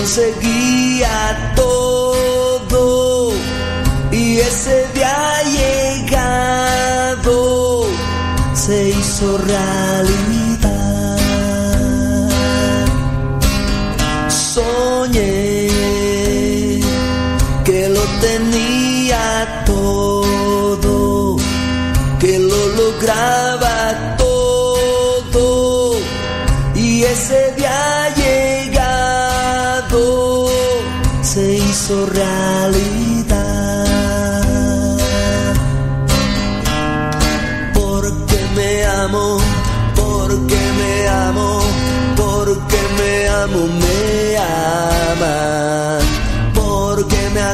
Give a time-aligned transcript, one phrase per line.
[0.00, 3.32] conseguía todo
[4.10, 5.42] y ese día
[6.06, 7.34] llegado
[8.54, 9.79] se hizo realidad.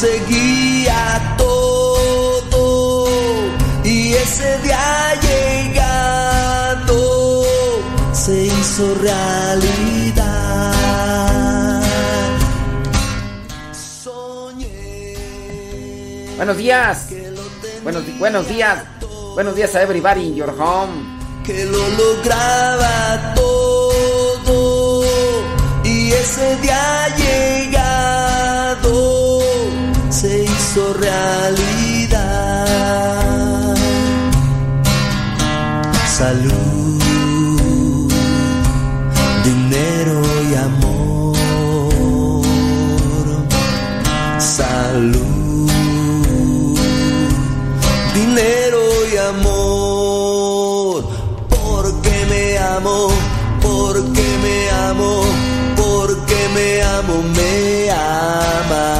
[0.00, 3.06] lo conseguía todo
[3.84, 6.94] y ese día llegado
[8.12, 10.72] se hizo realidad.
[16.36, 17.08] Buenos días.
[17.82, 18.84] Buenos, buenos días.
[19.34, 21.20] Buenos días a everybody in your home.
[21.44, 25.02] que lo lograba todo
[25.84, 28.29] y ese día llegado
[30.70, 32.66] hizo realidad.
[36.06, 37.02] Salud,
[39.44, 41.36] dinero y amor.
[44.38, 45.70] Salud,
[48.14, 48.82] dinero
[49.12, 51.04] y amor.
[51.48, 53.08] Porque me amo,
[53.60, 55.24] porque me amo,
[55.76, 58.99] porque me amo, me ama.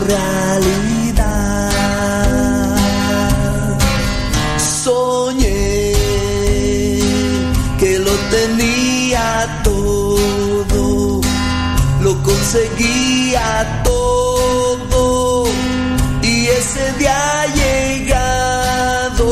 [0.00, 1.70] realidad.
[4.84, 5.92] Soñé
[7.78, 11.20] que lo tenía todo,
[12.02, 15.44] lo conseguía todo
[16.22, 19.28] y ese día llegado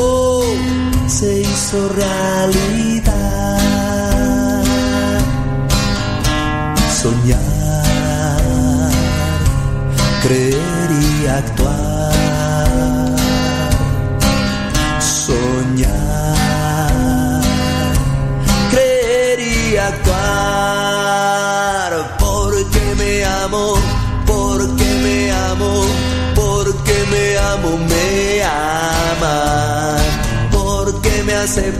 [1.07, 2.66] se hizo realidad.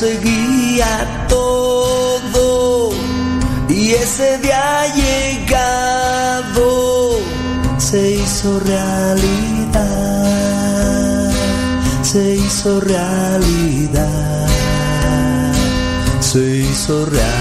[0.00, 2.90] conseguía todo
[3.68, 6.70] y ese día llegado
[7.76, 9.82] se hizo realidad,
[12.02, 14.46] se hizo realidad,
[16.20, 17.39] se hizo realidad.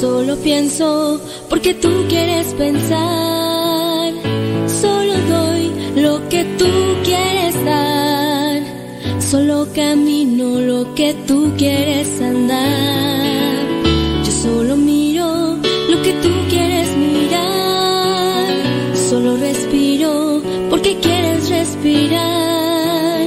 [0.00, 4.12] Solo pienso porque tú quieres pensar.
[4.80, 6.70] Solo doy lo que tú
[7.02, 8.62] quieres dar.
[9.18, 13.66] Solo camino lo que tú quieres andar.
[14.24, 15.56] Yo solo miro
[15.90, 18.46] lo que tú quieres mirar.
[18.94, 20.40] Solo respiro
[20.70, 23.26] porque quieres respirar.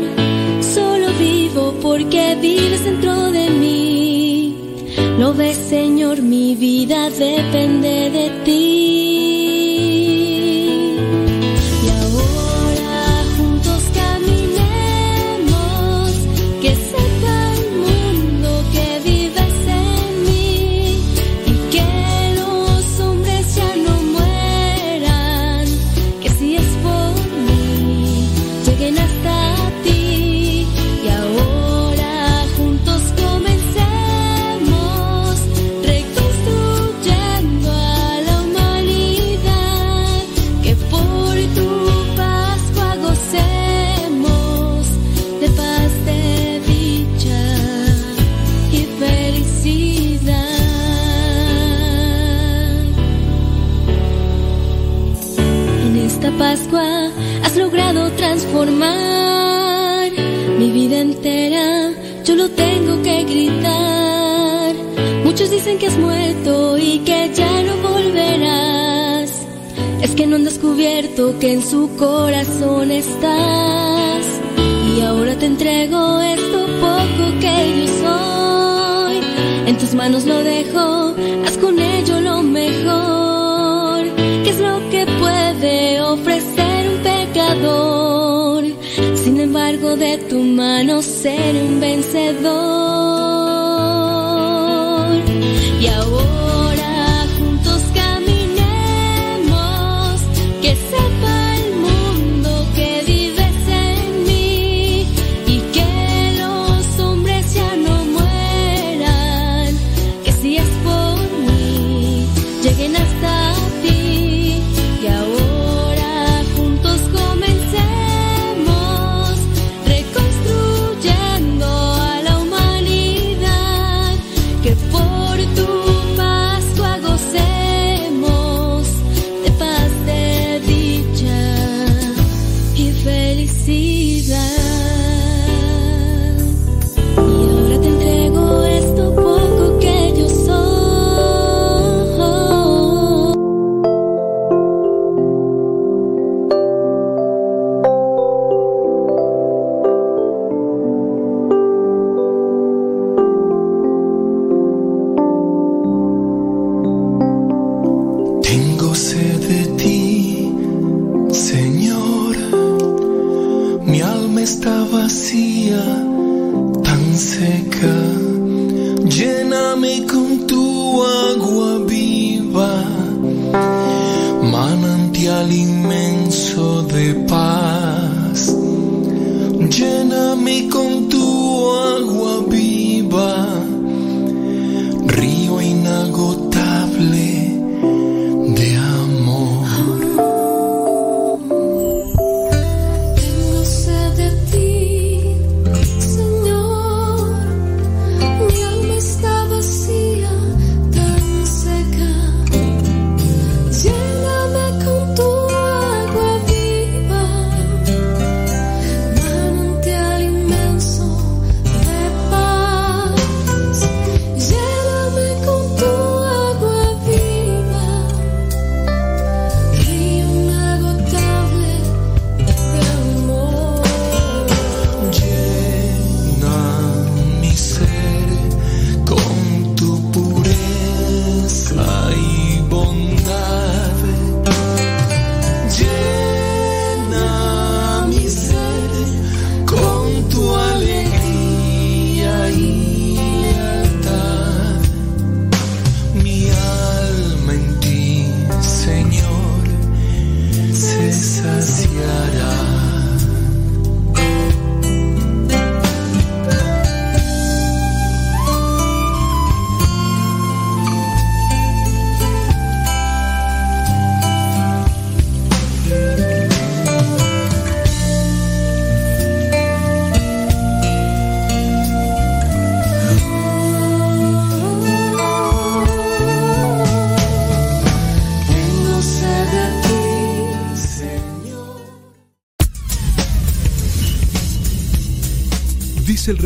[0.74, 3.31] Solo vivo porque vives dentro de
[5.32, 8.41] Señor, mi vida depende de ti.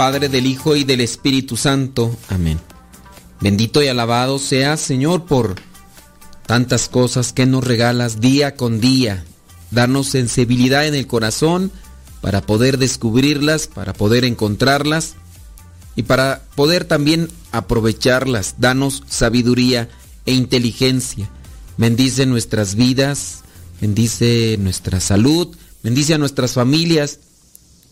[0.00, 2.16] Padre, del Hijo y del Espíritu Santo.
[2.30, 2.58] Amén.
[3.42, 5.56] Bendito y alabado seas, Señor, por
[6.46, 9.26] tantas cosas que nos regalas día con día.
[9.70, 11.70] Darnos sensibilidad en el corazón
[12.22, 15.16] para poder descubrirlas, para poder encontrarlas
[15.96, 18.54] y para poder también aprovecharlas.
[18.56, 19.90] Danos sabiduría
[20.24, 21.28] e inteligencia.
[21.76, 23.40] Bendice nuestras vidas,
[23.82, 27.18] bendice nuestra salud, bendice a nuestras familias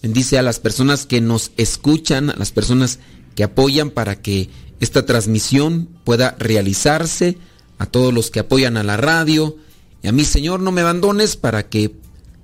[0.03, 2.99] Bendice a las personas que nos escuchan, a las personas
[3.35, 4.49] que apoyan para que
[4.81, 7.39] esta transmisión pueda realizarse,
[7.79, 9.57] a todos los que apoyan a la radio.
[10.03, 11.95] Y a mí, Señor, no me abandones para que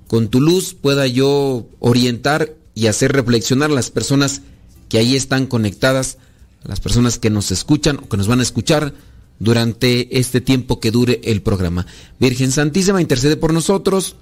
[0.07, 4.41] con tu luz pueda yo orientar y hacer reflexionar a las personas
[4.89, 6.17] que ahí están conectadas,
[6.63, 8.93] a las personas que nos escuchan o que nos van a escuchar
[9.39, 11.85] durante este tiempo que dure el programa.
[12.19, 14.15] Virgen Santísima, intercede por nosotros.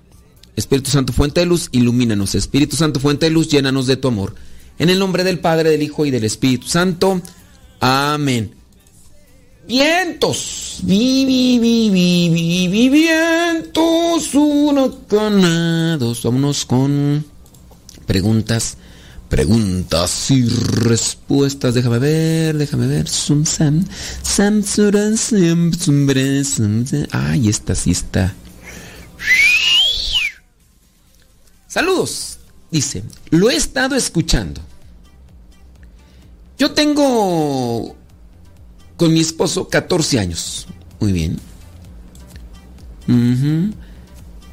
[0.55, 2.35] Espíritu Santo, fuente de luz, ilumínanos.
[2.35, 4.35] Espíritu Santo, fuente de luz, llénanos de tu amor.
[4.77, 7.21] En el nombre del Padre, del Hijo y del Espíritu Santo.
[7.79, 8.53] Amén.
[9.67, 16.21] Vientos, vi, vi, vi, vi, vi, vientos huracanados.
[16.23, 17.23] Vámonos con
[18.05, 18.75] preguntas,
[19.29, 21.73] preguntas y respuestas.
[21.73, 23.07] Déjame ver, déjame ver.
[23.07, 23.85] Sam, sam,
[24.21, 24.63] sam,
[27.11, 28.33] Ay, esta sí está.
[31.73, 32.37] Saludos,
[32.69, 33.01] dice,
[33.31, 34.61] lo he estado escuchando.
[36.55, 37.95] Yo tengo
[38.95, 40.67] con mi esposo 14 años.
[40.99, 41.39] Muy bien.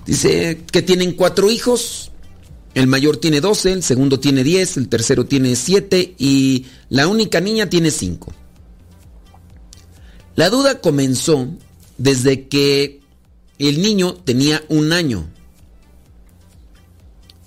[0.06, 2.10] Dice que tienen cuatro hijos.
[2.72, 7.42] El mayor tiene 12, el segundo tiene 10, el tercero tiene 7 y la única
[7.42, 8.32] niña tiene 5.
[10.36, 11.50] La duda comenzó
[11.98, 13.02] desde que
[13.58, 15.28] el niño tenía un año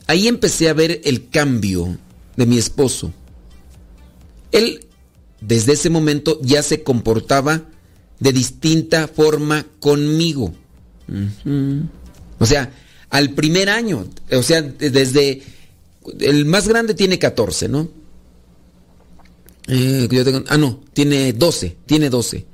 [0.07, 1.97] ahí empecé a ver el cambio
[2.35, 3.13] de mi esposo.
[4.51, 4.87] Él
[5.41, 7.63] desde ese momento ya se comportaba
[8.19, 10.53] de distinta forma conmigo.
[12.39, 12.71] O sea,
[13.09, 15.41] al primer año, o sea, desde...
[16.19, 17.89] El más grande tiene 14, ¿no?
[19.67, 20.09] Eh,
[20.49, 22.45] ah, no, tiene 12, tiene 12.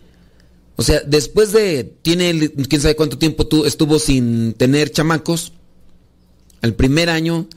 [0.75, 5.53] O sea, después de, tiene, quién sabe cuánto tiempo tú estuvo sin tener chamacos,
[6.61, 7.47] al primer año,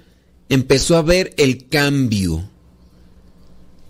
[0.49, 2.49] empezó a ver el cambio.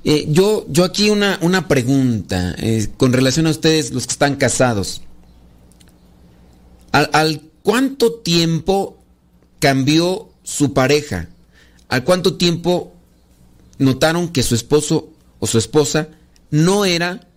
[0.04, 4.37] Eh, yo, yo aquí una, una pregunta eh, con relación a ustedes, los que están
[4.37, 5.02] casados.
[6.90, 8.99] ¿Al, ¿Al, cuánto tiempo
[9.59, 11.28] cambió su pareja?
[11.88, 12.92] ¿Al cuánto tiempo
[13.78, 16.09] notaron que su esposo o su esposa
[16.50, 17.28] no era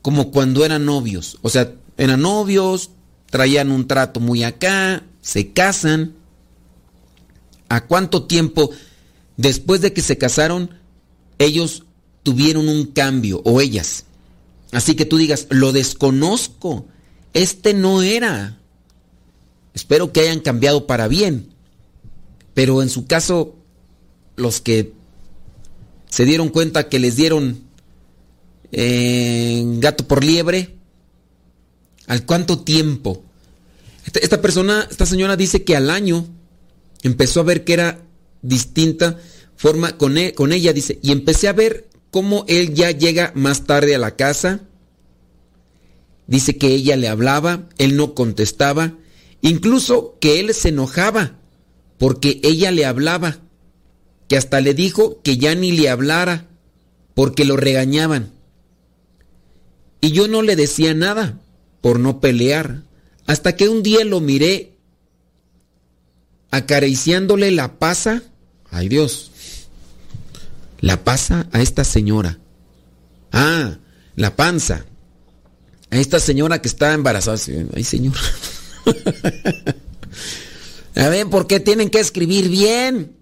[0.00, 1.38] como cuando eran novios?
[1.42, 2.90] O sea, eran novios,
[3.30, 6.14] traían un trato muy acá, se casan
[7.72, 8.70] a cuánto tiempo
[9.38, 10.78] después de que se casaron
[11.38, 11.84] ellos
[12.22, 14.04] tuvieron un cambio o ellas.
[14.72, 16.86] Así que tú digas, lo desconozco,
[17.32, 18.58] este no era.
[19.72, 21.48] Espero que hayan cambiado para bien.
[22.52, 23.56] Pero en su caso,
[24.36, 24.92] los que
[26.10, 27.62] se dieron cuenta que les dieron
[28.70, 30.76] eh, gato por liebre,
[32.06, 33.24] ¿al cuánto tiempo?
[34.12, 36.26] esta persona, esta señora dice que al año
[37.02, 38.02] empezó a ver que era
[38.42, 39.18] distinta
[39.56, 43.64] forma con, e, con ella, dice, y empecé a ver cómo él ya llega más
[43.64, 44.60] tarde a la casa.
[46.26, 48.98] Dice que ella le hablaba, él no contestaba,
[49.40, 51.38] incluso que él se enojaba
[51.98, 53.38] porque ella le hablaba,
[54.28, 56.48] que hasta le dijo que ya ni le hablara
[57.14, 58.32] porque lo regañaban.
[60.00, 61.40] Y yo no le decía nada
[61.80, 62.82] por no pelear,
[63.26, 64.71] hasta que un día lo miré
[66.52, 68.22] acariciándole la pasa,
[68.70, 69.32] ay Dios,
[70.80, 72.38] la pasa a esta señora.
[73.32, 73.78] Ah,
[74.14, 74.84] la panza.
[75.90, 77.38] A esta señora que está embarazada.
[77.74, 78.14] Ay, señor.
[80.94, 83.16] a ver, ¿por qué tienen que escribir bien?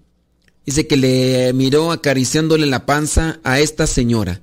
[0.66, 4.40] Dice que le miró acariciándole la panza a esta señora.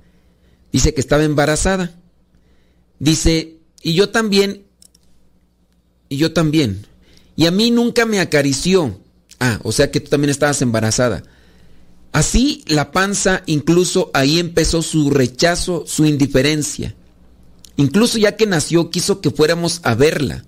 [0.71, 1.99] Dice que estaba embarazada.
[2.99, 4.65] Dice, y yo también,
[6.07, 6.85] y yo también.
[7.37, 8.99] Y a mí nunca me acarició.
[9.39, 11.23] Ah, o sea que tú también estabas embarazada.
[12.11, 16.95] Así la panza, incluso ahí empezó su rechazo, su indiferencia.
[17.75, 20.43] Incluso ya que nació, quiso que fuéramos a verla.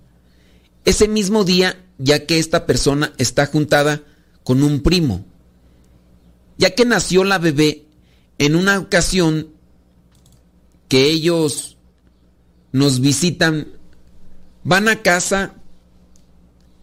[0.84, 4.02] Ese mismo día, ya que esta persona está juntada
[4.44, 5.26] con un primo.
[6.58, 7.86] Ya que nació la bebé,
[8.40, 9.50] en una ocasión
[10.88, 11.78] que ellos
[12.72, 13.68] nos visitan,
[14.64, 15.54] van a casa,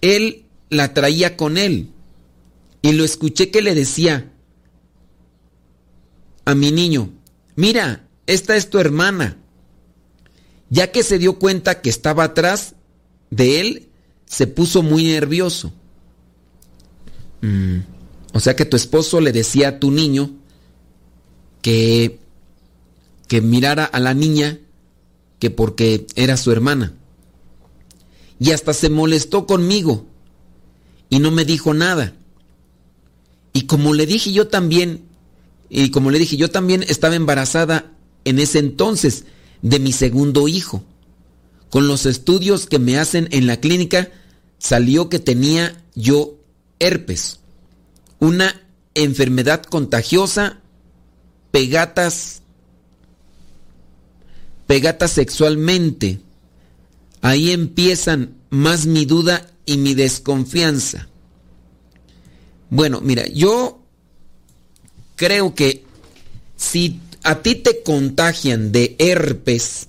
[0.00, 1.90] él la traía con él.
[2.82, 4.32] Y lo escuché que le decía
[6.44, 7.10] a mi niño,
[7.56, 9.38] mira, esta es tu hermana.
[10.70, 12.74] Ya que se dio cuenta que estaba atrás
[13.30, 13.88] de él,
[14.26, 15.72] se puso muy nervioso.
[17.40, 17.78] Mm,
[18.32, 20.30] o sea que tu esposo le decía a tu niño
[21.62, 22.18] que,
[23.28, 24.58] que mirara a la niña
[25.38, 26.94] que porque era su hermana.
[28.38, 30.06] Y hasta se molestó conmigo
[31.08, 32.14] y no me dijo nada.
[33.52, 35.04] Y como le dije yo también,
[35.70, 37.92] y como le dije yo también estaba embarazada
[38.24, 39.24] en ese entonces
[39.62, 40.84] de mi segundo hijo.
[41.70, 44.10] Con los estudios que me hacen en la clínica
[44.58, 46.36] salió que tenía yo
[46.78, 47.40] herpes,
[48.18, 48.62] una
[48.94, 50.60] enfermedad contagiosa,
[51.50, 52.42] pegatas,
[54.66, 56.20] pegatas sexualmente.
[57.26, 61.08] Ahí empiezan más mi duda y mi desconfianza.
[62.70, 63.82] Bueno, mira, yo
[65.16, 65.82] creo que
[66.54, 69.88] si a ti te contagian de herpes,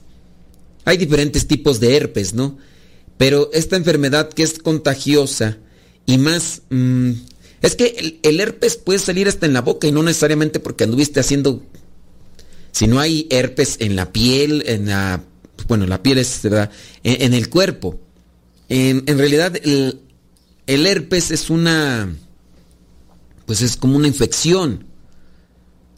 [0.83, 2.57] hay diferentes tipos de herpes, ¿no?
[3.19, 5.59] Pero esta enfermedad que es contagiosa
[6.07, 6.63] y más...
[6.71, 7.11] Mm,
[7.61, 11.19] es que el, herpes puede salir hasta en la boca y no necesariamente porque anduviste
[11.19, 11.61] haciendo...
[12.71, 15.23] Si no hay herpes en la piel, en la...
[15.67, 16.71] Bueno, la piel es, ¿verdad?
[17.03, 17.99] En, el cuerpo.
[18.69, 20.01] En, en realidad el,
[20.67, 22.13] el herpes es una...
[23.45, 24.85] Pues es como una infección.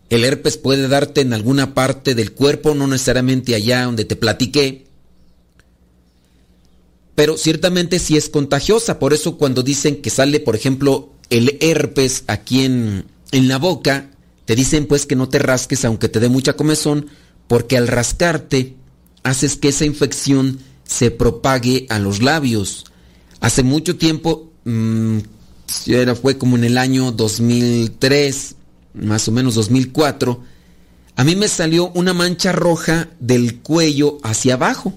[0.09, 4.85] El herpes puede darte en alguna parte del cuerpo, no necesariamente allá donde te platiqué.
[7.15, 8.99] Pero ciertamente sí es contagiosa.
[8.99, 14.11] Por eso cuando dicen que sale, por ejemplo, el herpes aquí en, en la boca,
[14.45, 17.07] te dicen pues que no te rasques aunque te dé mucha comezón,
[17.47, 18.75] porque al rascarte
[19.23, 22.85] haces que esa infección se propague a los labios.
[23.39, 25.19] Hace mucho tiempo, mmm,
[26.21, 28.55] fue como en el año 2003,
[28.95, 30.41] más o menos 2004,
[31.15, 34.93] a mí me salió una mancha roja del cuello hacia abajo.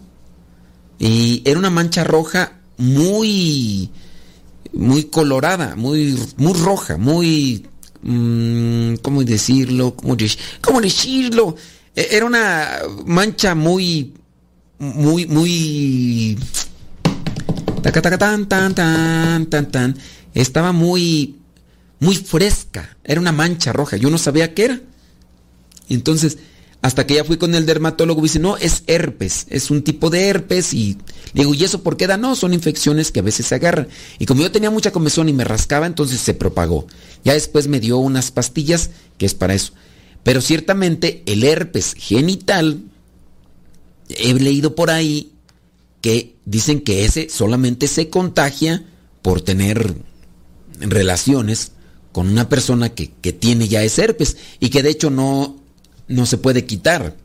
[0.99, 3.91] Y era una mancha roja muy,
[4.73, 7.67] muy colorada, muy, muy roja, muy,
[8.03, 9.95] mmm, ¿cómo decirlo?
[9.97, 10.17] ¿Cómo,
[10.61, 11.57] ¿Cómo decirlo?
[11.95, 14.15] E, era una mancha muy,
[14.79, 16.39] muy, muy...
[17.83, 18.03] Tan,
[18.47, 19.99] tan, tan, tan, tan.
[20.35, 21.43] Estaba muy
[22.03, 24.81] muy fresca, era una mancha roja, yo no sabía qué era.
[25.89, 26.39] Entonces,
[26.81, 30.27] hasta que ya fui con el dermatólogo, dice, no, es herpes, es un tipo de
[30.27, 30.99] herpes y
[31.33, 32.17] le digo, ¿y eso por qué da?
[32.17, 33.87] No, son infecciones que a veces se agarran.
[34.19, 36.89] Y como yo tenía mucha comezón y me rascaba, entonces se propagó.
[37.25, 39.73] Ya después me dio unas pastillas que es para eso.
[40.23, 42.83] Pero ciertamente el herpes genital,
[44.09, 45.33] he leído por ahí
[46.01, 48.85] que dicen que ese solamente se contagia
[49.23, 49.95] por tener
[50.81, 51.73] relaciones
[52.13, 55.61] con una persona que, tiene ya ese herpes y que de hecho no,
[56.09, 57.17] no se puede quitar.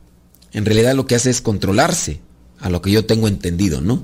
[0.52, 2.20] En realidad lo que hace es controlarse,
[2.58, 4.02] a lo que yo tengo entendido, ¿no?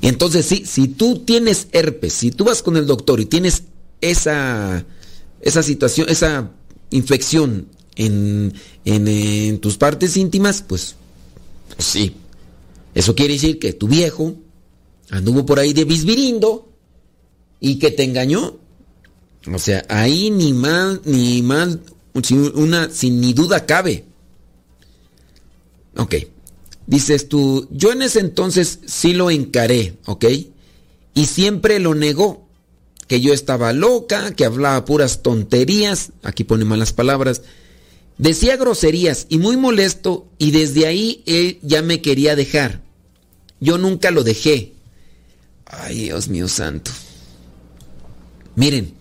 [0.00, 3.64] Y entonces sí, si tú tienes herpes, si tú vas con el doctor y tienes
[4.00, 4.84] esa,
[5.40, 6.50] esa situación, esa
[6.90, 10.96] infección en, en, tus partes íntimas, pues,
[11.74, 12.16] pues, sí.
[12.94, 14.34] Eso quiere decir que tu viejo
[15.10, 16.72] anduvo por ahí de bisbirindo
[17.60, 18.60] y que te engañó
[19.46, 21.80] o sea, ahí ni mal, ni mal,
[22.54, 24.04] una, sin ni duda cabe.
[25.96, 26.16] Ok.
[26.86, 30.24] Dices tú, yo en ese entonces sí lo encaré, ¿ok?
[31.14, 32.48] Y siempre lo negó,
[33.06, 37.42] que yo estaba loca, que hablaba puras tonterías, aquí pone malas palabras,
[38.20, 42.82] decía groserías y muy molesto y desde ahí él ya me quería dejar.
[43.60, 44.74] Yo nunca lo dejé.
[45.66, 46.90] Ay, Dios mío santo.
[48.56, 48.94] Miren,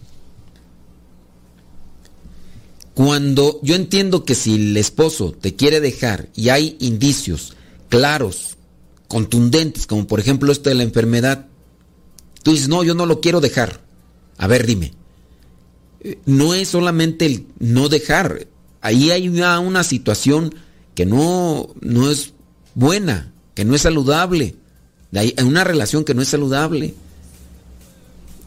[3.00, 7.56] Cuando yo entiendo que si el esposo te quiere dejar y hay indicios
[7.88, 8.58] claros,
[9.08, 11.48] contundentes, como por ejemplo esto de la enfermedad,
[12.44, 13.80] tú dices, no, yo no lo quiero dejar.
[14.38, 14.92] A ver, dime.
[16.02, 18.48] Eh, no es solamente el no dejar.
[18.82, 20.56] Ahí hay una, una situación
[20.96, 22.34] que no, no es
[22.76, 24.56] buena, que no es saludable.
[25.14, 26.94] Hay una relación que no es saludable.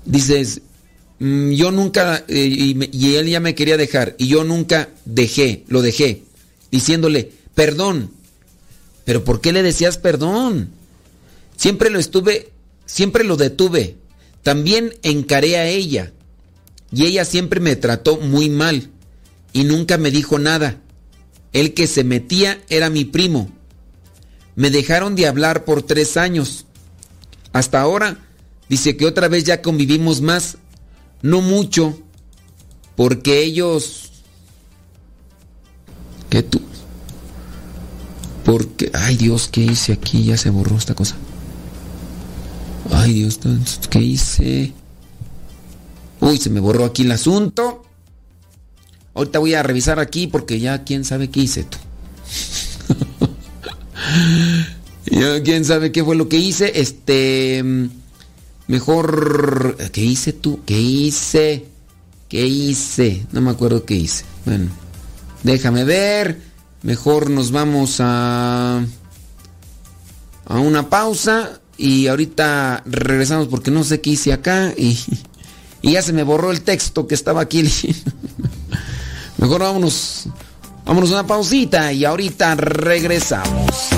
[0.04, 0.62] dices,
[1.18, 5.64] mm, yo nunca, eh, y, y él ya me quería dejar, y yo nunca dejé,
[5.68, 6.22] lo dejé,
[6.70, 8.10] diciéndole, perdón.
[9.04, 10.70] Pero ¿por qué le decías perdón?
[11.56, 12.50] Siempre lo estuve,
[12.86, 13.96] siempre lo detuve.
[14.42, 16.12] También encaré a ella.
[16.92, 18.90] Y ella siempre me trató muy mal.
[19.52, 20.80] Y nunca me dijo nada.
[21.52, 23.50] El que se metía era mi primo.
[24.54, 26.66] Me dejaron de hablar por tres años.
[27.52, 28.18] Hasta ahora
[28.68, 30.58] dice que otra vez ya convivimos más.
[31.20, 31.98] No mucho.
[32.96, 34.10] Porque ellos...
[36.30, 36.60] ¿Qué tú?
[38.44, 38.90] Porque...
[38.94, 40.24] Ay Dios, ¿qué hice aquí?
[40.24, 41.16] Ya se borró esta cosa.
[42.90, 43.40] Ay Dios,
[43.90, 44.72] ¿qué hice?
[46.20, 47.81] Uy, se me borró aquí el asunto.
[49.14, 51.78] Ahorita voy a revisar aquí porque ya quién sabe qué hice tú.
[55.10, 56.80] ya quién sabe qué fue lo que hice.
[56.80, 57.62] Este.
[58.68, 59.76] Mejor.
[59.92, 60.60] ¿Qué hice tú?
[60.64, 61.66] ¿Qué hice?
[62.28, 63.26] ¿Qué hice?
[63.32, 64.24] No me acuerdo qué hice.
[64.46, 64.70] Bueno,
[65.42, 66.40] déjame ver.
[66.82, 68.82] Mejor nos vamos a.
[70.46, 71.60] A una pausa.
[71.76, 74.72] Y ahorita regresamos porque no sé qué hice acá.
[74.74, 74.98] Y,
[75.82, 77.62] y ya se me borró el texto que estaba aquí.
[79.42, 80.28] Mejor vámonos.
[80.84, 83.88] Vámonos a una pausita y ahorita regresamos.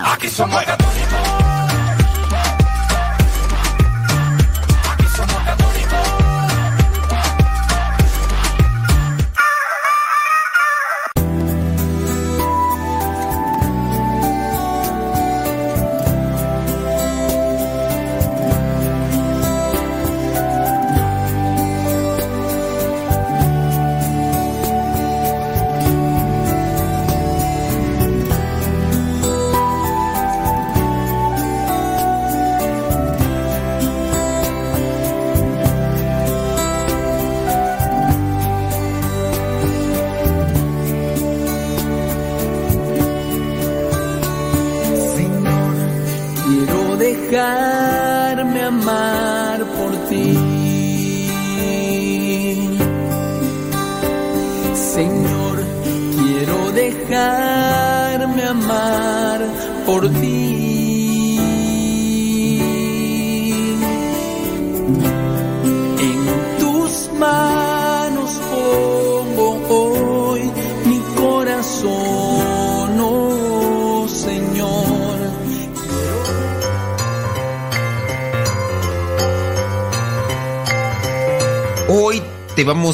[0.00, 0.28] Aquí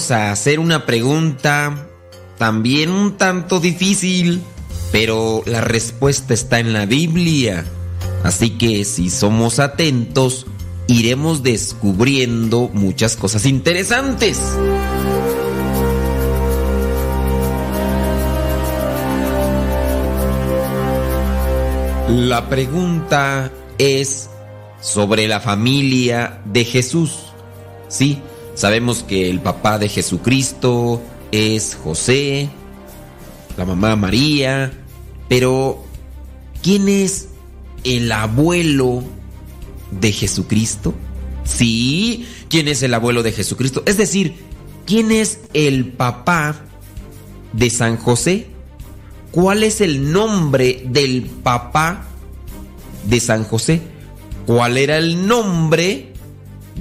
[0.08, 1.86] a hacer una pregunta
[2.38, 4.40] también un tanto difícil,
[4.92, 7.66] pero la respuesta está en la Biblia.
[8.24, 10.46] Así que si somos atentos,
[10.86, 14.40] iremos descubriendo muchas cosas interesantes.
[22.08, 24.30] La pregunta es
[24.80, 27.18] sobre la familia de Jesús.
[27.88, 28.22] Sí,
[28.60, 31.00] sabemos que el papá de Jesucristo
[31.32, 32.50] es José,
[33.56, 34.70] la mamá María,
[35.30, 35.82] pero
[36.62, 37.28] ¿quién es
[37.84, 39.02] el abuelo
[39.90, 40.92] de Jesucristo?
[41.44, 43.82] Sí, ¿quién es el abuelo de Jesucristo?
[43.86, 44.34] Es decir,
[44.84, 46.60] ¿quién es el papá
[47.54, 48.48] de San José?
[49.30, 52.04] ¿Cuál es el nombre del papá
[53.04, 53.80] de San José?
[54.44, 56.12] ¿Cuál era el nombre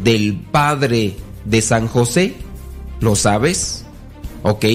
[0.03, 1.15] del padre
[1.61, 2.35] San José?
[3.01, 3.85] ¿Lo sabes?
[4.43, 4.65] Ok.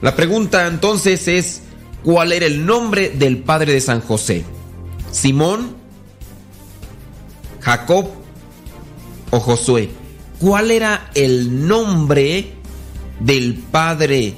[0.00, 1.62] La pregunta entonces es,
[2.02, 4.44] ¿cuál era el nombre del padre de San José?
[5.10, 5.76] ¿Simón?
[7.60, 8.08] ¿Jacob?
[9.30, 9.90] ¿O Josué?
[10.40, 12.52] ¿Cuál era el nombre
[13.20, 14.34] del padre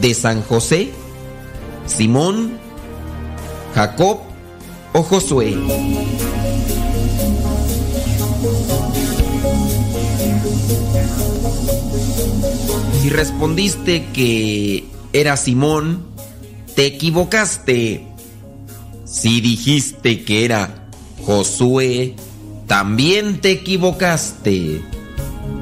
[0.00, 0.90] de San José?
[1.86, 2.58] ¿Simón?
[3.74, 4.20] ¿Jacob?
[4.92, 5.56] ¿O Josué?
[13.00, 16.06] Si respondiste que era Simón,
[16.74, 18.06] te equivocaste.
[19.04, 20.88] Si dijiste que era
[21.24, 22.14] Josué,
[22.66, 24.82] también te equivocaste.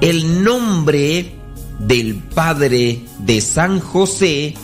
[0.01, 1.33] El nombre
[1.81, 4.55] del padre de San José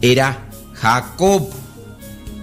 [0.00, 1.48] era Jacob.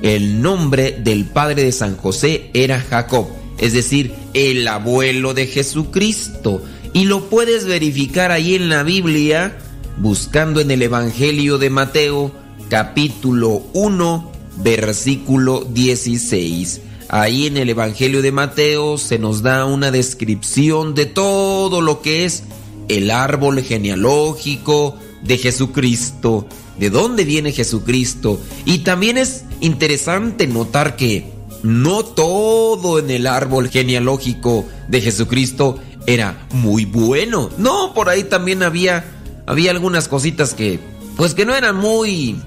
[0.02, 6.62] El nombre del padre de San José era Jacob, es decir, el abuelo de Jesucristo.
[6.96, 9.58] Y lo puedes verificar ahí en la Biblia
[9.98, 12.32] buscando en el Evangelio de Mateo
[12.70, 14.32] capítulo 1
[14.64, 16.80] versículo 16.
[17.10, 22.24] Ahí en el Evangelio de Mateo se nos da una descripción de todo lo que
[22.24, 22.44] es
[22.88, 26.48] el árbol genealógico de Jesucristo,
[26.80, 28.40] de dónde viene Jesucristo.
[28.64, 31.30] Y también es interesante notar que
[31.62, 37.50] no todo en el árbol genealógico de Jesucristo era muy bueno.
[37.58, 39.06] No, por ahí también había
[39.48, 40.80] había algunas cositas que
[41.18, 42.40] pues que no eran muy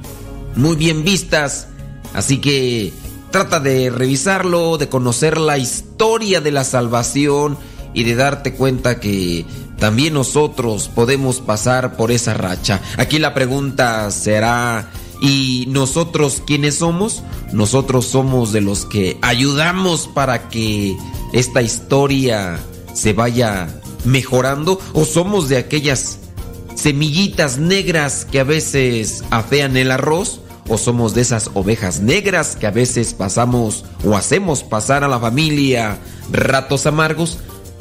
[0.57, 1.69] muy bien vistas.
[2.15, 2.93] Así que
[3.31, 7.59] trata de revisarlo, de conocer la historia de la salvación
[7.95, 9.45] y de darte cuenta que
[9.79, 12.81] también nosotros podemos pasar por esa racha.
[12.97, 14.91] Aquí la pregunta será,
[15.21, 17.23] ¿y nosotros quiénes somos?
[17.53, 20.97] Nosotros somos de los que ayudamos para que
[21.33, 22.59] esta historia
[22.99, 23.69] se vaya
[24.05, 26.19] mejorando o somos de aquellas
[26.75, 32.67] semillitas negras que a veces afean el arroz o somos de esas ovejas negras que
[32.67, 35.99] a veces pasamos o hacemos pasar a la familia
[36.31, 37.39] ratos amargos,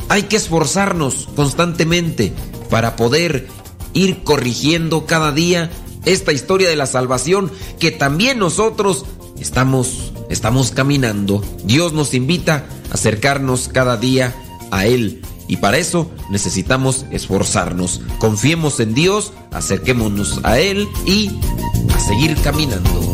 [0.07, 2.31] hay que esforzarnos constantemente
[2.69, 3.47] para poder
[3.93, 5.71] ir corrigiendo cada día
[6.05, 9.05] esta historia de la salvación que también nosotros
[9.39, 11.43] estamos estamos caminando.
[11.63, 14.35] Dios nos invita a acercarnos cada día
[14.71, 18.01] a él y para eso necesitamos esforzarnos.
[18.19, 21.31] Confiemos en Dios, acerquémonos a Él y
[21.93, 23.07] a seguir caminando.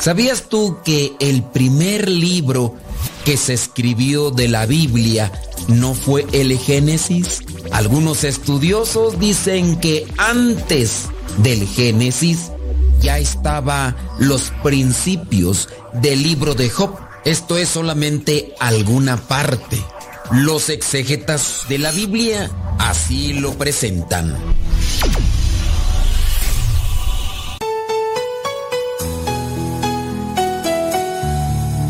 [0.00, 2.76] ¿Sabías tú que el primer libro
[3.26, 5.32] que se escribió de la Biblia
[5.66, 7.42] no fue el Génesis?
[7.72, 11.06] Algunos estudiosos dicen que antes
[11.38, 12.52] del Génesis
[13.00, 16.96] ya estaba los principios del libro de Job.
[17.24, 19.82] Esto es solamente alguna parte.
[20.30, 24.36] Los exegetas de la Biblia así lo presentan.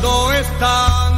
[0.00, 1.12] esperando están.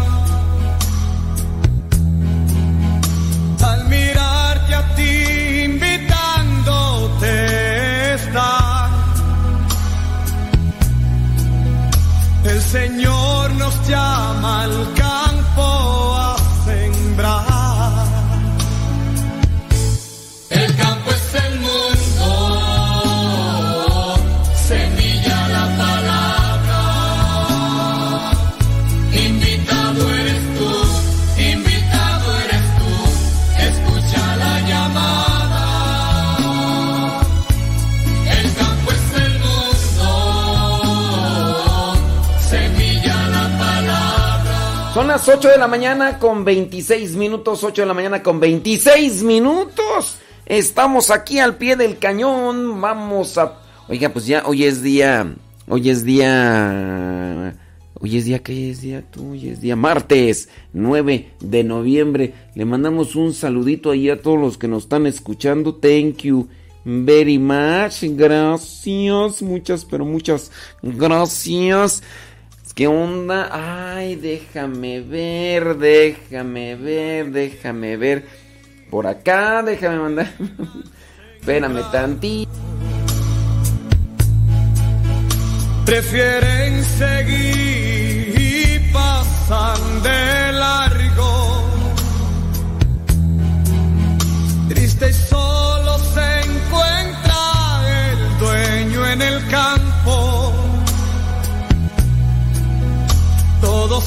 [3.64, 7.34] Al mirarte a ti invitándote
[8.14, 8.90] están.
[12.44, 15.91] El Señor nos llama al campo
[45.12, 50.16] las 8 de la mañana con 26 minutos, 8 de la mañana con 26 minutos.
[50.46, 52.80] Estamos aquí al pie del cañón.
[52.80, 53.58] Vamos a...
[53.88, 55.34] Oiga, pues ya hoy es día...
[55.68, 57.54] Hoy es día...
[58.00, 59.32] Hoy es día, ¿qué es día tú?
[59.32, 62.32] Hoy es día martes 9 de noviembre.
[62.54, 65.74] Le mandamos un saludito ahí a todos los que nos están escuchando.
[65.74, 66.48] Thank you
[66.86, 68.02] very much.
[68.02, 72.02] Gracias, muchas, pero muchas gracias.
[72.74, 73.50] ¿Qué onda?
[73.52, 78.26] Ay, déjame ver, déjame ver, déjame ver.
[78.90, 80.32] Por acá, déjame mandar.
[81.40, 82.50] Espérame tantito.
[85.84, 91.68] Prefieren seguir y pasan de largo.
[94.70, 95.12] Triste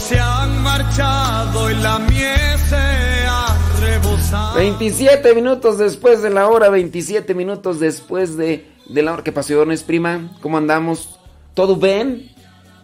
[0.08, 4.56] se han marchado y la miel se ha rebosado.
[4.56, 9.82] 27 minutos después de la hora, 27 minutos después de, de la hora que pasiones,
[9.82, 10.32] prima.
[10.42, 11.20] ¿Cómo andamos?
[11.56, 12.30] ¿Todo bien?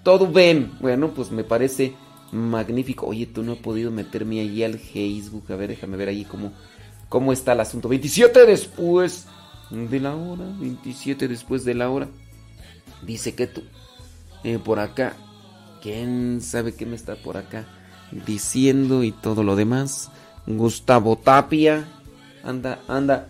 [0.01, 0.71] ¿Todo bien?
[0.79, 1.93] Bueno, pues me parece
[2.31, 3.05] magnífico.
[3.05, 5.51] Oye, tú no he podido meterme ahí al Facebook.
[5.51, 6.51] A ver, déjame ver ahí cómo,
[7.07, 7.87] cómo está el asunto.
[7.87, 9.27] 27 después
[9.69, 12.07] de la hora, 27 después de la hora.
[13.03, 13.61] Dice que tú.
[14.43, 15.15] Eh, por acá.
[15.81, 17.65] ¿Quién sabe qué me está por acá
[18.11, 20.11] diciendo y todo lo demás?
[20.45, 21.87] Gustavo Tapia.
[22.43, 23.29] Anda, anda.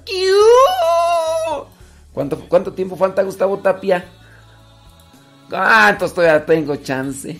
[2.13, 4.05] ¿Cuánto, ¿Cuánto tiempo falta Gustavo Tapia?
[5.51, 7.39] Ah, entonces todavía tengo chance.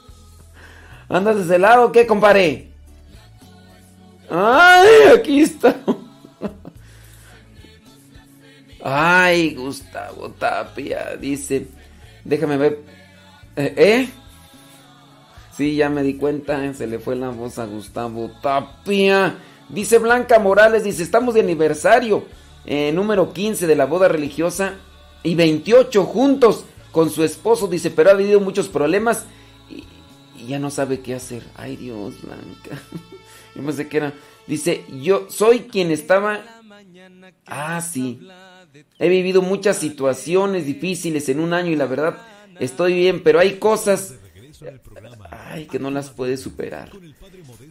[1.08, 2.70] ¿Andas desde el lado o qué, compadre?
[4.30, 5.74] ¡Ay, aquí está!
[8.84, 11.68] Ay, Gustavo Tapia, dice.
[12.24, 13.01] Déjame ver.
[13.56, 13.74] ¿Eh?
[13.76, 14.08] ¿Eh?
[15.56, 19.36] Sí, ya me di cuenta, se le fue la voz a Gustavo Tapia.
[19.68, 22.24] Dice Blanca Morales, dice, estamos de aniversario,
[22.64, 24.74] eh, número 15 de la boda religiosa
[25.22, 29.24] y 28 juntos con su esposo, dice, pero ha habido muchos problemas
[29.68, 29.84] y,
[30.38, 31.42] y ya no sabe qué hacer.
[31.54, 32.82] Ay Dios, Blanca.
[33.54, 34.14] Yo pensé que era...
[34.46, 36.40] Dice, yo soy quien estaba...
[37.46, 38.26] Ah, sí.
[38.98, 42.18] He vivido muchas situaciones difíciles en un año y la verdad
[42.58, 44.14] estoy bien, pero hay cosas...
[45.70, 46.90] Que no las puedes superar.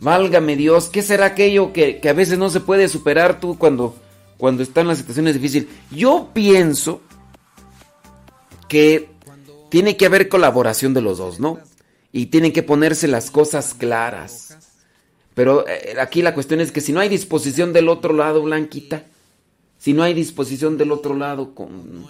[0.02, 3.96] Válgame Dios, ¿qué será aquello que, que a veces no se puede superar tú cuando,
[4.38, 5.70] cuando están las situaciones difíciles?
[5.90, 7.02] Yo pienso
[8.68, 9.10] que
[9.70, 11.60] tiene que haber colaboración de los dos, ¿no?
[12.12, 14.58] Y tienen que ponerse las cosas claras.
[15.34, 19.06] Pero eh, aquí la cuestión es que si no hay disposición del otro lado, Blanquita,
[19.82, 22.06] si no hay disposición del otro lado, con...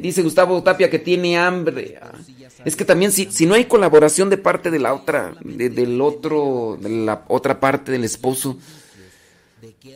[0.00, 1.98] Dice Gustavo Tapia que tiene hambre.
[2.00, 2.12] Ah,
[2.64, 6.00] es que también si, si no hay colaboración de parte de la otra, de, del
[6.00, 8.56] otro, de la otra parte del esposo,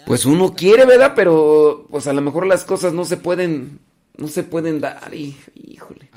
[0.05, 1.13] pues uno quiere, ¿verdad?
[1.15, 3.79] Pero pues a lo mejor las cosas no se pueden,
[4.17, 5.15] no se pueden dar.
[5.15, 6.11] Híjole.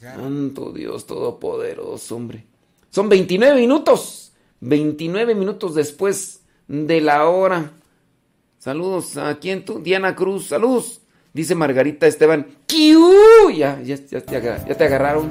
[0.00, 2.44] Santo Dios Todopoderoso, hombre.
[2.90, 4.32] Son 29 minutos.
[4.62, 7.72] 29 minutos después de la hora.
[8.60, 11.00] Saludos a quién tú, Diana Cruz, saludos.
[11.32, 13.00] Dice Margarita Esteban, ¡Kiu!
[13.56, 15.30] Ya, ya, ya, agar- ya te agarraron.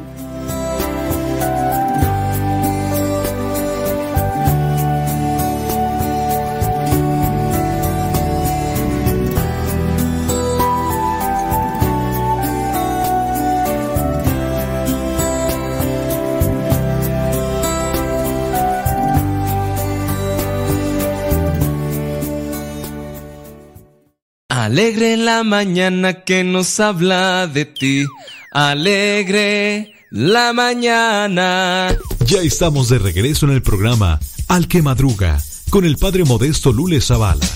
[24.69, 28.05] Alegre la mañana que nos habla de ti.
[28.51, 31.97] Alegre la mañana.
[32.27, 37.01] Ya estamos de regreso en el programa Al que Madruga con el padre modesto Lule
[37.01, 37.47] Zavala.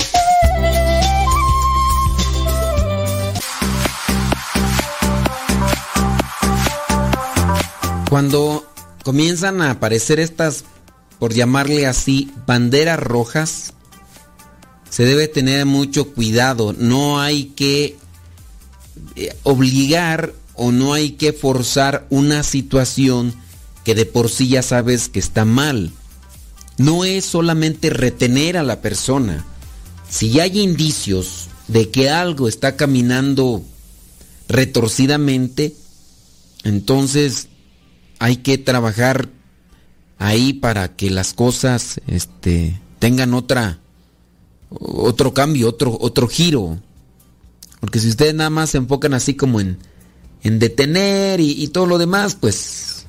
[8.10, 8.66] Cuando
[9.04, 10.64] comienzan a aparecer estas,
[11.20, 13.73] por llamarle así, banderas rojas,
[14.94, 16.76] se debe tener mucho cuidado.
[16.78, 17.98] No hay que
[19.16, 23.34] eh, obligar o no hay que forzar una situación
[23.84, 25.92] que de por sí ya sabes que está mal.
[26.78, 29.44] No es solamente retener a la persona.
[30.08, 33.64] Si hay indicios de que algo está caminando
[34.48, 35.74] retorcidamente,
[36.64, 37.48] entonces
[38.20, 39.28] hay que trabajar
[40.20, 43.80] ahí para que las cosas este, tengan otra
[44.80, 46.80] otro cambio, otro otro giro.
[47.80, 49.78] Porque si ustedes nada más se enfocan así como en,
[50.42, 53.06] en detener y, todo lo demás, pues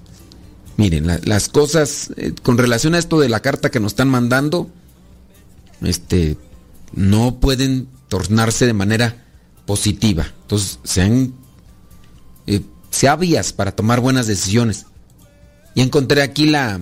[0.77, 4.09] miren, la- las cosas eh, con relación a esto de la carta que nos están
[4.09, 4.69] mandando,
[5.83, 6.37] este
[6.93, 9.25] no pueden tornarse de manera
[9.67, 10.27] positiva.
[10.43, 11.35] Entonces, sean
[12.47, 14.87] eh, sabias para tomar buenas decisiones.
[15.75, 16.81] Y encontré aquí la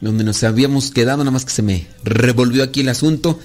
[0.00, 3.38] donde nos habíamos quedado, nada más que se me revolvió aquí el asunto.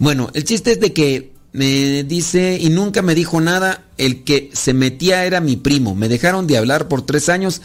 [0.00, 4.50] Bueno, el chiste es de que me dice y nunca me dijo nada, el que
[4.54, 5.94] se metía era mi primo.
[5.94, 7.60] Me dejaron de hablar por tres años,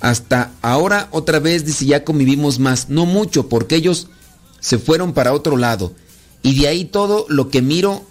[0.00, 4.08] hasta ahora otra vez dice ya convivimos más, no mucho, porque ellos
[4.58, 5.94] se fueron para otro lado.
[6.42, 8.04] Y de ahí todo lo que miro,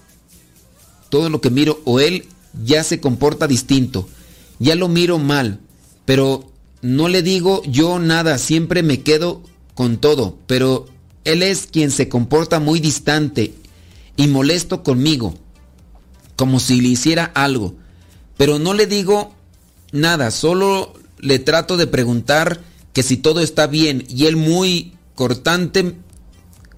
[1.10, 2.30] todo lo que miro o él
[2.64, 4.08] ya se comporta distinto.
[4.58, 5.60] Ya lo miro mal,
[6.06, 6.50] pero
[6.82, 9.42] no le digo yo nada, siempre me quedo
[9.74, 10.88] con todo, pero
[11.26, 13.54] él es quien se comporta muy distante
[14.18, 15.36] y molesto conmigo,
[16.36, 17.76] como si le hiciera algo,
[18.38, 19.34] pero no le digo
[19.92, 22.62] nada, solo le trato de preguntar
[22.94, 25.96] que si todo está bien y él muy cortante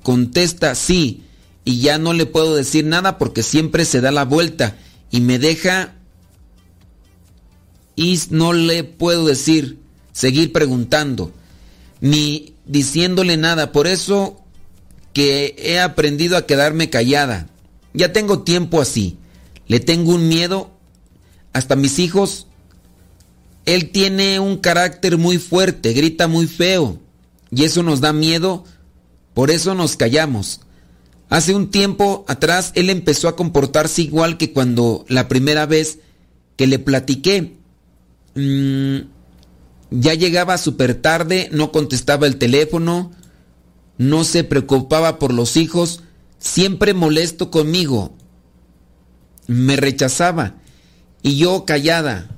[0.04, 1.24] contesta sí
[1.66, 4.78] y ya no le puedo decir nada porque siempre se da la vuelta
[5.12, 5.96] y me deja
[7.96, 9.80] y no le puedo decir,
[10.14, 11.34] seguir preguntando,
[12.00, 13.72] ni diciéndole nada.
[13.72, 14.40] Por eso
[15.18, 17.48] que he aprendido a quedarme callada.
[17.96, 19.18] Ya tengo tiempo así.
[19.66, 20.70] Le tengo un miedo.
[21.54, 22.46] Hasta mis hijos
[23.66, 27.00] él tiene un carácter muy fuerte, grita muy feo
[27.50, 28.64] y eso nos da miedo,
[29.34, 30.60] por eso nos callamos.
[31.30, 35.98] Hace un tiempo atrás él empezó a comportarse igual que cuando la primera vez
[36.58, 37.58] que le platiqué.
[38.36, 38.98] Mm,
[39.90, 43.12] ya llegaba súper tarde, no contestaba el teléfono,
[43.98, 46.04] no se preocupaba por los hijos,
[46.40, 48.16] siempre molesto conmigo.
[49.48, 50.56] Me rechazaba
[51.24, 52.30] y yo callada,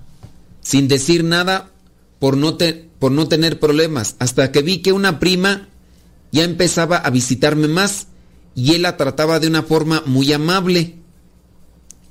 [0.61, 1.71] sin decir nada
[2.19, 5.69] por no, tener problemas, hasta que vi que una prima
[6.31, 8.07] ya empezaba a visitarme más
[8.55, 10.95] y él la trataba de una forma muy amable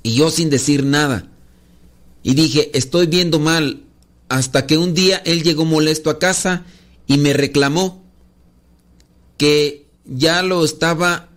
[0.03, 1.27] y yo sin decir nada.
[2.21, 3.83] Y dije, estoy viendo mal,
[4.27, 6.65] hasta que un día él llegó molesto a casa
[7.07, 7.98] y me reclamó
[9.39, 11.29] que ya lo estaba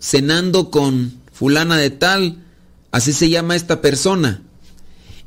[0.00, 2.44] cenando con fulana de tal,
[2.92, 4.42] así se llama esta persona.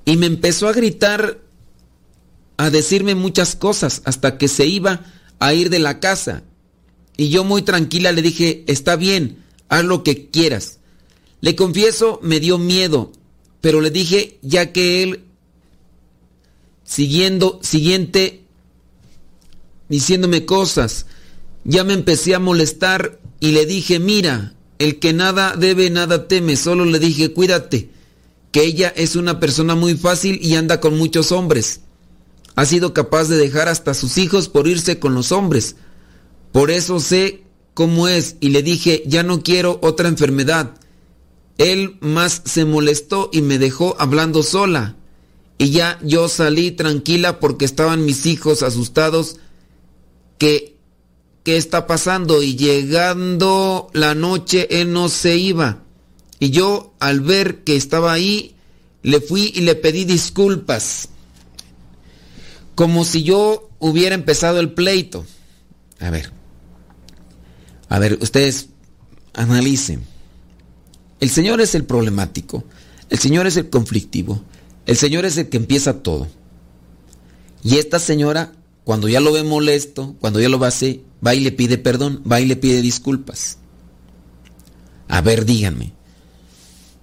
[0.05, 1.41] Y me empezó a gritar,
[2.55, 5.05] a decirme muchas cosas, hasta que se iba
[5.39, 6.43] a ir de la casa.
[7.17, 10.79] Y yo muy tranquila le dije, está bien, haz lo que quieras.
[11.41, 13.11] Le confieso, me dio miedo,
[13.59, 15.25] pero le dije, ya que él,
[16.85, 18.45] siguiendo, siguiente,
[19.89, 21.05] diciéndome cosas,
[21.63, 26.55] ya me empecé a molestar y le dije, mira, el que nada debe, nada teme,
[26.55, 27.89] solo le dije, cuídate,
[28.51, 31.81] que ella es una persona muy fácil y anda con muchos hombres.
[32.55, 35.75] Ha sido capaz de dejar hasta sus hijos por irse con los hombres.
[36.51, 37.43] Por eso sé
[37.73, 40.75] cómo es y le dije, ya no quiero otra enfermedad.
[41.57, 44.95] Él más se molestó y me dejó hablando sola.
[45.57, 49.37] Y ya yo salí tranquila porque estaban mis hijos asustados
[50.39, 50.75] que
[51.43, 55.83] qué está pasando y llegando la noche él no se iba.
[56.39, 58.55] Y yo al ver que estaba ahí
[59.03, 61.09] le fui y le pedí disculpas.
[62.75, 65.25] Como si yo hubiera empezado el pleito.
[65.99, 66.31] A ver.
[67.89, 68.69] A ver, ustedes
[69.33, 70.03] analicen.
[71.19, 72.63] El Señor es el problemático.
[73.09, 74.43] El Señor es el conflictivo.
[74.85, 76.27] El Señor es el que empieza todo.
[77.63, 81.35] Y esta señora, cuando ya lo ve molesto, cuando ya lo va a hacer, va
[81.35, 83.57] y le pide perdón, va y le pide disculpas.
[85.07, 85.93] A ver, díganme.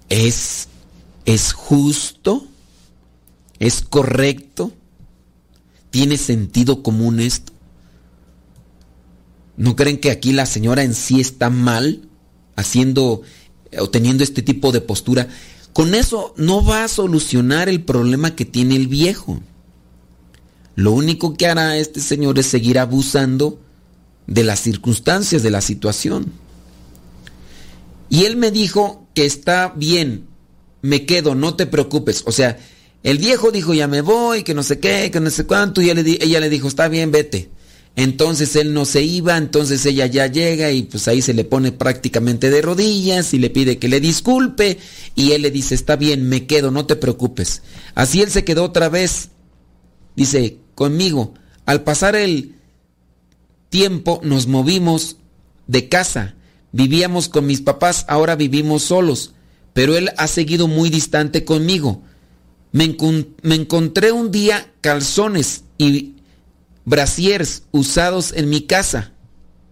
[0.09, 0.69] ¿Es,
[1.25, 2.47] es justo?
[3.59, 4.73] ¿Es correcto?
[5.91, 7.53] ¿Tiene sentido común esto?
[9.57, 12.09] ¿No creen que aquí la señora en sí está mal
[12.57, 13.23] haciendo
[13.79, 15.29] o teniendo este tipo de postura?
[15.73, 19.41] Con eso no va a solucionar el problema que tiene el viejo.
[20.77, 23.61] Lo único que hará este señor es seguir abusando
[24.29, 26.31] de las circunstancias, de la situación.
[28.11, 30.26] Y él me dijo que está bien,
[30.83, 32.22] me quedo, no te preocupes.
[32.26, 32.59] O sea,
[33.03, 35.91] el viejo dijo, ya me voy, que no sé qué, que no sé cuánto, y
[35.91, 37.51] ella le, dijo, está bien, vete.
[37.97, 41.72] Entonces él no se iba, entonces ella ya llega y pues ahí se le pone
[41.72, 44.79] prácticamente de rodillas y le pide que le disculpe
[45.16, 47.62] y él le dice, está bien, me quedo, no te preocupes.
[47.97, 49.31] Así él se quedó otra vez,
[50.14, 51.35] dice, conmigo.
[51.66, 52.58] Al pasar el
[53.71, 55.16] tiempo nos movimos
[55.66, 56.35] de casa,
[56.73, 59.33] vivíamos con mis papás, ahora vivimos solos,
[59.73, 62.03] pero él ha seguido muy distante conmigo.
[62.73, 62.97] Me,
[63.43, 66.14] me encontré un día calzones y
[66.85, 69.12] brasiers usados en mi casa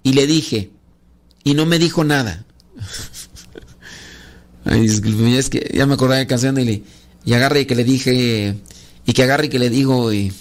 [0.02, 0.70] y le dije,
[1.44, 2.44] y no me dijo nada.
[4.64, 6.82] Ay, disculpe, es que ya me acordaba de canción y, le-
[7.24, 8.56] y agarre y que le dije,
[9.04, 10.32] y que agarre y que le digo, y...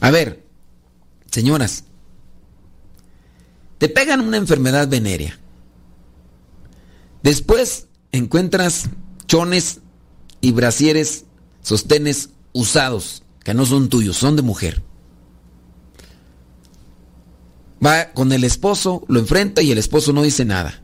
[0.00, 0.42] a ver,
[1.30, 1.84] señoras,
[3.82, 5.40] te pegan una enfermedad venérea.
[7.24, 8.84] Después encuentras
[9.26, 9.80] chones
[10.40, 11.24] y brasieres,
[11.62, 14.84] sostenes usados, que no son tuyos, son de mujer.
[17.84, 20.80] Va con el esposo, lo enfrenta y el esposo no dice nada.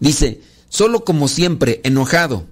[0.00, 0.40] Dice,
[0.70, 2.46] solo como siempre, enojado.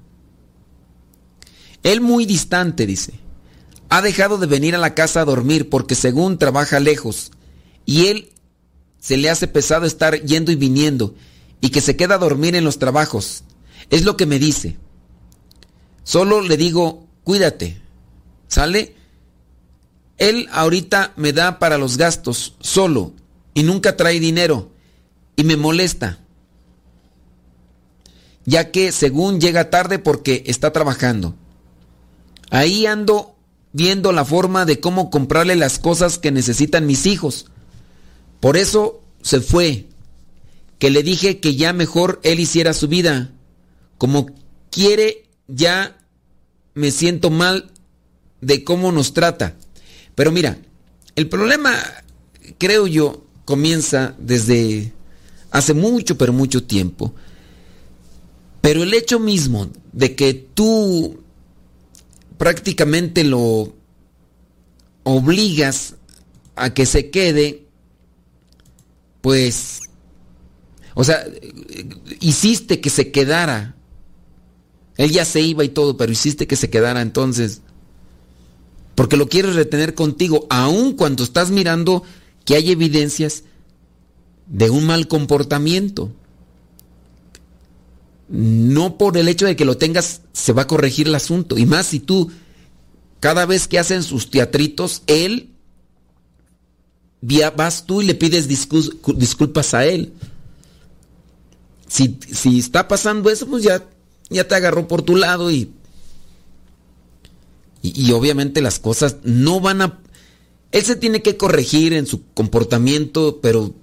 [1.82, 3.14] Él muy distante, dice.
[3.88, 7.30] Ha dejado de venir a la casa a dormir porque según trabaja lejos.
[7.86, 8.30] Y él
[9.00, 11.14] se le hace pesado estar yendo y viniendo
[11.60, 13.42] y que se queda a dormir en los trabajos.
[13.90, 14.76] Es lo que me dice.
[16.04, 17.80] Solo le digo, cuídate.
[18.46, 18.94] ¿Sale?
[20.18, 23.14] Él ahorita me da para los gastos solo
[23.54, 24.70] y nunca trae dinero
[25.34, 26.18] y me molesta.
[28.44, 31.34] Ya que según llega tarde porque está trabajando.
[32.50, 33.36] Ahí ando
[33.72, 37.46] viendo la forma de cómo comprarle las cosas que necesitan mis hijos.
[38.40, 39.86] Por eso se fue.
[40.78, 43.32] Que le dije que ya mejor él hiciera su vida.
[43.98, 44.26] Como
[44.70, 45.98] quiere, ya
[46.74, 47.70] me siento mal
[48.40, 49.56] de cómo nos trata.
[50.14, 50.58] Pero mira,
[51.16, 51.76] el problema,
[52.58, 54.92] creo yo, comienza desde
[55.50, 57.14] hace mucho, pero mucho tiempo.
[58.60, 61.22] Pero el hecho mismo de que tú
[62.38, 63.74] prácticamente lo
[65.02, 65.96] obligas
[66.56, 67.59] a que se quede,
[69.20, 69.82] pues,
[70.94, 71.24] o sea,
[72.20, 73.76] hiciste que se quedara.
[74.96, 77.62] Él ya se iba y todo, pero hiciste que se quedara entonces.
[78.94, 82.02] Porque lo quieres retener contigo, aun cuando estás mirando
[82.44, 83.44] que hay evidencias
[84.46, 86.12] de un mal comportamiento.
[88.28, 91.56] No por el hecho de que lo tengas se va a corregir el asunto.
[91.56, 92.30] Y más si tú,
[93.20, 95.50] cada vez que hacen sus teatritos, él,
[97.22, 100.12] vas tú y le pides disculpas a él.
[101.88, 103.84] Si, si está pasando eso, pues ya,
[104.28, 105.70] ya te agarró por tu lado y,
[107.82, 109.98] y, y obviamente las cosas no van a...
[110.72, 113.74] Él se tiene que corregir en su comportamiento, pero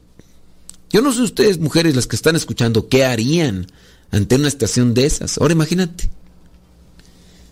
[0.89, 3.67] yo no sé ustedes, mujeres, las que están escuchando, ¿qué harían
[4.11, 5.37] ante una estación de esas?
[5.37, 6.09] Ahora imagínate.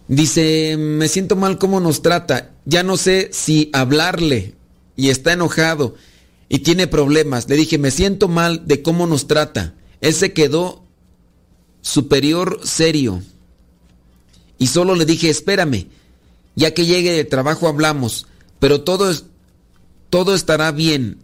[0.07, 2.51] Dice, me siento mal cómo nos trata.
[2.65, 4.53] Ya no sé si hablarle.
[4.95, 5.95] Y está enojado.
[6.49, 7.49] Y tiene problemas.
[7.49, 9.73] Le dije, me siento mal de cómo nos trata.
[10.01, 10.83] Él se quedó
[11.81, 13.21] superior serio.
[14.57, 15.87] Y solo le dije, espérame.
[16.55, 18.27] Ya que llegue de trabajo hablamos.
[18.59, 19.13] Pero todo,
[20.09, 21.19] todo estará bien.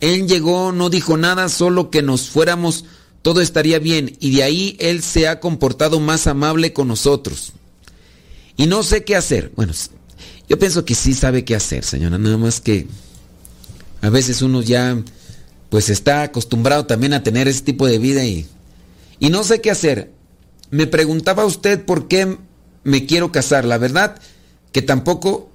[0.00, 2.84] Él llegó, no dijo nada, solo que nos fuéramos,
[3.22, 4.16] todo estaría bien.
[4.20, 7.52] Y de ahí Él se ha comportado más amable con nosotros.
[8.56, 9.52] Y no sé qué hacer.
[9.54, 9.72] Bueno,
[10.52, 12.18] yo pienso que sí sabe qué hacer, señora.
[12.18, 12.86] Nada más que
[14.02, 15.02] a veces uno ya
[15.70, 18.46] pues está acostumbrado también a tener ese tipo de vida y,
[19.18, 20.12] y no sé qué hacer.
[20.70, 22.36] Me preguntaba usted por qué
[22.84, 23.64] me quiero casar.
[23.64, 24.20] La verdad
[24.72, 25.50] que tampoco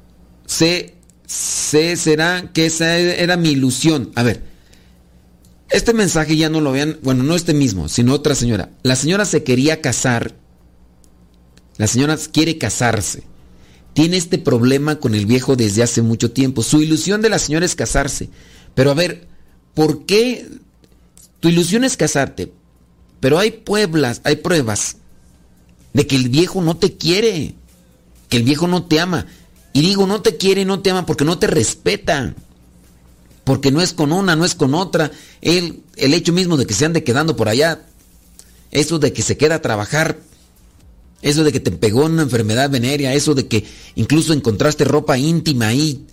[0.48, 0.96] sé
[1.28, 4.12] sé, será que esa era mi ilusión.
[4.16, 4.42] A ver,
[5.70, 8.72] este mensaje ya no lo vean, bueno, no este mismo, sino otra señora.
[8.82, 10.34] La señora se quería casar,
[11.78, 13.37] la señora quiere casarse.
[13.98, 16.62] Tiene este problema con el viejo desde hace mucho tiempo.
[16.62, 18.30] Su ilusión de la señora es casarse.
[18.76, 19.28] Pero a ver,
[19.74, 20.48] ¿por qué
[21.40, 22.54] tu ilusión es casarte?
[23.20, 24.98] Pero hay pueblas, hay pruebas
[25.94, 27.56] de que el viejo no te quiere,
[28.30, 29.26] que el viejo no te ama.
[29.74, 32.36] Y digo, no te quiere, no te ama porque no te respeta.
[33.46, 35.10] Porque no es con una, no es con otra.
[35.42, 37.82] El, el hecho mismo de que se ande quedando por allá,
[38.70, 40.20] eso de que se queda a trabajar,
[41.22, 43.66] eso de que te pegó una enfermedad venérea, eso de que
[43.96, 46.06] incluso encontraste ropa íntima ahí,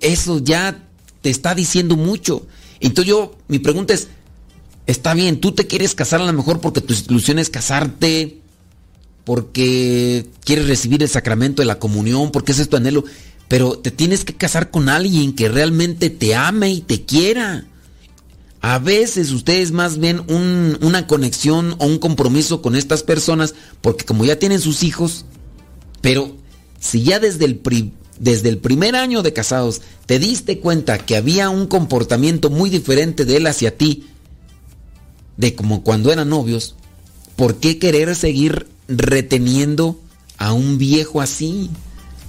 [0.00, 0.88] eso ya
[1.20, 2.46] te está diciendo mucho.
[2.80, 4.08] Entonces yo, mi pregunta es,
[4.86, 8.38] está bien, tú te quieres casar a lo mejor porque tu ilusión es casarte,
[9.24, 13.04] porque quieres recibir el sacramento de la comunión, porque ese es tu anhelo,
[13.48, 17.66] pero te tienes que casar con alguien que realmente te ame y te quiera.
[18.62, 20.22] A veces ustedes más ven
[20.80, 25.24] una conexión o un compromiso con estas personas porque como ya tienen sus hijos,
[26.00, 26.36] pero
[26.78, 27.60] si ya desde el,
[28.20, 33.24] desde el primer año de casados te diste cuenta que había un comportamiento muy diferente
[33.24, 34.06] de él hacia ti,
[35.36, 36.76] de como cuando eran novios,
[37.34, 39.98] ¿por qué querer seguir reteniendo
[40.38, 41.68] a un viejo así?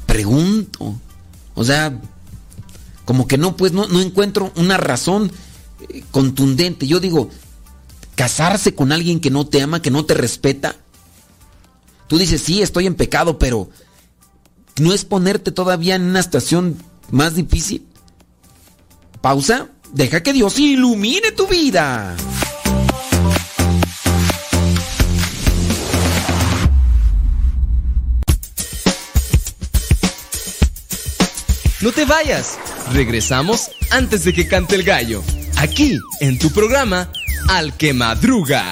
[0.08, 1.00] Pregunto.
[1.54, 2.02] O sea,
[3.06, 5.32] como que no, pues no, no encuentro una razón
[6.12, 6.88] contundente.
[6.88, 7.30] Yo digo,
[8.16, 10.76] casarse con alguien que no te ama, que no te respeta.
[12.08, 13.70] Tú dices, sí, estoy en pecado, pero
[14.80, 16.78] ¿no es ponerte todavía en una estación
[17.12, 17.86] más difícil?
[19.22, 22.16] Pausa, deja que Dios ilumine tu vida.
[31.82, 32.58] No te vayas.
[32.94, 35.22] Regresamos antes de que cante el gallo.
[35.64, 37.10] Aquí, en tu programa,
[37.48, 38.70] Al que Madruga.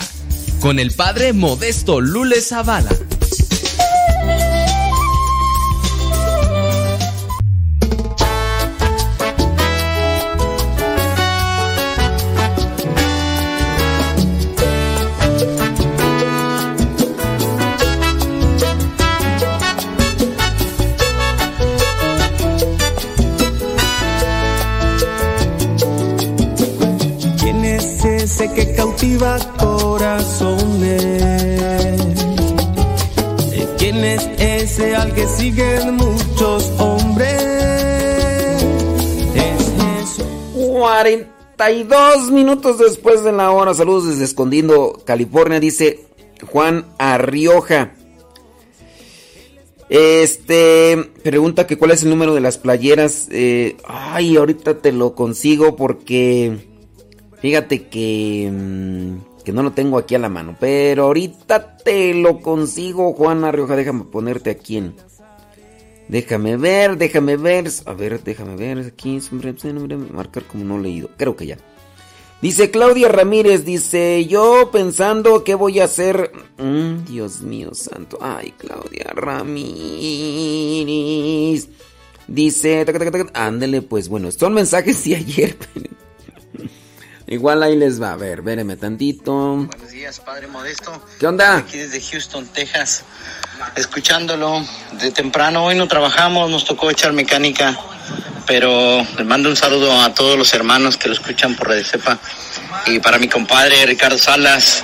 [0.60, 2.92] Con el padre Modesto Lule Zavala.
[29.02, 31.24] Cautiva corazones.
[33.80, 37.42] ¿Quién es ese al que siguen muchos hombres?
[39.34, 40.26] Es Jesús.
[40.54, 43.74] 42 minutos después de la hora.
[43.74, 46.02] Saludos desde Escondiendo, California, dice
[46.52, 47.94] Juan Arrioja.
[49.90, 53.30] Este, pregunta que cuál es el número de las playeras.
[53.32, 56.71] Eh, ay, ahorita te lo consigo porque...
[57.42, 58.50] Fíjate que...
[58.52, 60.56] mm, que no lo tengo aquí a la mano.
[60.60, 63.76] Pero ahorita te lo consigo, Juana Rioja.
[63.76, 64.96] Déjame ponerte aquí en...
[66.08, 67.70] Déjame ver, déjame ver.
[67.86, 68.80] A ver, déjame ver.
[68.80, 69.20] Aquí,
[70.12, 71.10] marcar como no leído.
[71.18, 71.58] Creo que ya.
[72.42, 76.32] Dice Claudia Ramírez, dice, yo pensando qué voy a hacer.
[76.58, 78.18] Mm, Dios mío santo.
[78.20, 79.70] Ay, Claudia Ramírez.
[82.28, 82.86] Dice,
[83.34, 85.56] ándele, pues bueno, son mensajes de ayer.
[87.32, 88.12] Igual ahí les va.
[88.12, 89.56] A ver, véreme tantito.
[89.56, 91.02] Buenos días, Padre Modesto.
[91.18, 91.60] ¿Qué onda?
[91.60, 93.06] Aquí desde Houston, Texas,
[93.78, 94.62] escuchándolo
[95.00, 95.64] de temprano.
[95.64, 97.80] Hoy no trabajamos, nos tocó echar mecánica,
[98.46, 102.20] pero les mando un saludo a todos los hermanos que lo escuchan por Radio Cepa
[102.88, 104.84] y para mi compadre Ricardo Salas,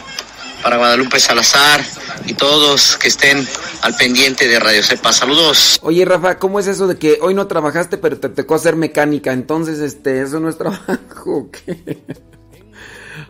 [0.64, 1.84] para Guadalupe Salazar
[2.28, 3.46] y todos que estén
[3.82, 5.12] al pendiente de Radio Cepa.
[5.12, 5.80] Saludos.
[5.82, 9.34] Oye, Rafa, ¿cómo es eso de que hoy no trabajaste, pero te tocó hacer mecánica?
[9.34, 10.96] Entonces, este, eso no es trabajo.
[11.26, 11.98] ¿o qué?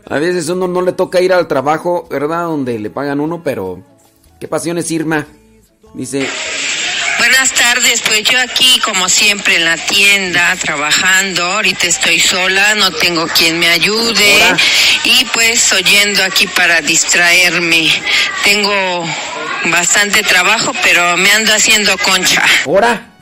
[0.10, 2.43] A veces uno no le toca ir al trabajo, ¿verdad?
[2.43, 3.84] Donde le pagan uno, pero...
[4.39, 5.26] ¿Qué pasiones, Irma?
[5.93, 6.28] Dice,
[7.18, 12.91] Buenas tardes, pues yo aquí como siempre en la tienda trabajando, ahorita estoy sola, no
[12.91, 14.36] tengo quien me ayude
[15.03, 17.89] y pues oyendo aquí para distraerme.
[18.43, 19.03] Tengo
[19.72, 22.43] bastante trabajo, pero me ando haciendo concha.
[22.66, 23.18] ¿Hora?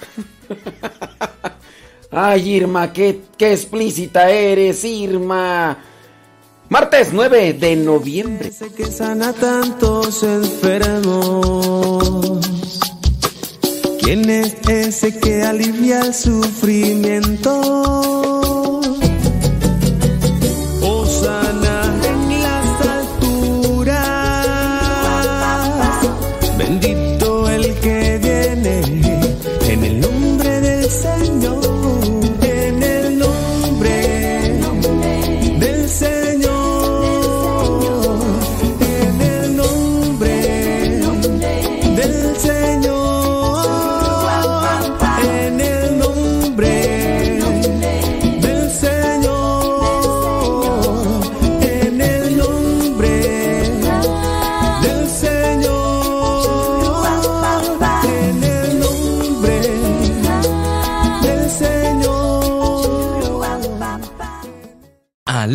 [2.11, 5.77] Ay, Irma, qué, qué explícita eres, Irma.
[6.69, 8.51] Martes 9 de noviembre.
[8.75, 12.39] que sana tantos enfermos.
[14.01, 17.51] ¿Quién es ese que alivia el sufrimiento?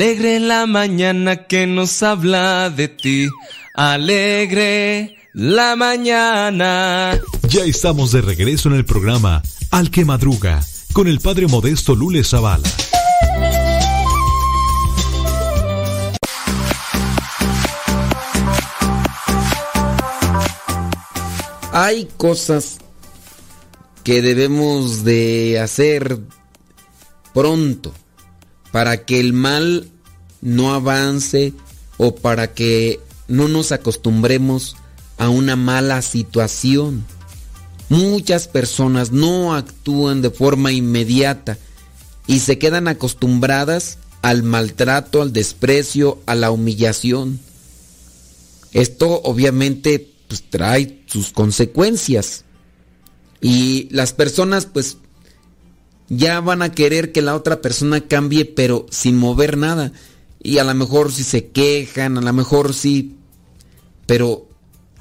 [0.00, 3.28] Alegre la mañana que nos habla de ti.
[3.74, 7.20] Alegre la mañana.
[7.42, 12.24] Ya estamos de regreso en el programa Al que Madruga con el Padre Modesto Lule
[12.24, 12.66] Zavala.
[21.74, 22.78] Hay cosas
[24.02, 26.20] que debemos de hacer
[27.34, 27.92] pronto
[28.72, 29.88] para que el mal
[30.40, 31.52] no avance
[31.96, 34.76] o para que no nos acostumbremos
[35.18, 37.04] a una mala situación.
[37.88, 41.58] Muchas personas no actúan de forma inmediata
[42.26, 47.40] y se quedan acostumbradas al maltrato, al desprecio, a la humillación.
[48.72, 52.44] Esto obviamente pues, trae sus consecuencias.
[53.40, 54.98] Y las personas pues
[56.10, 59.92] ya van a querer que la otra persona cambie pero sin mover nada.
[60.42, 63.16] Y a lo mejor si se quejan, a lo mejor sí.
[64.06, 64.48] Pero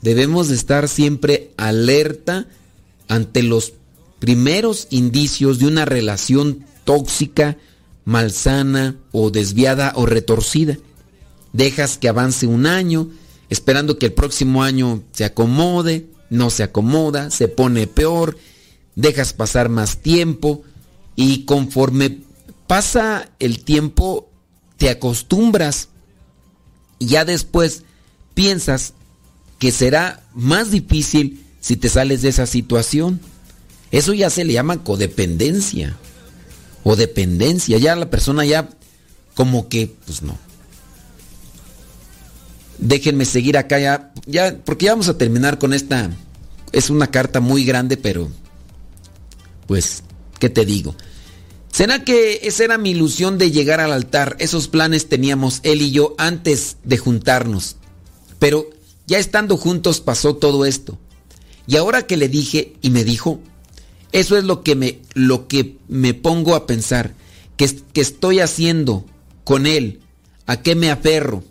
[0.02, 2.48] debemos de estar siempre alerta
[3.08, 3.74] ante los
[4.20, 7.58] primeros indicios de una relación tóxica,
[8.06, 10.78] malsana o desviada o retorcida.
[11.54, 13.10] Dejas que avance un año,
[13.50, 18.38] esperando que el próximo año se acomode, no se acomoda, se pone peor,
[18.96, 20.64] dejas pasar más tiempo
[21.22, 22.20] y conforme
[22.66, 24.30] pasa el tiempo
[24.78, 25.90] te acostumbras
[26.98, 27.84] y ya después
[28.36, 28.94] piensas
[29.58, 33.20] que será más difícil si te sales de esa situación.
[33.92, 35.98] Eso ya se le llama codependencia
[36.86, 37.78] o dependencia.
[37.80, 38.70] Ya la persona ya
[39.36, 40.38] como que, pues no.
[42.78, 46.12] Déjenme seguir acá ya, ya, porque ya vamos a terminar con esta.
[46.72, 48.30] Es una carta muy grande, pero,
[49.68, 50.04] pues,
[50.40, 50.96] ¿qué te digo?
[51.80, 54.36] ¿Será que esa era mi ilusión de llegar al altar?
[54.40, 57.78] Esos planes teníamos él y yo antes de juntarnos.
[58.38, 58.70] Pero
[59.08, 60.98] ya estando juntos pasó todo esto.
[61.68, 63.40] Y ahora que le dije y me dijo,
[64.12, 67.14] eso es lo que me, lo que me pongo a pensar.
[67.56, 69.06] ¿Qué, qué estoy haciendo
[69.46, 70.02] con él?
[70.48, 71.46] ¿A qué me aferro?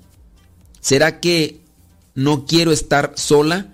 [0.83, 1.59] ¿Será que
[2.15, 3.73] no quiero estar sola?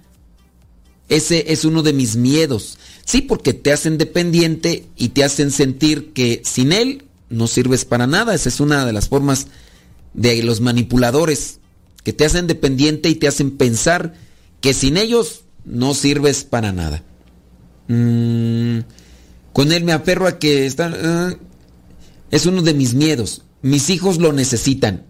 [1.09, 2.79] ese es uno de mis miedos.
[3.05, 8.07] Sí, porque te hacen dependiente y te hacen sentir que sin él no sirves para
[8.07, 8.35] nada.
[8.35, 9.49] Esa es una de las formas
[10.15, 11.59] de los manipuladores,
[12.03, 14.15] que te hacen dependiente y te hacen pensar
[14.61, 17.03] que sin ellos no sirves para nada.
[17.89, 18.81] Mm,
[19.53, 21.35] con él me aferro a que está, ah,
[22.31, 23.43] es uno de mis miedos.
[23.63, 25.05] Mis hijos lo necesitan.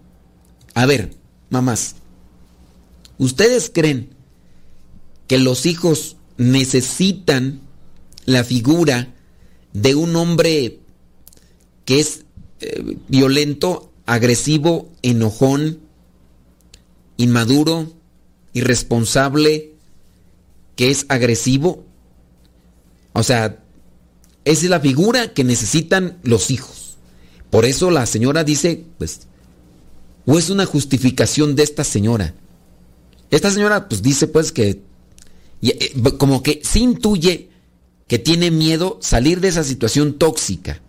[0.75, 1.15] A ver,
[1.51, 1.97] mamás,
[3.19, 4.11] ¿ustedes creen
[5.27, 7.61] que los hijos necesitan
[8.25, 9.14] la figura
[9.72, 10.79] de un hombre
[11.85, 12.25] que es
[12.61, 15.81] eh, violento, agresivo, enojón,
[17.16, 17.93] inmaduro,
[18.53, 19.72] irresponsable,
[20.77, 21.85] que es agresivo?
[23.12, 23.62] O sea,
[24.45, 26.97] esa es la figura que necesitan los hijos.
[27.51, 29.20] Por eso la señora dice, pues,
[30.27, 32.35] o es una justificación de esta señora.
[33.31, 34.81] Esta señora pues dice pues que
[35.62, 37.51] eh, como que se intuye
[38.07, 40.81] que tiene miedo salir de esa situación tóxica.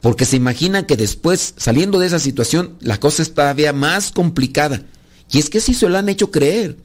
[0.00, 4.86] Porque se imagina que después, saliendo de esa situación, la cosa es todavía más complicada.
[5.30, 6.78] Y es que sí se lo han hecho creer.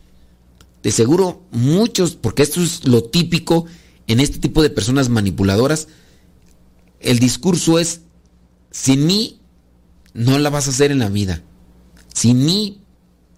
[0.84, 3.66] De seguro muchos, porque esto es lo típico
[4.08, 5.88] en este tipo de personas manipuladoras,
[7.00, 8.02] el discurso es,
[8.72, 9.40] sin mí
[10.14, 11.42] no la vas a hacer en la vida.
[12.14, 12.82] Sin mí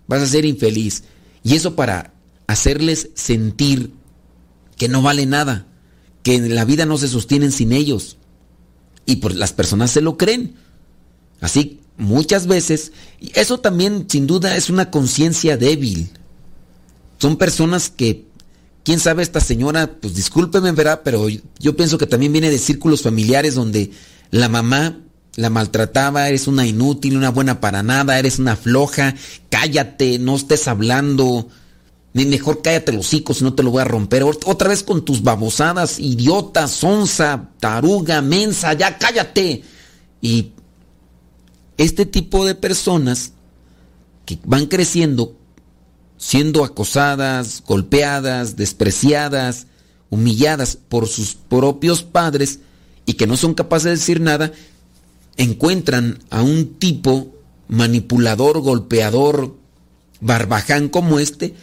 [0.07, 1.03] vas a ser infeliz.
[1.43, 2.13] Y eso para
[2.47, 3.93] hacerles sentir
[4.75, 5.66] que no vale nada,
[6.27, 8.17] que la vida no se sostienen sin ellos.
[9.05, 10.55] Y pues las personas se lo creen.
[11.39, 16.09] Así muchas veces, y eso también sin duda es una conciencia débil.
[17.17, 18.25] Son personas que,
[18.83, 23.03] quién sabe, esta señora, pues discúlpeme, verá, pero yo pienso que también viene de círculos
[23.03, 23.91] familiares donde
[24.29, 24.99] la mamá
[25.37, 29.15] la maltrataba, eres una inútil, una buena para nada, eres una floja,
[29.49, 31.47] cállate, no estés hablando.
[32.13, 34.23] Mejor cállate los hocico si no te lo voy a romper.
[34.23, 39.63] Otra vez con tus babosadas, idiota, sonza, taruga, mensa, ya cállate.
[40.21, 40.51] Y
[41.77, 43.33] este tipo de personas
[44.25, 45.37] que van creciendo
[46.17, 49.67] siendo acosadas, golpeadas, despreciadas,
[50.09, 52.59] humilladas por sus propios padres
[53.05, 54.51] y que no son capaces de decir nada,
[55.37, 57.35] encuentran a un tipo
[57.67, 59.55] manipulador, golpeador,
[60.19, 61.53] barbaján como este,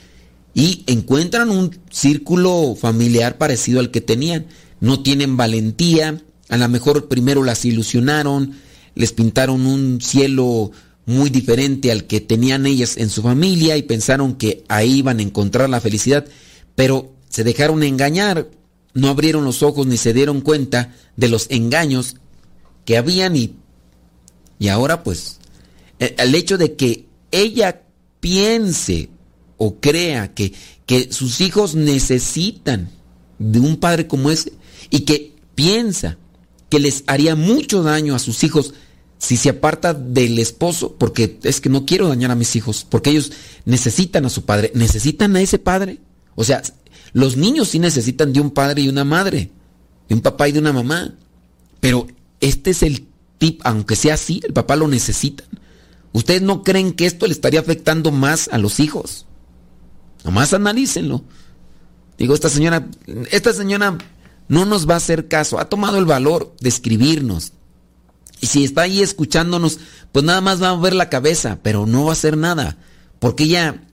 [0.54, 4.46] y encuentran un círculo familiar parecido al que tenían.
[4.80, 8.54] No tienen valentía, a lo mejor primero las ilusionaron,
[8.94, 10.70] les pintaron un cielo
[11.06, 15.22] muy diferente al que tenían ellas en su familia y pensaron que ahí iban a
[15.22, 16.24] encontrar la felicidad,
[16.74, 18.48] pero se dejaron engañar,
[18.94, 22.16] no abrieron los ojos ni se dieron cuenta de los engaños
[22.84, 23.56] que habían y
[24.58, 25.38] y ahora pues,
[25.98, 27.82] eh, el hecho de que ella
[28.20, 29.10] piense
[29.66, 30.52] o crea que,
[30.84, 32.90] que sus hijos necesitan
[33.38, 34.52] de un padre como ese
[34.90, 36.18] y que piensa
[36.68, 38.74] que les haría mucho daño a sus hijos
[39.16, 43.08] si se aparta del esposo, porque es que no quiero dañar a mis hijos, porque
[43.08, 43.32] ellos
[43.64, 45.98] necesitan a su padre, necesitan a ese padre.
[46.34, 46.62] O sea,
[47.14, 49.50] los niños sí necesitan de un padre y una madre,
[50.10, 51.14] de un papá y de una mamá,
[51.80, 52.06] pero
[52.40, 53.06] este es el
[53.62, 55.44] aunque sea así, el papá lo necesita.
[56.12, 59.26] ¿Ustedes no creen que esto le estaría afectando más a los hijos?
[60.24, 61.22] Nomás analícenlo.
[62.18, 62.88] Digo, esta señora,
[63.30, 63.98] esta señora
[64.48, 67.52] no nos va a hacer caso, ha tomado el valor de escribirnos.
[68.40, 69.78] Y si está ahí escuchándonos,
[70.12, 72.76] pues nada más va a mover la cabeza, pero no va a hacer nada.
[73.18, 73.84] Porque ella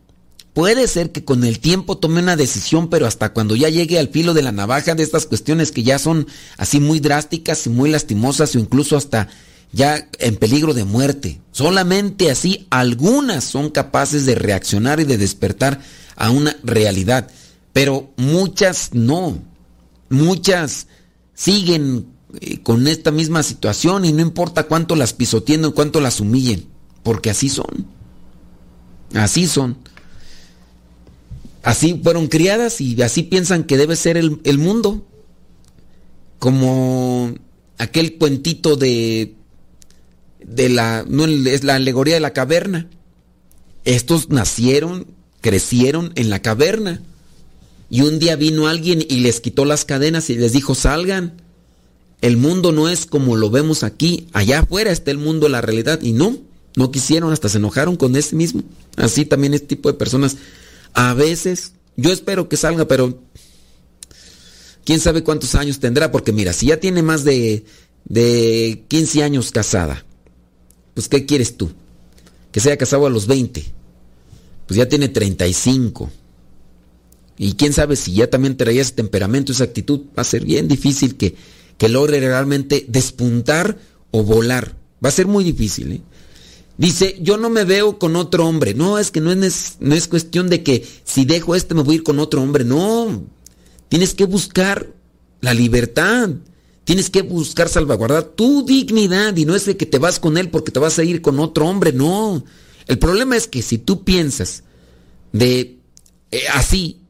[0.53, 4.09] puede ser que con el tiempo tome una decisión, pero hasta cuando ya llegue al
[4.09, 6.27] filo de la navaja de estas cuestiones que ya son
[6.57, 9.29] así muy drásticas y muy lastimosas o incluso hasta
[9.71, 11.41] ya en peligro de muerte.
[11.51, 15.81] Solamente así algunas son capaces de reaccionar y de despertar
[16.15, 17.29] a una realidad,
[17.73, 19.39] pero muchas no.
[20.09, 20.87] Muchas
[21.33, 22.07] siguen
[22.39, 26.65] eh, con esta misma situación y no importa cuánto las pisoteen o cuánto las humillen,
[27.03, 27.87] porque así son.
[29.13, 29.77] Así son
[31.63, 35.05] así fueron criadas y así piensan que debe ser el, mundo.
[36.39, 37.33] Como
[37.77, 39.35] aquel cuentito de,
[40.45, 42.87] de la, no es la alegoría de la caverna.
[43.85, 45.07] Estos nacieron,
[45.41, 47.01] crecieron en la caverna.
[47.89, 51.41] Y un día vino alguien y les quitó las cadenas y les dijo, salgan.
[52.21, 54.27] El mundo no es como lo vemos aquí.
[54.31, 55.99] Allá afuera está el mundo, la realidad.
[56.01, 56.37] Y no,
[56.75, 58.63] no quisieron, hasta se enojaron con ese mismo.
[58.95, 60.37] Así también este tipo de personas
[60.93, 63.19] a veces, yo espero que salga, pero
[64.83, 67.65] quién sabe cuántos años tendrá, porque mira, si ya tiene más de,
[68.05, 70.05] de 15 años casada,
[71.01, 71.71] pues ¿qué quieres tú?
[72.51, 73.65] Que se haya casado a los 20,
[74.67, 76.11] pues ya tiene 35.
[77.37, 80.67] Y quién sabe si ya también traía ese temperamento, esa actitud, va a ser bien
[80.67, 81.35] difícil que,
[81.79, 83.79] que logre realmente despuntar
[84.11, 84.75] o volar.
[85.03, 85.91] Va a ser muy difícil.
[85.93, 86.01] ¿eh?
[86.77, 88.75] Dice, yo no me veo con otro hombre.
[88.75, 91.95] No, es que no es, no es cuestión de que si dejo este me voy
[91.95, 92.63] a ir con otro hombre.
[92.63, 93.23] No,
[93.89, 94.87] tienes que buscar
[95.39, 96.29] la libertad.
[96.83, 100.49] Tienes que buscar salvaguardar tu dignidad y no es de que te vas con él
[100.49, 101.93] porque te vas a ir con otro hombre.
[101.93, 102.43] No,
[102.87, 104.63] el problema es que si tú piensas
[105.31, 105.77] de
[106.31, 107.01] eh, así,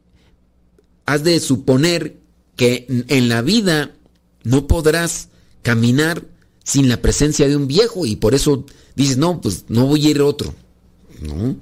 [1.06, 2.18] has de suponer
[2.56, 3.96] que en la vida
[4.44, 5.30] no podrás
[5.62, 6.26] caminar
[6.64, 8.66] sin la presencia de un viejo y por eso
[8.96, 10.54] dices, no, pues no voy a ir otro.
[11.22, 11.56] No.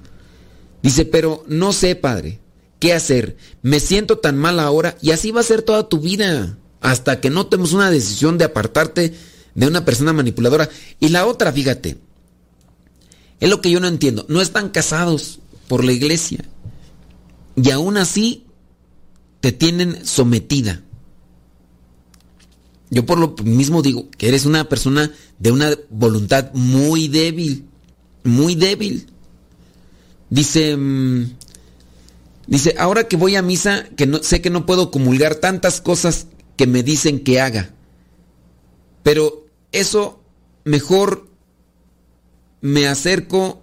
[0.82, 2.40] Dice, pero no sé, padre,
[2.78, 3.36] qué hacer.
[3.62, 7.30] Me siento tan mal ahora y así va a ser toda tu vida hasta que
[7.30, 9.14] no tomes una decisión de apartarte
[9.54, 10.68] de una persona manipuladora.
[10.98, 11.98] Y la otra, fíjate,
[13.40, 14.24] es lo que yo no entiendo.
[14.28, 16.44] No están casados por la iglesia
[17.56, 18.44] y aún así
[19.40, 20.82] te tienen sometida.
[22.90, 27.66] Yo por lo mismo digo que eres una persona de una voluntad muy débil,
[28.24, 29.06] muy débil.
[30.28, 31.32] Dice, mm,
[32.48, 36.26] dice, ahora que voy a misa, que no, sé que no puedo comulgar tantas cosas
[36.60, 37.70] que me dicen que haga,
[39.02, 40.22] pero eso
[40.64, 41.26] mejor
[42.60, 43.62] me acerco.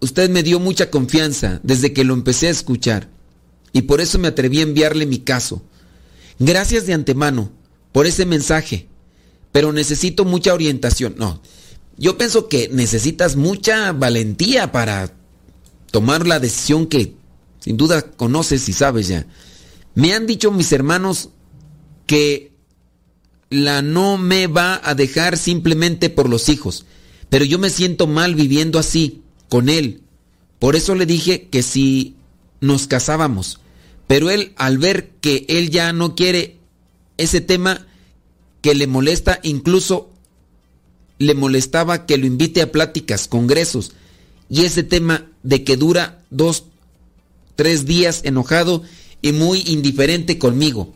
[0.00, 3.08] Usted me dio mucha confianza desde que lo empecé a escuchar
[3.72, 5.62] y por eso me atreví a enviarle mi caso.
[6.40, 7.52] Gracias de antemano
[7.92, 8.88] por ese mensaje,
[9.52, 11.14] pero necesito mucha orientación.
[11.18, 11.40] No,
[11.96, 15.14] yo pienso que necesitas mucha valentía para
[15.92, 17.14] tomar la decisión que
[17.60, 19.24] sin duda conoces y sabes ya.
[19.94, 21.30] Me han dicho mis hermanos
[22.06, 22.52] que
[23.50, 26.86] la no me va a dejar simplemente por los hijos,
[27.28, 30.02] pero yo me siento mal viviendo así con él.
[30.58, 32.16] Por eso le dije que si
[32.60, 33.60] nos casábamos,
[34.06, 36.58] pero él al ver que él ya no quiere
[37.16, 37.86] ese tema
[38.60, 40.10] que le molesta, incluso
[41.18, 43.92] le molestaba que lo invite a pláticas, congresos,
[44.48, 46.64] y ese tema de que dura dos,
[47.56, 48.82] tres días enojado
[49.22, 50.92] y muy indiferente conmigo.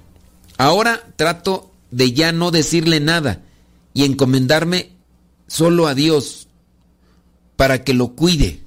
[0.59, 3.43] Ahora trato de ya no decirle nada
[3.95, 4.91] y encomendarme
[5.47, 6.49] solo a Dios
[7.57, 8.61] para que lo cuide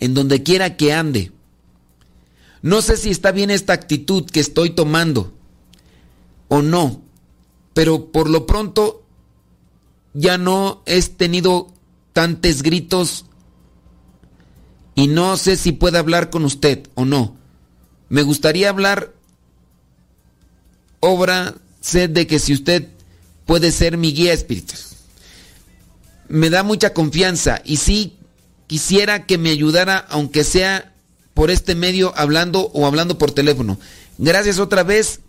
[0.00, 1.32] en donde quiera que ande.
[2.62, 5.32] No sé si está bien esta actitud que estoy tomando
[6.48, 7.02] o no,
[7.74, 9.04] pero por lo pronto
[10.14, 11.72] ya no he tenido
[12.12, 13.26] tantos gritos
[14.94, 17.36] y no sé si puede hablar con usted o no.
[18.08, 19.14] Me gustaría hablar,
[21.00, 22.86] obra, sé de que si usted
[23.46, 24.80] puede ser mi guía espiritual.
[26.28, 28.16] Me da mucha confianza y sí
[28.68, 30.92] quisiera que me ayudara, aunque sea
[31.34, 33.78] por este medio, hablando o hablando por teléfono.
[34.18, 35.20] Gracias otra vez.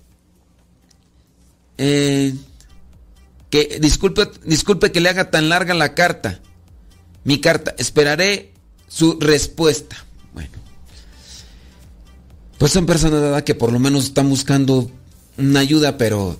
[1.78, 2.36] Eh,
[3.49, 6.39] que disculpe, disculpe que le haga tan larga la carta.
[7.24, 7.74] Mi carta.
[7.78, 8.53] Esperaré
[8.88, 10.05] su respuesta.
[10.34, 10.51] Bueno.
[12.57, 14.91] Pues son personas que por lo menos están buscando
[15.38, 16.38] una ayuda, pero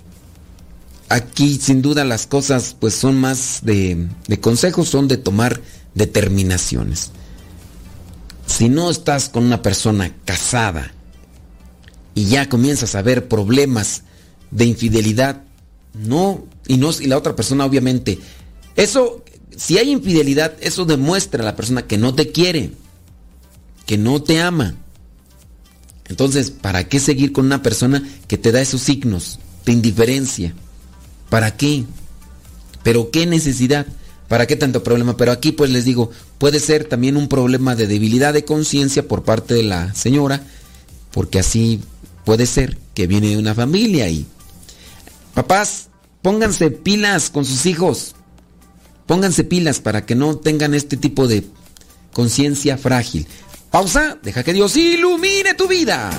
[1.10, 5.62] aquí sin duda las cosas pues son más de, de consejos, son de tomar
[5.94, 7.12] determinaciones.
[8.46, 10.94] Si no estás con una persona casada
[12.16, 14.04] y ya comienzas a ver problemas
[14.52, 15.44] de infidelidad,
[15.94, 18.20] no, y no, y la otra persona obviamente,
[18.76, 19.24] eso,
[19.56, 22.72] si hay infidelidad, eso demuestra a la persona que no te quiere,
[23.86, 24.76] que no te ama.
[26.12, 30.54] Entonces, ¿para qué seguir con una persona que te da esos signos de indiferencia?
[31.30, 31.86] ¿Para qué?
[32.84, 33.88] ¿Pero qué necesidad?
[34.28, 35.16] ¿Para qué tanto problema?
[35.16, 39.24] Pero aquí pues les digo, puede ser también un problema de debilidad de conciencia por
[39.24, 40.44] parte de la señora,
[41.12, 41.80] porque así
[42.26, 44.26] puede ser que viene de una familia y...
[45.34, 45.88] Papás,
[46.22, 48.16] pónganse pilas con sus hijos.
[49.06, 51.46] Pónganse pilas para que no tengan este tipo de
[52.12, 53.28] conciencia frágil.
[53.72, 56.10] Pausa, deja que Dios ilumine tu vida.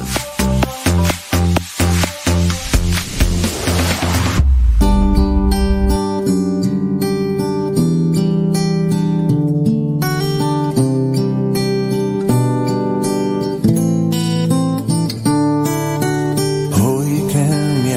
[16.80, 17.44] Hoy que
[17.84, 17.94] me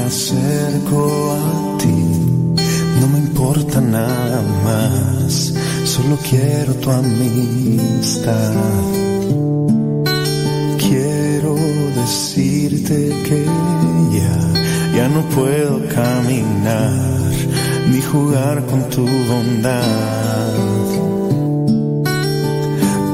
[18.15, 20.53] jugar con tu bondad.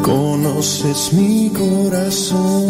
[0.04, 2.66] Conoces mi corazón.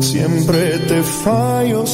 [0.00, 1.86] Siempre te fallo,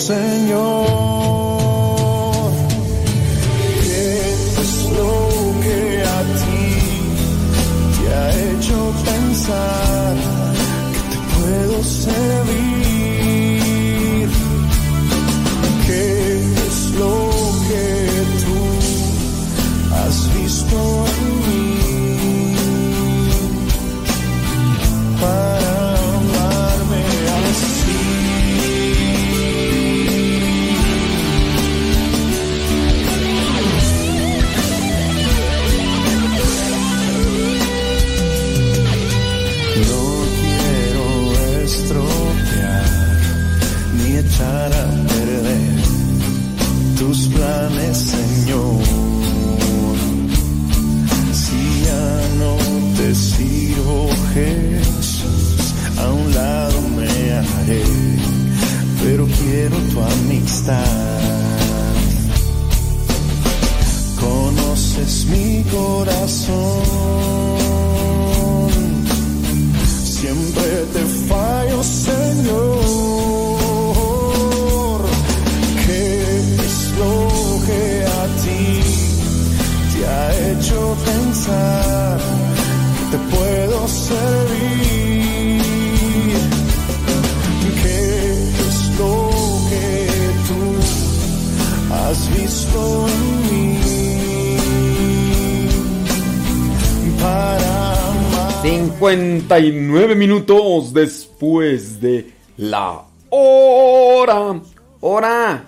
[99.49, 104.61] 59 minutos después de la hora.
[105.01, 105.65] Hora.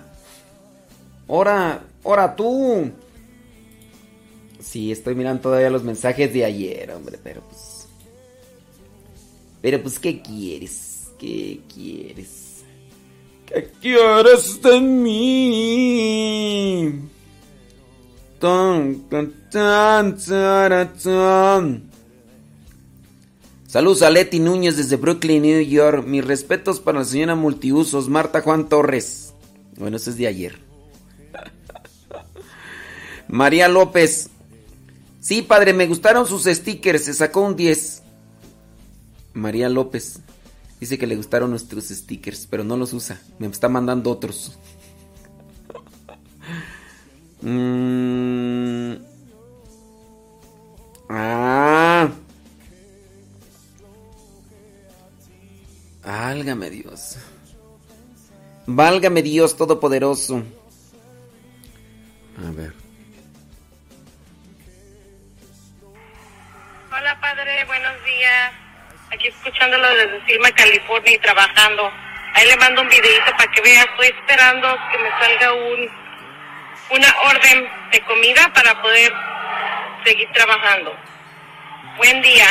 [1.25, 1.81] Hora.
[2.03, 2.91] Hora tú.
[4.59, 7.87] Sí, estoy mirando todavía los mensajes de ayer, hombre, pero pues...
[9.63, 11.09] Pero pues, ¿qué quieres?
[11.17, 12.63] ¿Qué quieres?
[13.47, 16.19] ¿Qué quieres de mí?
[18.39, 21.90] Tan, tan, tan, tara, tan.
[23.71, 26.05] Saludos a Leti Núñez desde Brooklyn, New York.
[26.05, 29.33] Mis respetos para la señora multiusos, Marta Juan Torres.
[29.77, 30.59] Bueno, eso es de ayer.
[33.29, 34.29] María López.
[35.21, 37.05] Sí, padre, me gustaron sus stickers.
[37.05, 38.03] Se sacó un 10.
[39.35, 40.19] María López.
[40.81, 43.21] Dice que le gustaron nuestros stickers, pero no los usa.
[43.39, 44.59] Me está mandando otros.
[47.43, 48.97] Mm.
[51.09, 52.11] Ah.
[56.03, 57.17] Válgame Dios.
[58.65, 60.43] Válgame Dios Todopoderoso.
[62.37, 62.73] A ver.
[66.91, 68.51] Hola padre, buenos días.
[69.13, 71.91] Aquí escuchándolo desde Silma, California y trabajando.
[72.33, 73.83] Ahí le mando un videito para que vea.
[73.83, 76.01] Estoy esperando que me salga un
[76.91, 79.13] una orden de comida para poder
[80.03, 80.93] seguir trabajando.
[81.97, 82.47] Buen día.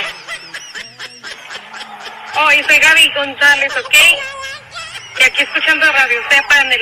[2.37, 3.95] Oh, y soy Gaby González, ¿ok?
[5.19, 6.81] Y aquí escuchando Radio Sepa en el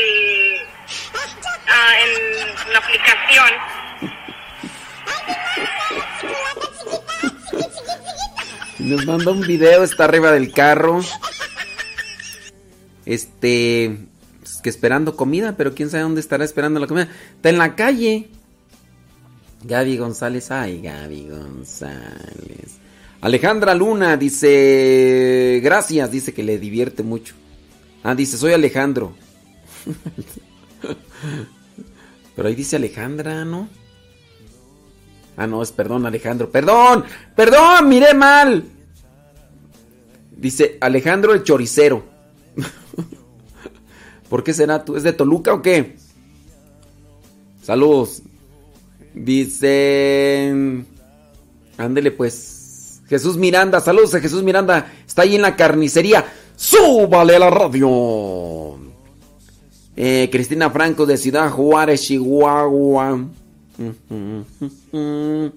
[1.69, 3.51] ah, en la aplicación.
[8.79, 11.01] Nos manda un video, está arriba del carro.
[13.07, 13.99] Este.
[14.41, 17.09] pues, que esperando comida, pero quién sabe dónde estará esperando la comida.
[17.37, 18.29] Está en la calle.
[19.65, 20.51] Gaby González.
[20.51, 22.79] Ay, Gaby González.
[23.21, 25.61] Alejandra Luna dice.
[25.63, 27.35] Gracias, dice que le divierte mucho.
[28.03, 29.15] Ah, dice, soy Alejandro.
[32.37, 33.69] Pero ahí dice Alejandra, ¿no?
[35.37, 36.51] Ah, no, es perdón, Alejandro.
[36.51, 37.05] Perdón,
[37.35, 38.65] perdón, miré mal.
[40.37, 42.05] Dice Alejandro el choricero.
[44.29, 44.97] ¿Por qué será tú?
[44.97, 45.97] ¿Es de Toluca o qué?
[47.63, 48.23] Saludos.
[49.15, 50.87] Dicen...
[51.77, 52.58] Ándele pues.
[53.09, 54.93] Jesús Miranda, saludos a Jesús Miranda.
[55.07, 56.25] Está ahí en la carnicería.
[56.57, 58.79] ¡Súbale a la radio!
[59.97, 63.27] Eh, Cristina Franco de Ciudad Juárez, Chihuahua.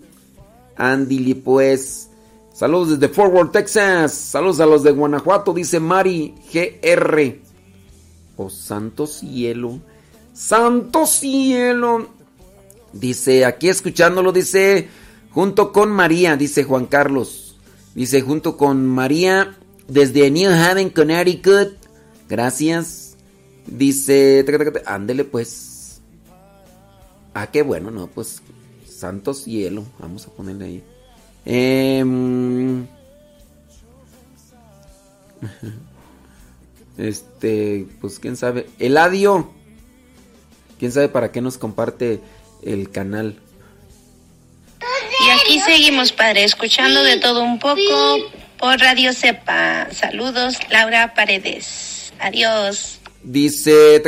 [0.78, 2.10] Andy pues.
[2.54, 4.14] Saludos desde Fort Worth, Texas.
[4.14, 7.36] Saludos a los de Guanajuato, dice Mari GR.
[8.38, 9.80] Oh, santo cielo.
[10.34, 12.08] Santo cielo.
[12.93, 14.88] Dice, aquí escuchándolo, dice,
[15.32, 17.56] junto con María, dice Juan Carlos.
[17.96, 19.58] Dice, junto con María,
[19.88, 21.74] desde New Haven, Connecticut.
[22.30, 23.18] Gracias.
[23.68, 24.46] Dice,
[24.86, 26.02] ándele pues.
[27.34, 28.42] Ah, qué bueno, no, pues,
[28.86, 29.86] santo cielo.
[30.00, 30.84] Vamos a ponerle ahí.
[31.46, 32.86] Em,
[36.98, 38.68] Este, pues quién sabe.
[38.80, 39.50] Eladio.
[40.80, 42.22] ¿Quién sabe para qué nos comparte
[42.64, 43.40] el canal?
[45.20, 48.18] Y aquí seguimos, padre, escuchando de todo un poco
[48.57, 49.88] por Radio Cepa.
[49.91, 52.14] Saludos, Laura Paredes.
[52.20, 52.99] Adiós.
[53.24, 54.01] Dice.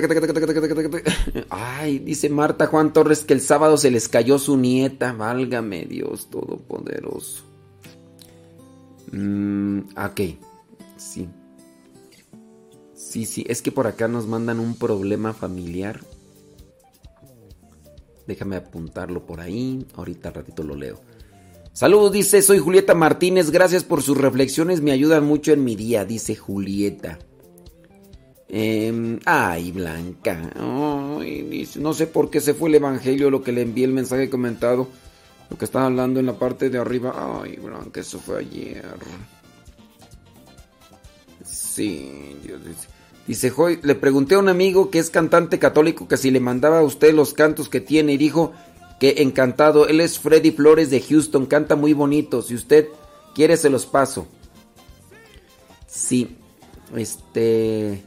[1.49, 5.13] Ay, dice Marta Juan Torres que el sábado se les cayó su nieta.
[5.13, 7.43] Válgame Dios Todopoderoso.
[9.11, 10.21] Mm, ok.
[10.97, 11.27] Sí.
[12.95, 13.45] Sí, sí.
[13.47, 15.99] Es que por acá nos mandan un problema familiar.
[18.27, 19.85] Déjame apuntarlo por ahí.
[19.95, 20.99] Ahorita al ratito lo leo.
[21.73, 23.49] Saludos, dice, soy Julieta Martínez.
[23.49, 24.81] Gracias por sus reflexiones.
[24.81, 27.19] Me ayudan mucho en mi día, dice Julieta.
[28.47, 30.51] Em, ay, Blanca.
[30.55, 34.29] Ay, no sé por qué se fue el evangelio, lo que le envié el mensaje
[34.29, 34.87] comentado.
[35.49, 37.41] Lo que estaba hablando en la parte de arriba.
[37.43, 38.85] Ay, Blanca, eso fue ayer.
[41.43, 42.92] Sí, Dios dice.
[43.27, 46.79] Dice, Joy, le pregunté a un amigo que es cantante católico que si le mandaba
[46.79, 48.51] a usted los cantos que tiene y dijo
[48.99, 49.87] que encantado.
[49.87, 52.41] Él es Freddy Flores de Houston, canta muy bonito.
[52.41, 52.87] Si usted
[53.33, 54.27] quiere se los paso.
[55.87, 56.37] Sí,
[56.95, 58.03] este...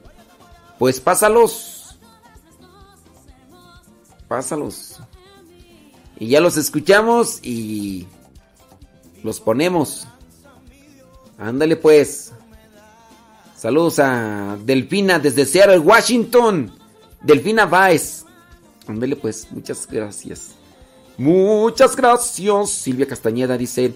[0.79, 1.99] Pues pásalos.
[4.29, 4.99] Pásalos.
[6.19, 8.07] Y ya los escuchamos y
[9.23, 10.07] los ponemos.
[11.39, 12.33] Ándale pues.
[13.67, 16.73] Saludos a Delfina desde Seattle, Washington.
[17.21, 18.25] Delfina Baez.
[18.87, 20.55] Ándale pues, muchas gracias.
[21.19, 22.71] Muchas gracias.
[22.71, 23.93] Silvia Castañeda dice,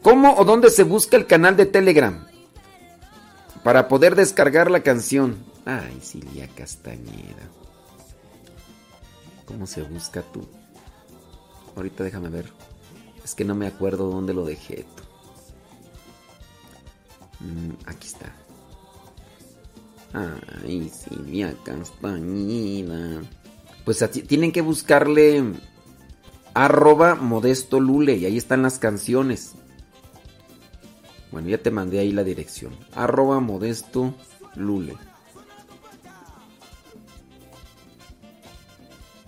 [0.00, 2.24] ¿cómo o dónde se busca el canal de Telegram?
[3.64, 5.44] Para poder descargar la canción.
[5.64, 7.48] Ay, Silvia Castañeda.
[9.44, 10.46] ¿Cómo se busca tú?
[11.74, 12.46] Ahorita déjame ver.
[13.24, 14.86] Es que no me acuerdo dónde lo dejé.
[17.40, 18.43] Mm, aquí está.
[20.14, 23.22] Ay, Silvia Castañeda.
[23.84, 25.42] Pues tienen que buscarle
[26.54, 29.54] arroba modesto lule y ahí están las canciones.
[31.32, 32.72] Bueno, ya te mandé ahí la dirección.
[32.94, 34.14] Arroba modesto
[34.54, 34.96] lule.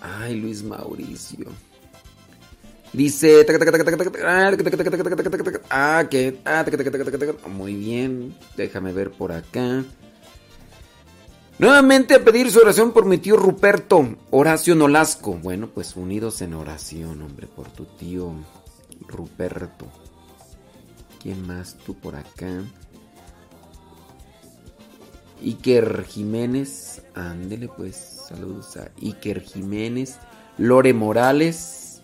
[0.00, 1.46] Ay, Luis Mauricio.
[2.92, 3.44] Dice.
[4.24, 4.50] ah,
[5.68, 6.40] Ah, que.
[6.44, 6.64] ah.
[7.48, 8.36] Muy bien.
[8.56, 9.84] Déjame ver por acá.
[11.58, 15.34] Nuevamente a pedir su oración por mi tío Ruperto, Horacio Nolasco.
[15.34, 18.32] Bueno, pues unidos en oración, hombre, por tu tío
[19.08, 19.86] Ruperto.
[21.22, 22.62] ¿Quién más tú por acá?
[25.42, 27.02] Iker Jiménez.
[27.14, 28.24] Ándele pues.
[28.28, 30.18] Saludos a Iker Jiménez.
[30.58, 32.00] Lore Morales.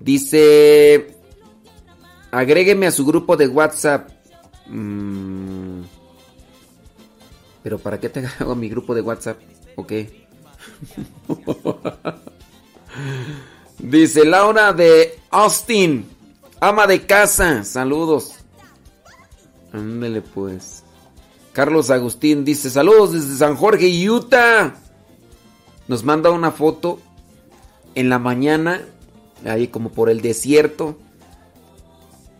[0.00, 1.14] Dice...
[2.30, 4.10] Agrégueme a su grupo de WhatsApp.
[4.66, 5.82] Mm,
[7.62, 9.38] Pero ¿para qué te hago mi grupo de WhatsApp?
[9.76, 9.92] Ok.
[13.78, 16.06] Dice Laura de Austin.
[16.60, 17.64] Ama de casa.
[17.64, 18.34] Saludos.
[19.72, 20.82] Ándele pues.
[21.52, 24.76] Carlos Agustín dice saludos desde San Jorge, Utah.
[25.88, 27.00] Nos manda una foto
[27.94, 28.82] en la mañana,
[29.44, 30.98] ahí como por el desierto.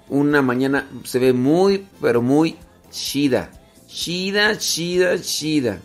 [0.09, 2.57] Una mañana se ve muy, pero muy
[2.91, 3.51] chida.
[3.89, 5.81] Chida, chida, chida.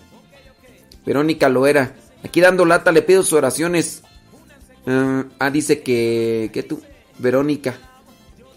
[1.06, 1.96] Verónica Loera.
[2.24, 4.04] Aquí dando lata, le pido sus oraciones.
[4.86, 6.52] Ah, ah, dice que.
[6.54, 6.82] que tú,
[7.18, 7.76] Verónica.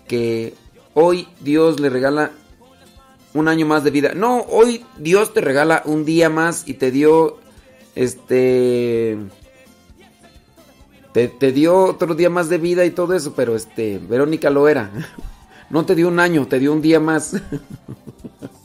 [0.08, 0.54] Que
[0.94, 2.32] hoy Dios le regala
[3.34, 4.12] un año más de vida.
[4.14, 7.38] No, hoy Dios te regala un día más y te dio.
[7.94, 9.16] Este.
[11.12, 13.98] Te, te dio otro día más de vida y todo eso, pero este.
[13.98, 14.90] Verónica lo era.
[15.68, 17.34] No te dio un año, te dio un día más.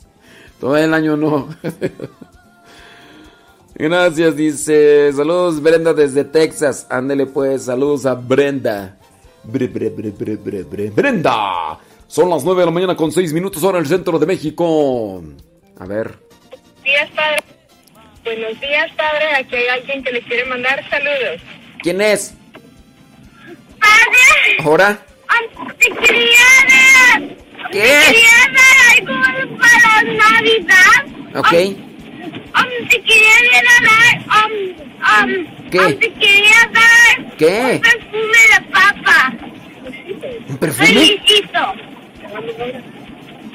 [0.62, 1.48] Todo el año no.
[3.74, 5.12] Gracias, dice.
[5.12, 6.86] Saludos, Brenda, desde Texas.
[6.88, 7.64] Ándele, pues.
[7.64, 8.96] Saludos a Brenda.
[9.42, 10.90] Bre, bre, bre, bre, bre, bre.
[10.90, 11.80] Brenda.
[12.06, 15.20] Son las 9 de la mañana con 6 minutos hora en el centro de México.
[15.80, 16.14] A ver.
[16.84, 17.42] días, padre.
[18.22, 19.34] Buenos días, padre.
[19.40, 21.42] Aquí hay alguien que le quiere mandar saludos.
[21.80, 22.34] ¿Quién es?
[23.80, 24.58] ¡Padre!
[24.60, 25.04] ¿Ahora?
[25.80, 27.36] Te quería.
[27.70, 27.78] ¿Qué?
[28.06, 31.36] Quería dar algo para Navidad.
[31.36, 31.52] Ok.
[32.54, 34.44] Um, te quería dar.
[34.44, 34.52] Um,
[35.30, 35.78] um, ¿Qué?
[35.80, 37.36] um, te quería dar.
[37.36, 37.60] ¿Qué?
[37.74, 39.34] Un perfume de papa.
[40.48, 40.86] ¿Un perfume?
[40.86, 41.60] Felicito.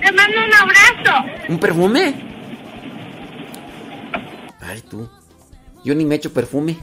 [0.01, 1.25] Te mando un abrazo.
[1.49, 2.13] ¿Un perfume?
[4.61, 5.09] Ay, tú.
[5.83, 6.77] Yo ni me echo perfume.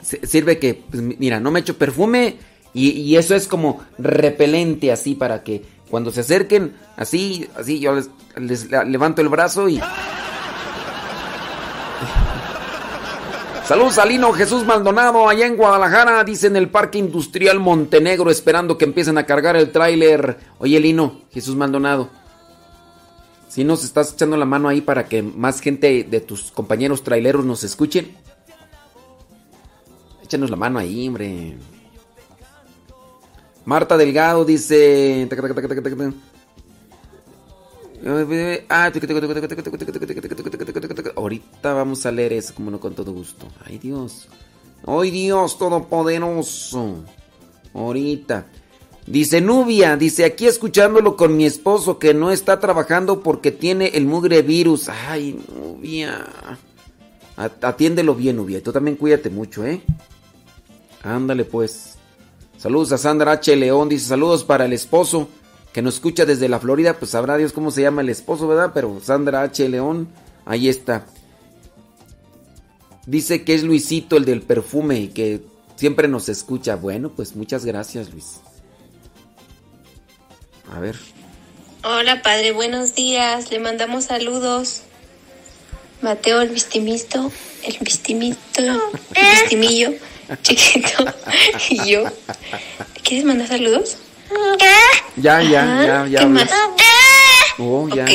[0.00, 2.36] S- Sirve que, pues, mi- mira, no me echo perfume
[2.72, 7.94] y, y eso es como repelente así para que cuando se acerquen, así, así, yo
[8.36, 9.80] les, levanto el brazo y.
[13.64, 18.86] Salud Salino, Jesús Maldonado, allá en Guadalajara, dice en el Parque Industrial Montenegro, esperando que
[18.86, 20.38] empiecen a cargar el tráiler.
[20.58, 22.08] Oye, Lino, Jesús Maldonado,
[23.48, 27.44] si nos estás echando la mano ahí para que más gente de tus compañeros traileros
[27.44, 28.16] nos escuchen,
[30.22, 31.56] échanos la mano ahí, hombre.
[33.68, 35.28] Marta Delgado dice...
[41.14, 43.46] Ahorita vamos a leer eso, como no con todo gusto.
[43.66, 44.26] Ay Dios.
[44.86, 47.04] Ay Dios Todopoderoso.
[47.74, 48.46] Ahorita.
[49.06, 54.06] Dice Nubia, dice aquí escuchándolo con mi esposo que no está trabajando porque tiene el
[54.06, 54.88] mugre virus.
[54.88, 56.26] Ay, Nubia.
[57.36, 58.62] Atiéndelo bien, Nubia.
[58.62, 59.82] Tú también cuídate mucho, ¿eh?
[61.02, 61.97] Ándale pues.
[62.58, 63.54] Saludos a Sandra H.
[63.56, 63.88] León.
[63.88, 65.28] Dice saludos para el esposo
[65.72, 66.94] que nos escucha desde la Florida.
[66.94, 68.72] Pues sabrá Dios cómo se llama el esposo, ¿verdad?
[68.74, 69.68] Pero Sandra H.
[69.68, 70.08] León,
[70.44, 71.06] ahí está.
[73.06, 75.40] Dice que es Luisito el del perfume y que
[75.76, 76.76] siempre nos escucha.
[76.76, 78.40] Bueno, pues muchas gracias, Luis.
[80.74, 80.96] A ver.
[81.84, 83.50] Hola, padre, buenos días.
[83.50, 84.82] Le mandamos saludos.
[86.02, 87.32] Mateo, el vistimisto,
[87.64, 89.90] el vistimito, el vistimillo,
[90.42, 91.04] chiquito,
[91.70, 92.04] y yo.
[93.02, 93.96] ¿Quieres mandar saludos?
[95.16, 96.18] Ya, ya, ya, ya.
[96.18, 96.44] ¿Qué habla.
[96.44, 96.50] más?
[97.58, 98.04] Oh, ya.
[98.04, 98.10] Ok.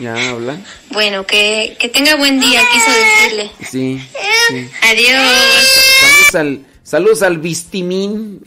[0.00, 0.56] Ya habla.
[0.90, 3.50] Bueno, que, que tenga buen día, quiso decirle.
[3.70, 4.02] Sí.
[4.48, 4.68] sí.
[4.82, 5.22] Adiós.
[6.00, 8.42] Saludos al, saludos al Vistimín.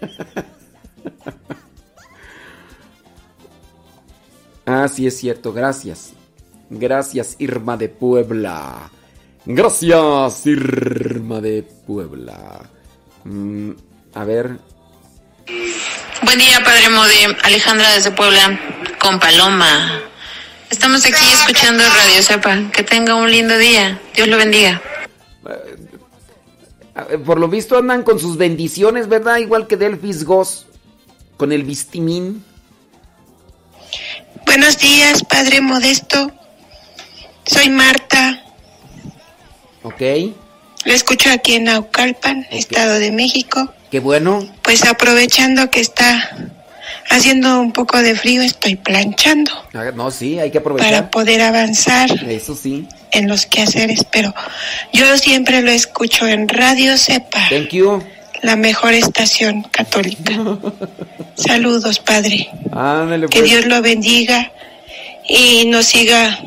[4.66, 5.52] ah, sí, es cierto.
[5.52, 6.14] Gracias.
[6.68, 8.90] Gracias, Irma de Puebla.
[9.46, 12.68] Gracias, Irma de Puebla.
[13.22, 13.70] Mm,
[14.14, 14.58] a ver.
[16.22, 17.36] Buen día, Padre Mode.
[17.44, 18.58] Alejandra desde Puebla,
[18.98, 20.02] con Paloma.
[20.68, 22.70] Estamos aquí escuchando Radio Sepa.
[22.72, 24.00] Que tenga un lindo día.
[24.16, 24.82] Dios lo bendiga.
[27.08, 29.36] Eh, Por lo visto andan con sus bendiciones, ¿verdad?
[29.36, 30.66] Igual que Delphis Goss.
[31.36, 32.44] Con el Vistimín.
[34.44, 36.32] Buenos días, Padre Modesto.
[37.44, 38.42] Soy Marta.
[39.86, 40.02] Ok.
[40.84, 43.72] Lo escucho aquí en Naucalpan, Estado de México.
[43.90, 44.46] Qué bueno.
[44.62, 46.30] Pues aprovechando que está
[47.10, 51.10] haciendo un poco de frío, estoy planchando Ah, No, sí, hay que para aprovechar.
[51.10, 52.86] poder avanzar Eso sí.
[53.12, 54.34] en los quehaceres, pero
[54.92, 58.02] yo siempre lo escucho en Radio Sepa, Thank you.
[58.42, 60.32] la mejor estación católica.
[61.36, 62.48] Saludos, Padre.
[62.72, 63.50] Ándale, Que pues.
[63.50, 64.50] Dios lo bendiga
[65.28, 66.38] y nos siga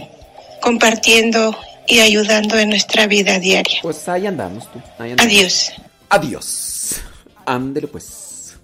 [0.61, 1.57] compartiendo
[1.89, 3.79] y ayudando en nuestra vida diaria.
[3.81, 4.79] Pues ahí andamos tú.
[4.99, 5.33] ahí andamos.
[5.33, 5.71] Adiós.
[6.09, 7.01] Adiós.
[7.45, 8.55] Ándele pues.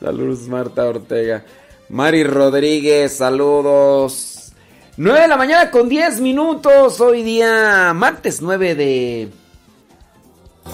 [0.00, 1.44] Saludos Marta Ortega.
[1.88, 4.52] Mari Rodríguez, saludos.
[4.96, 7.00] 9 de la mañana con 10 minutos.
[7.00, 9.28] Hoy día martes 9 de,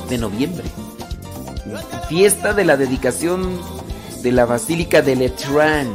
[0.09, 0.65] de noviembre.
[2.09, 3.61] Fiesta de la dedicación
[4.23, 5.89] de la Basílica de Letrán.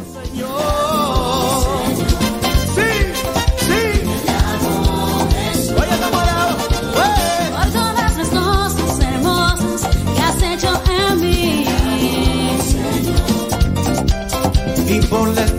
[15.13, 15.52] Por la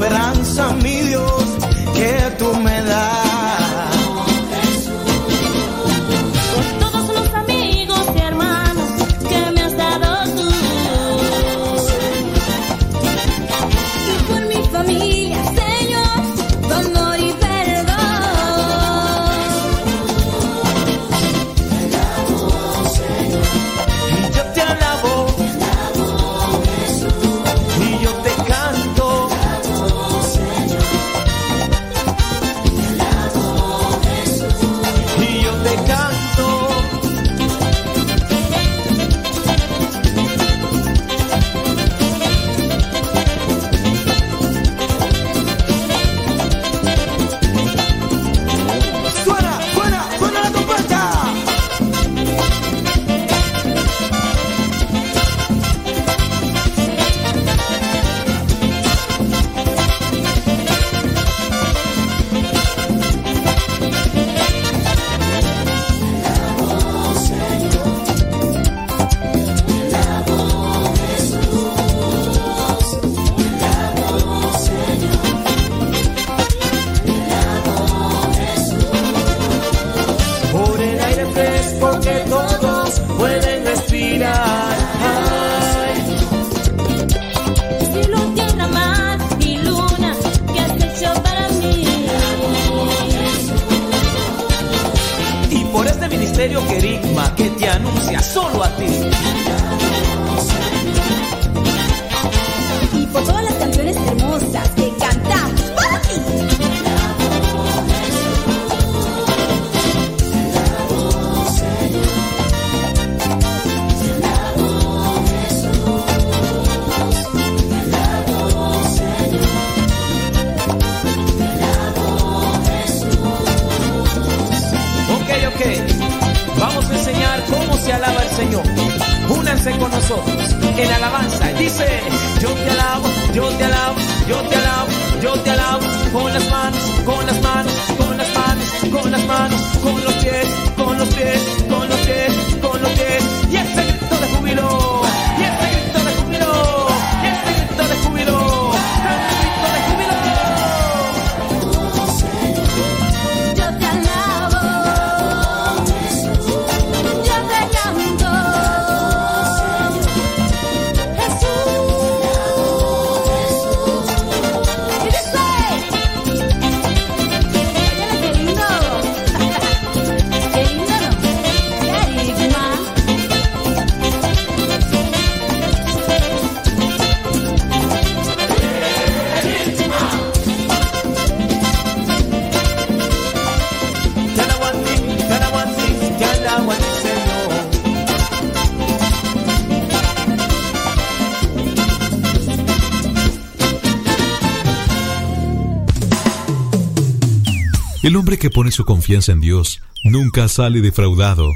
[198.15, 201.51] El hombre que pone su confianza en Dios nunca sale defraudado.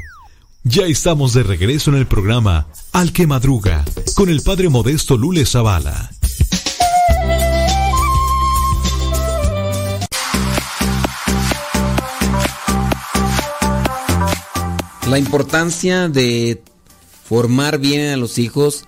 [0.65, 5.45] Ya estamos de regreso en el programa Al que Madruga con el padre modesto Lule
[5.45, 6.11] Zavala.
[15.07, 16.61] La importancia de
[17.23, 18.83] formar bien a los hijos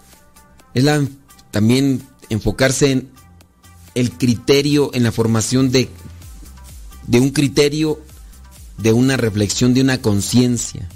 [0.74, 1.08] es la,
[1.52, 3.12] también enfocarse en
[3.96, 5.90] el criterio, en la formación de,
[7.08, 8.00] de un criterio,
[8.78, 10.88] de una reflexión, de una conciencia.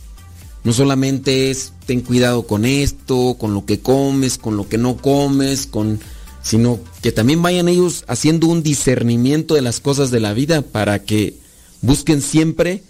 [0.63, 4.97] No solamente es ten cuidado con esto, con lo que comes, con lo que no
[4.97, 5.99] comes, con
[6.41, 11.03] sino que también vayan ellos haciendo un discernimiento de las cosas de la vida para
[11.03, 11.39] que
[11.81, 12.83] busquen siempre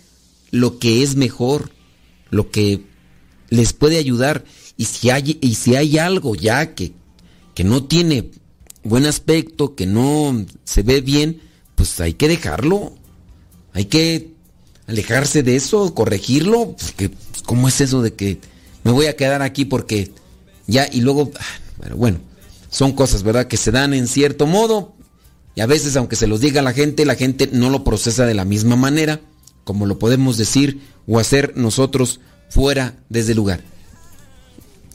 [0.52, 1.72] lo que es mejor,
[2.30, 2.84] lo que
[3.50, 4.44] les puede ayudar.
[4.76, 6.92] Y si hay, y si hay algo ya que,
[7.54, 8.30] que no tiene
[8.84, 11.42] buen aspecto, que no se ve bien,
[11.76, 12.94] pues hay que dejarlo.
[13.76, 14.32] Hay que
[14.88, 16.76] alejarse de eso, corregirlo.
[16.82, 18.40] Porque, pues, ¿Cómo es eso de que
[18.84, 20.12] me voy a quedar aquí porque
[20.66, 22.20] ya y luego, ah, bueno,
[22.70, 23.48] son cosas, ¿verdad?
[23.48, 24.96] Que se dan en cierto modo
[25.56, 28.34] y a veces aunque se los diga la gente, la gente no lo procesa de
[28.34, 29.22] la misma manera
[29.66, 33.62] como lo podemos decir o hacer nosotros fuera desde el lugar.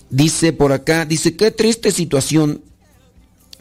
[0.09, 2.63] Dice por acá, dice, qué triste situación.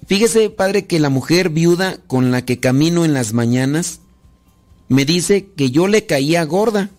[0.08, 4.00] Fíjese, padre, que la mujer viuda con la que camino en las mañanas
[4.90, 6.90] me dice que yo le caía gorda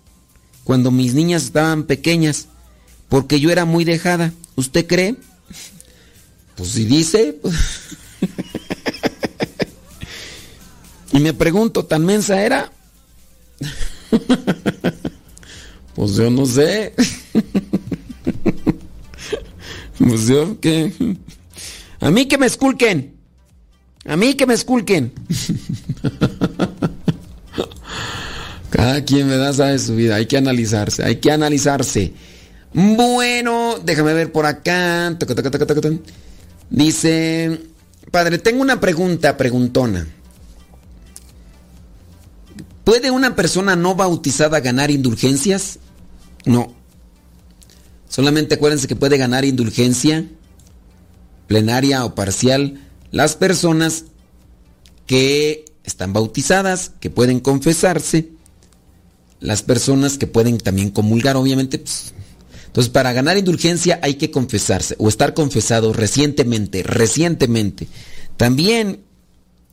[0.65, 2.47] cuando mis niñas estaban pequeñas,
[3.09, 4.33] porque yo era muy dejada.
[4.55, 5.17] ¿Usted cree?
[6.55, 7.37] Pues si dice.
[7.43, 7.57] pues.
[11.12, 12.73] y me pregunto, ¿tan mensa era?
[15.95, 16.95] pues yo no sé.
[19.99, 21.17] pues yo que...
[21.99, 23.17] A mí que me esculquen.
[24.05, 25.12] A mí que me esculquen.
[28.81, 30.15] Cada quien me da sabe su vida.
[30.15, 31.05] Hay que analizarse.
[31.05, 32.15] Hay que analizarse.
[32.73, 35.15] Bueno, déjame ver por acá.
[36.70, 37.61] Dice,
[38.11, 40.07] padre, tengo una pregunta, preguntona.
[42.82, 45.78] ¿Puede una persona no bautizada ganar indulgencias?
[46.47, 46.74] No.
[48.09, 50.24] Solamente acuérdense que puede ganar indulgencia
[51.48, 52.81] plenaria o parcial
[53.11, 54.05] las personas
[55.07, 58.40] que están bautizadas, que pueden confesarse,
[59.41, 61.79] las personas que pueden también comulgar, obviamente.
[61.79, 62.12] pues.
[62.67, 67.89] Entonces, para ganar indulgencia hay que confesarse o estar confesado recientemente, recientemente.
[68.37, 69.01] También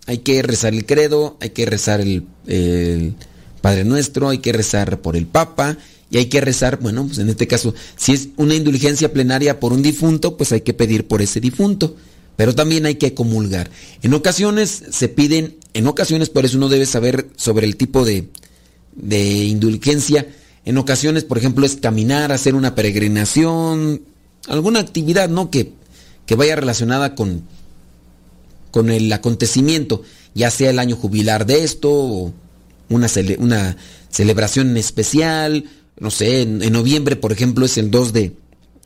[0.08, 3.14] hay que rezar el credo, hay que rezar el, el
[3.62, 5.78] Padre Nuestro, hay que rezar por el Papa
[6.10, 9.74] y hay que rezar, bueno, pues en este caso, si es una indulgencia plenaria por
[9.74, 11.96] un difunto, pues hay que pedir por ese difunto.
[12.36, 13.70] Pero también hay que comulgar.
[14.04, 18.30] En ocasiones se piden, en ocasiones por eso uno debe saber sobre el tipo de,
[18.98, 20.28] de indulgencia.
[20.66, 24.02] En ocasiones, por ejemplo, es caminar, hacer una peregrinación,
[24.50, 25.50] alguna actividad, ¿no?
[25.50, 25.72] Que,
[26.26, 27.44] que vaya relacionada con,
[28.72, 30.04] con el acontecimiento,
[30.36, 32.34] ya sea el año jubilar de esto, o
[32.90, 33.78] una, cele- una
[34.10, 35.66] celebración especial,
[36.00, 38.36] no sé, en, en noviembre, por ejemplo, es el 2 de,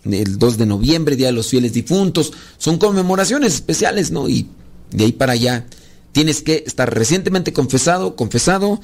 [0.06, 2.32] el 2 de noviembre, Día de los Fieles Difuntos.
[2.58, 4.30] Son conmemoraciones especiales, ¿no?
[4.30, 4.48] Y
[4.92, 5.66] de ahí para allá
[6.12, 8.82] tienes que estar recientemente confesado, confesado,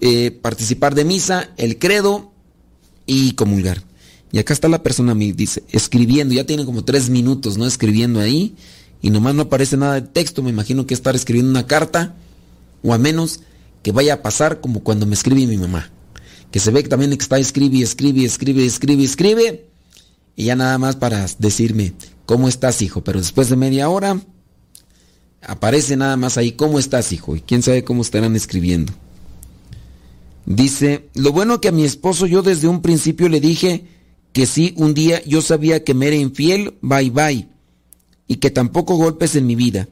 [0.00, 2.32] eh, participar de misa, el credo
[3.06, 3.82] y comulgar.
[4.32, 7.66] Y acá está la persona, me dice, escribiendo, ya tiene como tres minutos, ¿no?
[7.66, 8.54] Escribiendo ahí,
[9.02, 12.14] y nomás no aparece nada de texto, me imagino que estar escribiendo una carta,
[12.82, 13.40] o a menos
[13.82, 15.90] que vaya a pasar como cuando me escribe mi mamá,
[16.52, 19.66] que se ve que también está escribe, escribe, escribe, escribe, escribe,
[20.36, 21.94] y ya nada más para decirme,
[22.24, 23.02] ¿cómo estás, hijo?
[23.02, 24.20] Pero después de media hora,
[25.42, 27.34] aparece nada más ahí, ¿cómo estás, hijo?
[27.34, 28.92] Y quién sabe cómo estarán escribiendo.
[30.46, 33.84] Dice, lo bueno que a mi esposo yo desde un principio le dije
[34.32, 37.48] que sí, un día yo sabía que me era infiel, bye bye,
[38.26, 39.88] y que tampoco golpes en mi vida.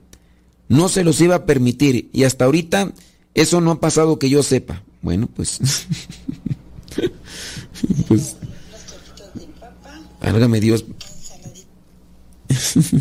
[0.69, 2.93] No se los iba a permitir y hasta ahorita
[3.35, 4.83] eso no ha pasado que yo sepa.
[5.03, 5.59] Bueno, pues...
[8.09, 8.37] pues...
[10.21, 10.85] Hágame Dios.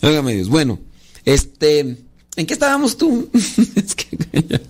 [0.00, 0.48] Hágame Dios.
[0.48, 0.80] Bueno,
[1.24, 1.80] este...
[2.34, 3.28] ¿En qué estábamos tú?
[3.76, 4.60] es que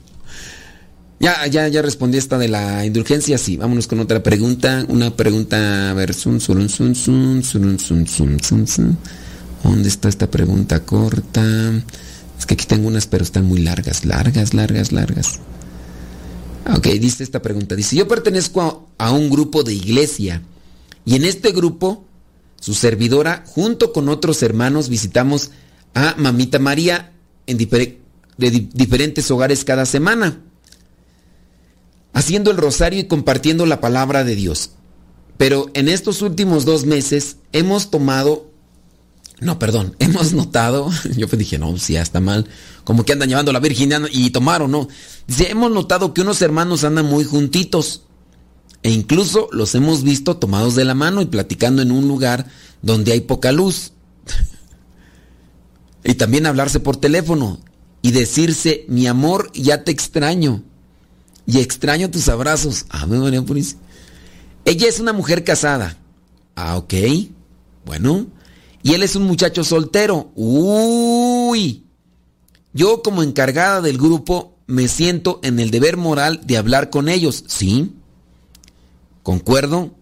[1.22, 1.46] ya...
[1.46, 3.56] Ya, ya, respondí esta de la indulgencia, sí.
[3.56, 4.84] Vámonos con otra pregunta.
[4.88, 8.06] Una pregunta, a ver, sun, sun, sun, sun, sun, sun,
[8.40, 8.98] sun, sun.
[9.62, 11.42] ¿Dónde está esta pregunta corta?
[12.38, 15.38] Es que aquí tengo unas, pero están muy largas, largas, largas, largas.
[16.76, 17.76] Ok, dice esta pregunta.
[17.76, 20.42] Dice, yo pertenezco a, un grupo de iglesia
[21.04, 22.04] y en este grupo,
[22.60, 25.50] su servidora, junto con otros hermanos, visitamos
[25.94, 27.12] a Mamita María
[27.46, 30.40] en de di diferentes hogares cada semana
[32.12, 34.72] haciendo el rosario y compartiendo la palabra de Dios.
[35.36, 38.50] Pero en estos últimos dos meses hemos tomado,
[39.40, 42.46] no, perdón, hemos notado, yo dije, no, si ya está mal,
[42.84, 44.88] como que andan llevando la virginidad y tomaron, no.
[45.26, 48.02] Dice, hemos notado que unos hermanos andan muy juntitos
[48.82, 52.46] e incluso los hemos visto tomados de la mano y platicando en un lugar
[52.82, 53.92] donde hay poca luz.
[56.04, 57.60] y también hablarse por teléfono
[58.02, 60.64] y decirse, mi amor, ya te extraño
[61.46, 62.86] y extraño tus abrazos.
[62.88, 63.80] Ah, María Purísima.
[64.64, 65.98] Ella es una mujer casada.
[66.54, 66.94] Ah, ok.
[67.84, 68.26] Bueno.
[68.82, 70.32] Y él es un muchacho soltero.
[70.34, 71.84] Uy.
[72.72, 77.44] Yo como encargada del grupo me siento en el deber moral de hablar con ellos.
[77.48, 77.92] Sí.
[79.22, 79.94] Concuerdo.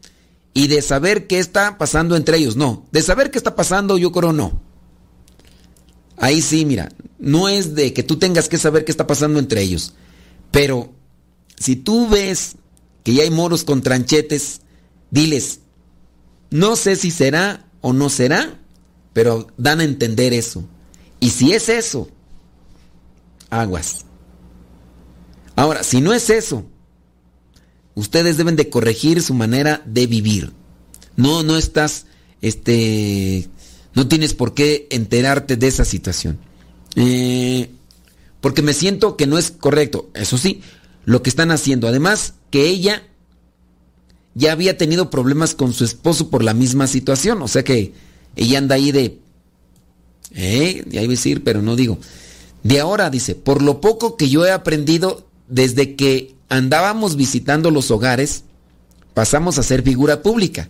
[0.53, 2.57] Y de saber qué está pasando entre ellos.
[2.57, 2.87] No.
[2.93, 4.61] De saber qué está pasando yo creo no.
[6.17, 6.91] Ahí sí, mira.
[7.19, 9.95] No es de que tú tengas que saber qué está pasando entre ellos.
[10.51, 10.93] Pero
[11.61, 12.57] si tú ves
[13.05, 14.63] que ya hay moros con tranchetes,
[15.11, 15.61] diles,
[16.51, 18.59] no sé si será o no será,
[19.13, 20.65] pero dan a entender eso.
[21.21, 22.09] Y si es eso,
[23.51, 24.07] aguas.
[25.55, 26.65] Ahora, si no es eso,
[27.95, 30.53] ustedes deben de corregir su manera de vivir.
[31.17, 32.07] No, no estás,
[32.41, 33.49] este,
[33.95, 36.39] no tienes por qué enterarte de esa situación.
[36.97, 37.71] Eh,
[38.41, 40.09] porque me siento que no es correcto.
[40.15, 40.63] Eso sí,
[41.05, 41.89] lo que están haciendo.
[41.89, 43.03] Además, que ella
[44.35, 47.43] ya había tenido problemas con su esposo por la misma situación.
[47.43, 47.93] O sea que
[48.37, 49.19] ella anda ahí de...
[50.33, 51.99] Eh, ya iba a decir, pero no digo.
[52.63, 57.91] De ahora, dice, por lo poco que yo he aprendido desde que andábamos visitando los
[57.91, 58.45] hogares,
[59.15, 60.69] pasamos a ser figura pública.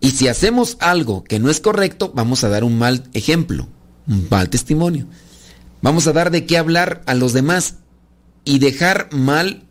[0.00, 3.68] Y si hacemos algo que no es correcto, vamos a dar un mal ejemplo,
[4.06, 5.06] un mal testimonio.
[5.80, 7.76] Vamos a dar de qué hablar a los demás
[8.44, 9.64] y dejar mal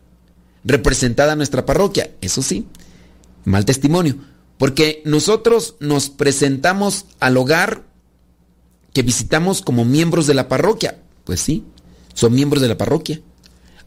[0.64, 2.10] representada nuestra parroquia.
[2.20, 2.66] Eso sí,
[3.44, 4.16] mal testimonio.
[4.58, 7.84] Porque nosotros nos presentamos al hogar
[8.92, 11.00] que visitamos como miembros de la parroquia.
[11.24, 11.64] Pues sí,
[12.14, 13.20] son miembros de la parroquia,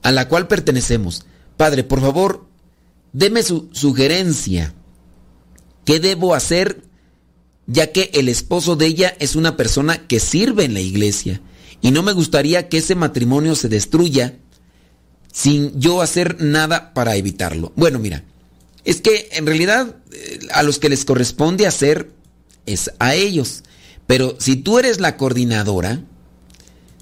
[0.01, 1.25] a la cual pertenecemos.
[1.57, 2.45] Padre, por favor,
[3.13, 4.73] deme su sugerencia.
[5.85, 6.83] ¿Qué debo hacer
[7.67, 11.41] ya que el esposo de ella es una persona que sirve en la iglesia?
[11.81, 14.39] Y no me gustaría que ese matrimonio se destruya
[15.35, 17.73] sin yo hacer nada para evitarlo.
[17.75, 18.23] Bueno, mira,
[18.85, 22.09] es que en realidad eh, a los que les corresponde hacer
[22.65, 23.63] es a ellos.
[24.07, 26.01] Pero si tú eres la coordinadora,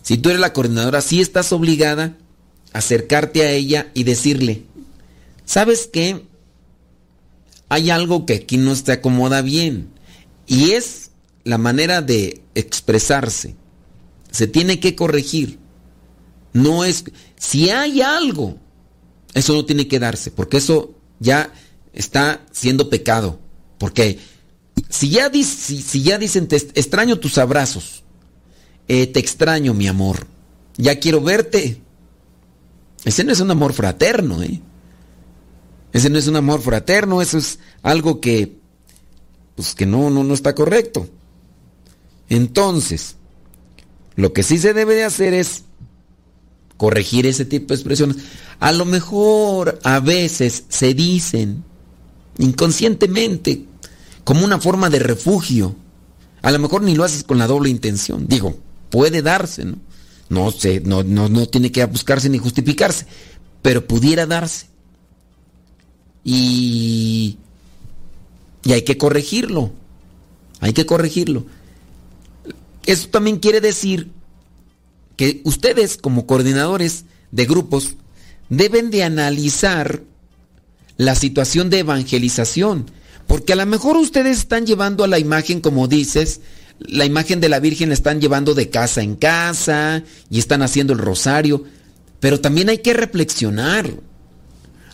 [0.01, 2.17] si tú eres la coordinadora, sí estás obligada
[2.73, 4.63] a acercarte a ella y decirle,
[5.45, 6.25] ¿sabes qué?
[7.69, 9.89] Hay algo que aquí no te acomoda bien.
[10.47, 11.11] Y es
[11.43, 13.55] la manera de expresarse.
[14.31, 15.59] Se tiene que corregir.
[16.53, 17.03] No es,
[17.37, 18.57] si hay algo,
[19.33, 21.51] eso no tiene que darse, porque eso ya
[21.93, 23.39] está siendo pecado.
[23.77, 24.19] Porque
[24.89, 28.03] si ya, si, ya dicen, te extraño tus abrazos,
[28.87, 30.27] eh, te extraño mi amor,
[30.77, 31.81] ya quiero verte,
[33.05, 34.61] ese no es un amor fraterno, ¿eh?
[35.91, 38.57] Ese no es un amor fraterno, eso es algo que,
[39.55, 41.07] pues que no, no, no está correcto.
[42.29, 43.15] Entonces,
[44.15, 45.65] lo que sí se debe de hacer es
[46.83, 48.17] corregir ese tipo de expresiones.
[48.59, 51.63] A lo mejor a veces se dicen
[52.37, 53.63] inconscientemente
[54.25, 55.77] como una forma de refugio.
[56.41, 58.27] A lo mejor ni lo haces con la doble intención.
[58.27, 58.57] Digo,
[58.89, 59.77] puede darse, ¿no?
[60.27, 63.05] No sé, no, no, no tiene que buscarse ni justificarse,
[63.61, 64.65] pero pudiera darse.
[66.25, 67.37] Y,
[68.65, 69.71] y hay que corregirlo.
[70.59, 71.45] Hay que corregirlo.
[72.85, 74.11] Eso también quiere decir
[75.15, 77.95] que ustedes como coordinadores de grupos
[78.49, 80.01] deben de analizar
[80.97, 82.91] la situación de evangelización,
[83.27, 86.41] porque a lo mejor ustedes están llevando a la imagen, como dices,
[86.79, 90.93] la imagen de la Virgen la están llevando de casa en casa y están haciendo
[90.93, 91.63] el rosario,
[92.19, 93.91] pero también hay que reflexionar.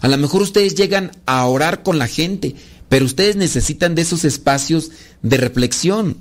[0.02, 2.56] A lo mejor ustedes llegan a orar con la gente,
[2.88, 4.92] pero ustedes necesitan de esos espacios
[5.22, 6.18] de reflexión.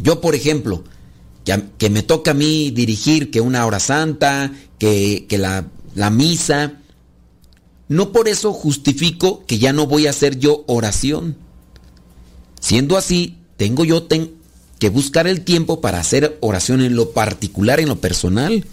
[0.00, 0.84] Yo, por ejemplo,
[1.78, 6.74] que, me toca a mí dirigir que una hora santa, que, la, la, misa,
[7.88, 11.36] no por eso justifico que ya no voy a hacer yo oración.
[12.60, 17.88] Siendo así, tengo yo que buscar el tiempo para hacer oración en lo particular, en
[17.88, 18.64] lo personal.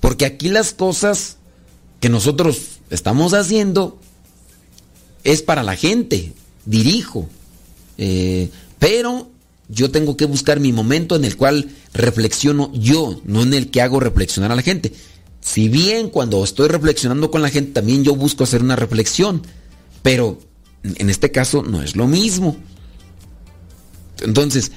[0.00, 1.36] Porque aquí las cosas
[2.00, 3.98] que nosotros estamos haciendo
[5.24, 6.32] es para la gente,
[6.64, 7.28] dirijo.
[7.98, 9.31] Eh, pero
[9.72, 13.80] yo tengo que buscar mi momento en el cual reflexiono yo, no en el que
[13.80, 14.92] hago reflexionar a la gente.
[15.40, 19.42] Si bien cuando estoy reflexionando con la gente también yo busco hacer una reflexión,
[20.02, 20.38] pero
[20.82, 22.56] en este caso no es lo mismo.
[24.20, 24.72] Entonces,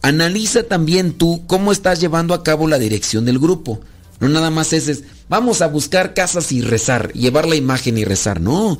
[0.00, 3.80] analiza también tú cómo estás llevando a cabo la dirección del grupo.
[4.20, 8.04] No nada más es, es vamos a buscar casas y rezar, llevar la imagen y
[8.04, 8.40] rezar.
[8.40, 8.78] No,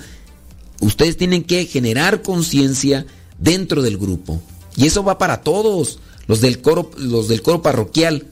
[0.80, 3.04] ustedes tienen que generar conciencia
[3.38, 4.42] dentro del grupo.
[4.78, 5.98] Y eso va para todos,
[6.28, 8.28] los del coro, los del coro parroquial.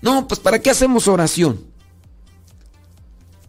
[0.00, 1.60] No, pues ¿para qué hacemos oración?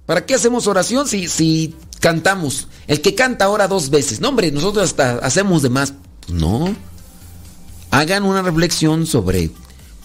[0.05, 2.67] ¿Para qué hacemos oración si, si cantamos?
[2.87, 4.19] El que canta ahora dos veces.
[4.19, 5.93] No, hombre, nosotros hasta hacemos de más.
[6.27, 6.75] Pues no.
[7.89, 9.49] Hagan una reflexión sobre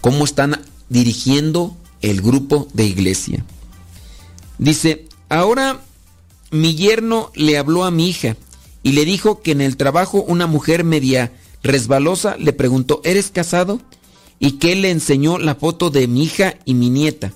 [0.00, 3.44] cómo están dirigiendo el grupo de iglesia.
[4.58, 5.80] Dice, ahora
[6.52, 8.36] mi yerno le habló a mi hija
[8.84, 11.32] y le dijo que en el trabajo una mujer media
[11.66, 13.80] resbalosa le preguntó, ¿eres casado?
[14.38, 17.32] Y que le enseñó la foto de mi hija y mi nieta.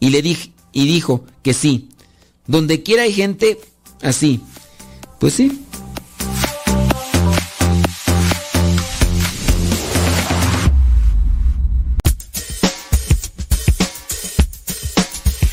[0.00, 1.88] Y le dije, y dijo que sí.
[2.46, 3.60] Donde quiera hay gente
[4.02, 4.40] así.
[5.18, 5.60] Pues sí.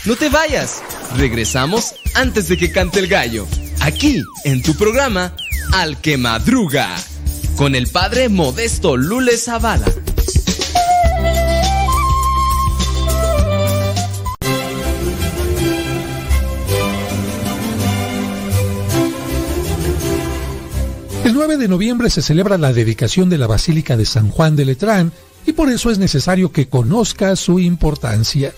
[0.06, 0.82] No te vayas.
[1.18, 3.48] Regresamos antes de que cante el gallo.
[3.82, 5.36] Aquí, en tu programa,
[5.72, 6.96] Al que Madruga
[7.60, 9.86] con el padre Modesto Lule Zavala.
[21.26, 24.64] El 9 de noviembre se celebra la dedicación de la Basílica de San Juan de
[24.64, 25.12] Letrán
[25.46, 28.54] y por eso es necesario que conozcas su importancia.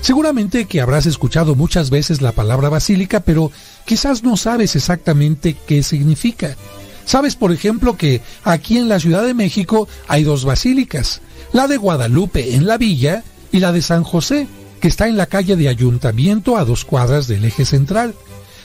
[0.00, 3.50] Seguramente que habrás escuchado muchas veces la palabra basílica, pero
[3.84, 6.56] quizás no sabes exactamente qué significa.
[7.04, 11.20] Sabes, por ejemplo, que aquí en la Ciudad de México hay dos basílicas,
[11.52, 13.22] la de Guadalupe en la villa
[13.52, 14.48] y la de San José,
[14.80, 18.14] que está en la calle de Ayuntamiento a dos cuadras del eje central.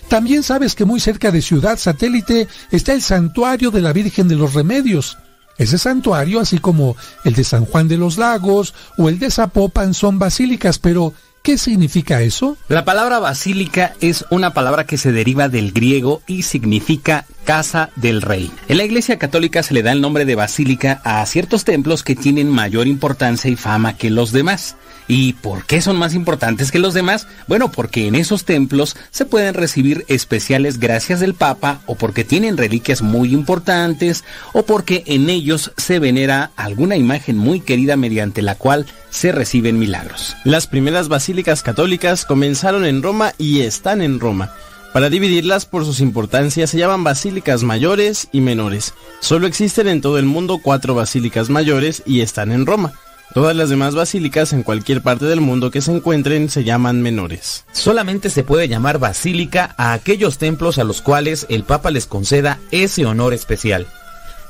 [0.07, 4.35] También sabes que muy cerca de Ciudad Satélite está el santuario de la Virgen de
[4.35, 5.17] los Remedios.
[5.57, 6.95] Ese santuario, así como
[7.25, 11.57] el de San Juan de los Lagos o el de Zapopan, son basílicas, pero ¿Qué
[11.57, 12.57] significa eso?
[12.67, 18.21] La palabra basílica es una palabra que se deriva del griego y significa casa del
[18.21, 18.51] rey.
[18.67, 22.15] En la Iglesia Católica se le da el nombre de basílica a ciertos templos que
[22.15, 24.75] tienen mayor importancia y fama que los demás.
[25.11, 27.25] ¿Y por qué son más importantes que los demás?
[27.47, 32.57] Bueno, porque en esos templos se pueden recibir especiales gracias del Papa o porque tienen
[32.57, 34.23] reliquias muy importantes
[34.53, 39.79] o porque en ellos se venera alguna imagen muy querida mediante la cual se reciben
[39.79, 40.37] milagros.
[40.43, 44.53] Las primeras basílicas católicas comenzaron en Roma y están en Roma.
[44.93, 48.93] Para dividirlas por sus importancias se llaman basílicas mayores y menores.
[49.21, 52.93] Solo existen en todo el mundo cuatro basílicas mayores y están en Roma.
[53.33, 57.63] Todas las demás basílicas en cualquier parte del mundo que se encuentren se llaman menores.
[57.71, 62.59] Solamente se puede llamar basílica a aquellos templos a los cuales el Papa les conceda
[62.71, 63.85] ese honor especial.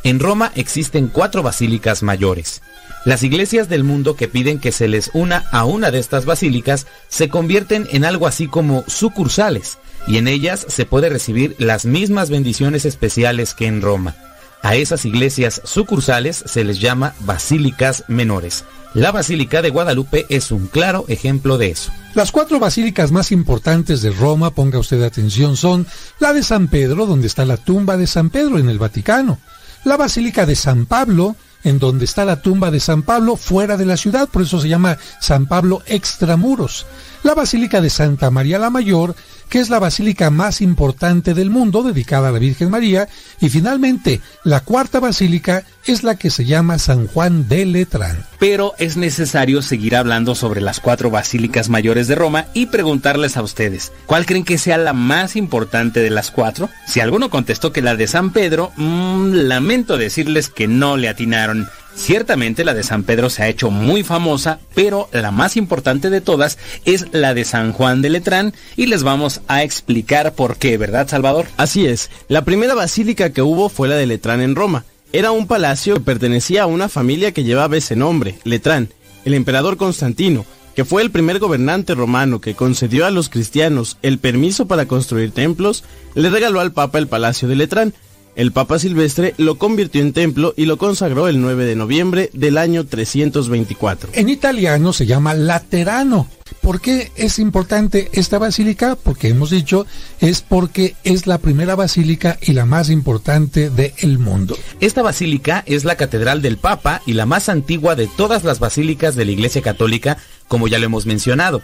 [0.04, 2.62] En Roma existen cuatro basílicas mayores.
[3.04, 6.88] Las iglesias del mundo que piden que se les una a una de estas basílicas
[7.10, 9.78] se convierten en algo así como sucursales,
[10.08, 14.16] y en ellas se puede recibir las mismas bendiciones especiales que en Roma.
[14.62, 18.66] A esas iglesias sucursales se les llama basílicas menores.
[18.94, 21.92] La Basílica de Guadalupe es un claro ejemplo de eso.
[22.16, 25.86] Las cuatro basílicas más importantes de Roma, ponga usted atención, son
[26.20, 29.38] la de San Pedro, donde está la tumba de San Pedro en el Vaticano,
[29.84, 33.86] la Basílica de San Pablo, en donde está la tumba de San Pablo fuera de
[33.86, 36.88] la ciudad, por eso se llama San Pablo extramuros,
[37.24, 39.16] la Basílica de Santa María la Mayor,
[39.50, 43.10] que es la basílica más importante del mundo dedicada a la Virgen María,
[43.42, 48.24] y finalmente la cuarta basílica es la que se llama San Juan de Letrán.
[48.40, 53.42] Pero es necesario seguir hablando sobre las cuatro basílicas mayores de Roma y preguntarles a
[53.42, 56.70] ustedes, ¿cuál creen que sea la más importante de las cuatro?
[56.86, 61.68] Si alguno contestó que la de San Pedro, mmm, lamento decirles que no le atinaron.
[61.96, 66.22] Ciertamente la de San Pedro se ha hecho muy famosa, pero la más importante de
[66.22, 70.78] todas es la de San Juan de Letrán y les vamos a explicar por qué,
[70.78, 71.48] ¿verdad Salvador?
[71.58, 74.86] Así es, la primera basílica que hubo fue la de Letrán en Roma.
[75.12, 78.90] Era un palacio que pertenecía a una familia que llevaba ese nombre, Letrán,
[79.26, 80.46] el emperador Constantino,
[80.76, 85.32] que fue el primer gobernante romano que concedió a los cristianos el permiso para construir
[85.32, 85.84] templos,
[86.16, 87.94] le regaló al Papa el palacio de Letrán,
[88.36, 92.58] el Papa Silvestre lo convirtió en templo y lo consagró el 9 de noviembre del
[92.58, 94.12] año 324.
[94.14, 96.28] En italiano se llama Laterano.
[96.62, 98.96] ¿Por qué es importante esta basílica?
[98.96, 99.86] Porque hemos dicho,
[100.20, 104.58] es porque es la primera basílica y la más importante del mundo.
[104.80, 109.16] Esta basílica es la catedral del Papa y la más antigua de todas las basílicas
[109.16, 111.62] de la Iglesia Católica, como ya lo hemos mencionado.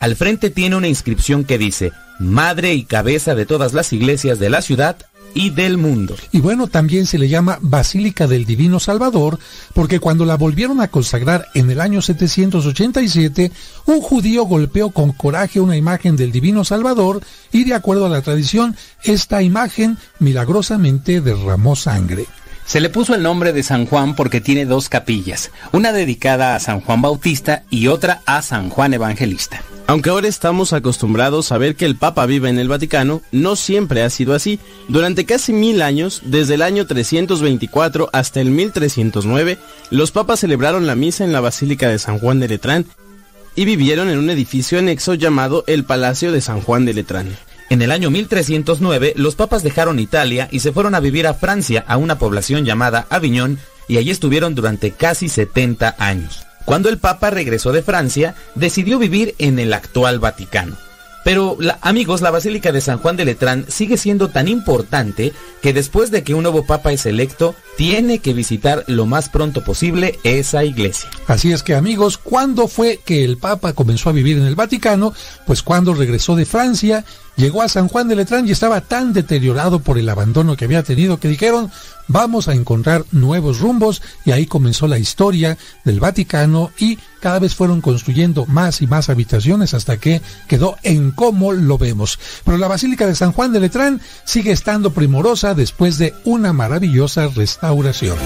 [0.00, 4.48] Al frente tiene una inscripción que dice, Madre y cabeza de todas las iglesias de
[4.48, 4.96] la ciudad,
[5.36, 6.16] y del mundo.
[6.32, 9.38] Y bueno, también se le llama Basílica del Divino Salvador,
[9.74, 13.52] porque cuando la volvieron a consagrar en el año 787,
[13.84, 17.20] un judío golpeó con coraje una imagen del Divino Salvador
[17.52, 22.24] y de acuerdo a la tradición, esta imagen milagrosamente derramó sangre.
[22.66, 26.60] Se le puso el nombre de San Juan porque tiene dos capillas, una dedicada a
[26.60, 29.62] San Juan Bautista y otra a San Juan Evangelista.
[29.86, 34.02] Aunque ahora estamos acostumbrados a ver que el Papa vive en el Vaticano, no siempre
[34.02, 34.58] ha sido así.
[34.88, 39.58] Durante casi mil años, desde el año 324 hasta el 1309,
[39.90, 42.84] los papas celebraron la misa en la Basílica de San Juan de Letrán
[43.54, 47.36] y vivieron en un edificio anexo llamado el Palacio de San Juan de Letrán.
[47.68, 51.84] En el año 1309, los papas dejaron Italia y se fueron a vivir a Francia,
[51.88, 56.46] a una población llamada Aviñón, y allí estuvieron durante casi 70 años.
[56.64, 60.76] Cuando el Papa regresó de Francia, decidió vivir en el actual Vaticano.
[61.26, 66.12] Pero, amigos, la Basílica de San Juan de Letrán sigue siendo tan importante que después
[66.12, 70.62] de que un nuevo Papa es electo, tiene que visitar lo más pronto posible esa
[70.62, 71.10] iglesia.
[71.26, 75.14] Así es que, amigos, ¿cuándo fue que el Papa comenzó a vivir en el Vaticano?
[75.48, 77.04] Pues cuando regresó de Francia,
[77.34, 80.84] llegó a San Juan de Letrán y estaba tan deteriorado por el abandono que había
[80.84, 81.72] tenido que dijeron,
[82.08, 87.54] vamos a encontrar nuevos rumbos y ahí comenzó la historia del Vaticano y cada vez
[87.54, 92.18] fueron construyendo más y más habitaciones hasta que quedó en cómo lo vemos.
[92.44, 97.28] Pero la Basílica de San Juan de Letrán sigue estando primorosa después de una maravillosa
[97.28, 98.16] restauración.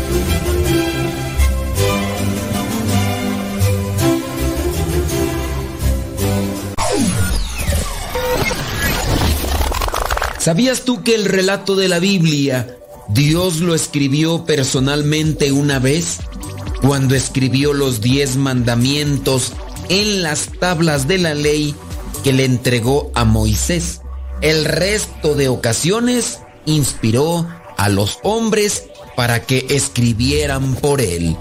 [10.38, 12.79] ¿Sabías tú que el relato de la Biblia
[13.12, 16.18] Dios lo escribió personalmente una vez?
[16.82, 19.52] Cuando escribió los diez mandamientos
[19.88, 21.74] en las tablas de la ley
[22.22, 24.00] que le entregó a Moisés.
[24.40, 27.46] El resto de ocasiones inspiró
[27.76, 28.84] a los hombres
[29.16, 31.36] para que escribieran por él.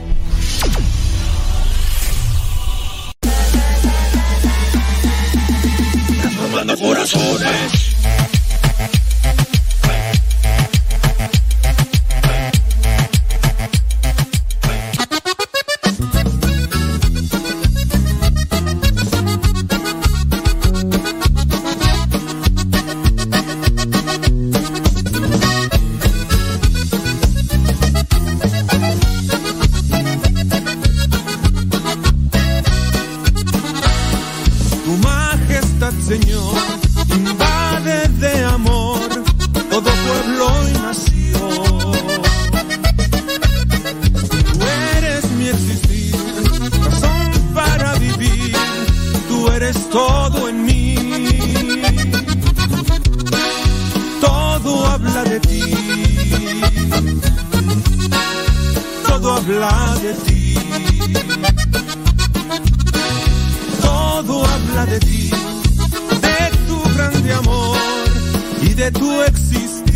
[68.89, 69.88] Y de tu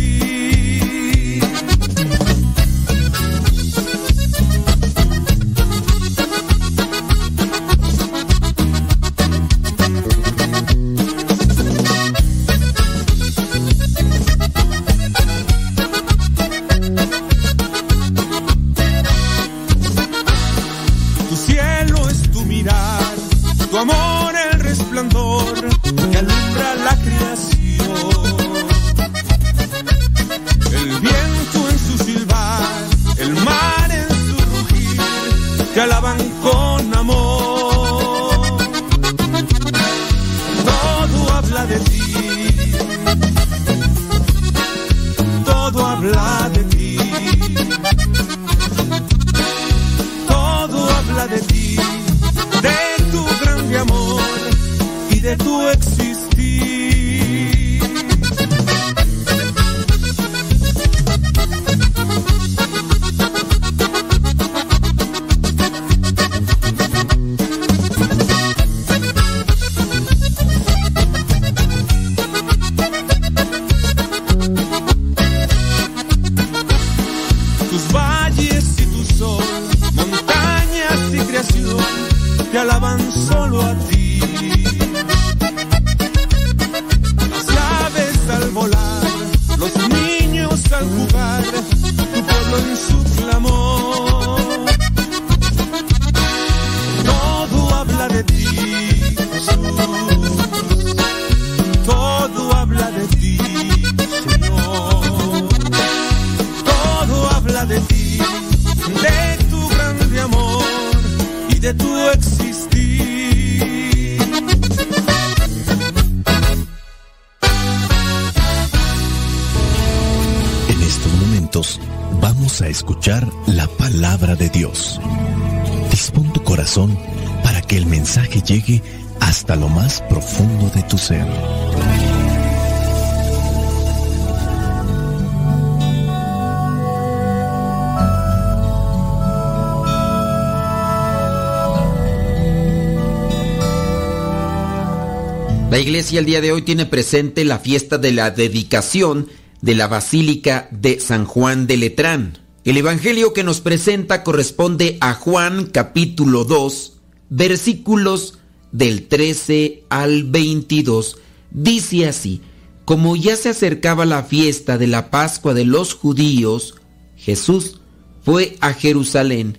[145.94, 149.28] iglesia el día de hoy tiene presente la fiesta de la dedicación
[149.62, 152.38] de la Basílica de San Juan de Letrán.
[152.64, 156.94] El Evangelio que nos presenta corresponde a Juan capítulo 2,
[157.30, 158.38] versículos
[158.72, 161.18] del 13 al 22.
[161.52, 162.40] Dice así,
[162.84, 166.74] como ya se acercaba la fiesta de la Pascua de los judíos,
[167.16, 167.78] Jesús
[168.24, 169.58] fue a Jerusalén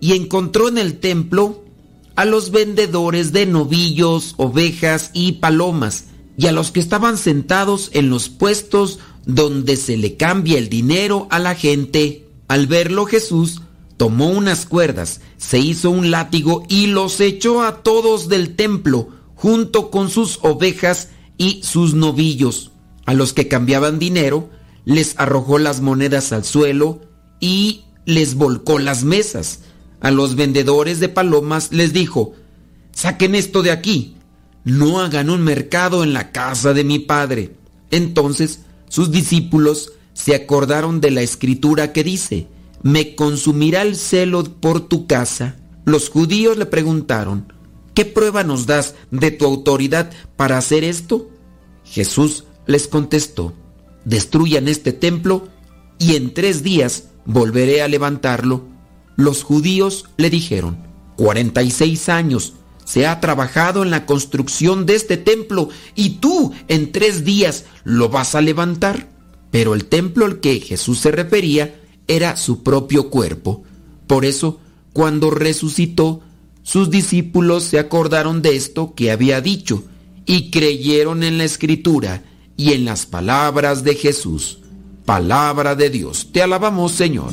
[0.00, 1.62] y encontró en el templo
[2.16, 6.06] a los vendedores de novillos, ovejas y palomas,
[6.36, 11.28] y a los que estaban sentados en los puestos donde se le cambia el dinero
[11.30, 12.28] a la gente.
[12.48, 13.62] Al verlo Jesús
[13.96, 19.90] tomó unas cuerdas, se hizo un látigo y los echó a todos del templo, junto
[19.90, 22.70] con sus ovejas y sus novillos.
[23.04, 24.50] A los que cambiaban dinero,
[24.84, 27.00] les arrojó las monedas al suelo
[27.40, 29.60] y les volcó las mesas.
[30.00, 32.34] A los vendedores de palomas les dijo,
[32.92, 34.16] saquen esto de aquí,
[34.64, 37.54] no hagan un mercado en la casa de mi padre.
[37.90, 42.48] Entonces sus discípulos se acordaron de la escritura que dice,
[42.82, 45.56] me consumirá el celo por tu casa.
[45.84, 47.52] Los judíos le preguntaron,
[47.94, 51.30] ¿qué prueba nos das de tu autoridad para hacer esto?
[51.84, 53.54] Jesús les contestó,
[54.04, 55.48] destruyan este templo
[55.98, 58.64] y en tres días volveré a levantarlo.
[59.16, 60.78] Los judíos le dijeron,
[61.16, 67.24] 46 años se ha trabajado en la construcción de este templo y tú en tres
[67.24, 69.08] días lo vas a levantar.
[69.50, 73.64] Pero el templo al que Jesús se refería era su propio cuerpo.
[74.06, 74.60] Por eso,
[74.92, 76.20] cuando resucitó,
[76.62, 79.84] sus discípulos se acordaron de esto que había dicho
[80.26, 82.22] y creyeron en la escritura
[82.56, 84.58] y en las palabras de Jesús.
[85.04, 86.28] Palabra de Dios.
[86.32, 87.32] Te alabamos, Señor.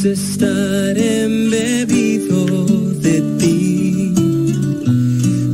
[0.00, 2.46] es estar embebido
[3.00, 4.14] de ti.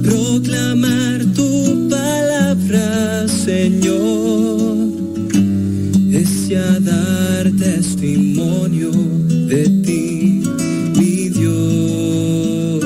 [0.04, 4.76] Proclamar tu palabra, Señor,
[6.12, 10.42] es ya dar testimonio de ti,
[10.96, 12.84] mi Dios.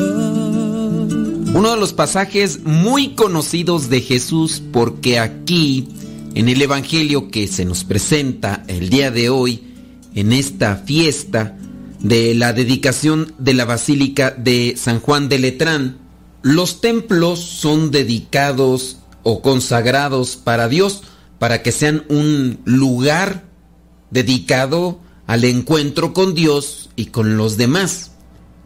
[1.55, 5.89] Uno de los pasajes muy conocidos de Jesús porque aquí
[6.35, 9.70] en el Evangelio que se nos presenta el día de hoy,
[10.15, 11.57] en esta fiesta
[12.01, 15.99] de la dedicación de la Basílica de San Juan de Letrán,
[16.43, 21.03] los templos son dedicados o consagrados para Dios,
[21.39, 23.45] para que sean un lugar
[24.11, 28.13] dedicado al encuentro con Dios y con los demás.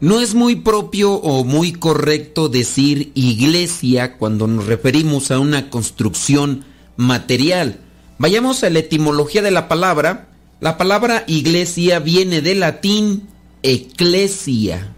[0.01, 6.65] No es muy propio o muy correcto decir iglesia cuando nos referimos a una construcción
[6.97, 7.81] material.
[8.19, 10.29] Vayamos a la etimología de la palabra.
[10.65, 13.29] La palabra iglesia viene del latín
[13.63, 14.95] eclesia.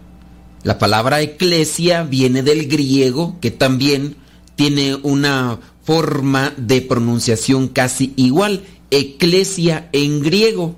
[0.63, 4.15] La palabra eclesia viene del griego, que también
[4.55, 10.77] tiene una forma de pronunciación casi igual, eclesia en griego.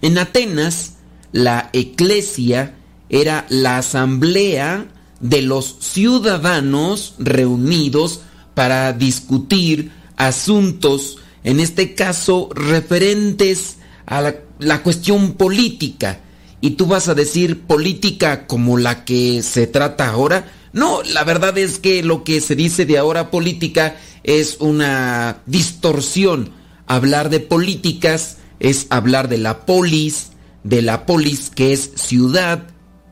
[0.00, 0.94] En Atenas,
[1.32, 2.74] la eclesia
[3.10, 4.86] era la asamblea
[5.20, 8.22] de los ciudadanos reunidos
[8.54, 13.76] para discutir asuntos, en este caso referentes
[14.06, 16.20] a la, la, cuestión política.
[16.60, 20.50] Y tú vas a decir política como la que se trata ahora.
[20.72, 26.52] No, la verdad es que lo que se dice de ahora política es una distorsión.
[26.86, 30.30] Hablar de políticas es hablar de la polis,
[30.62, 32.68] de la polis que es ciudad.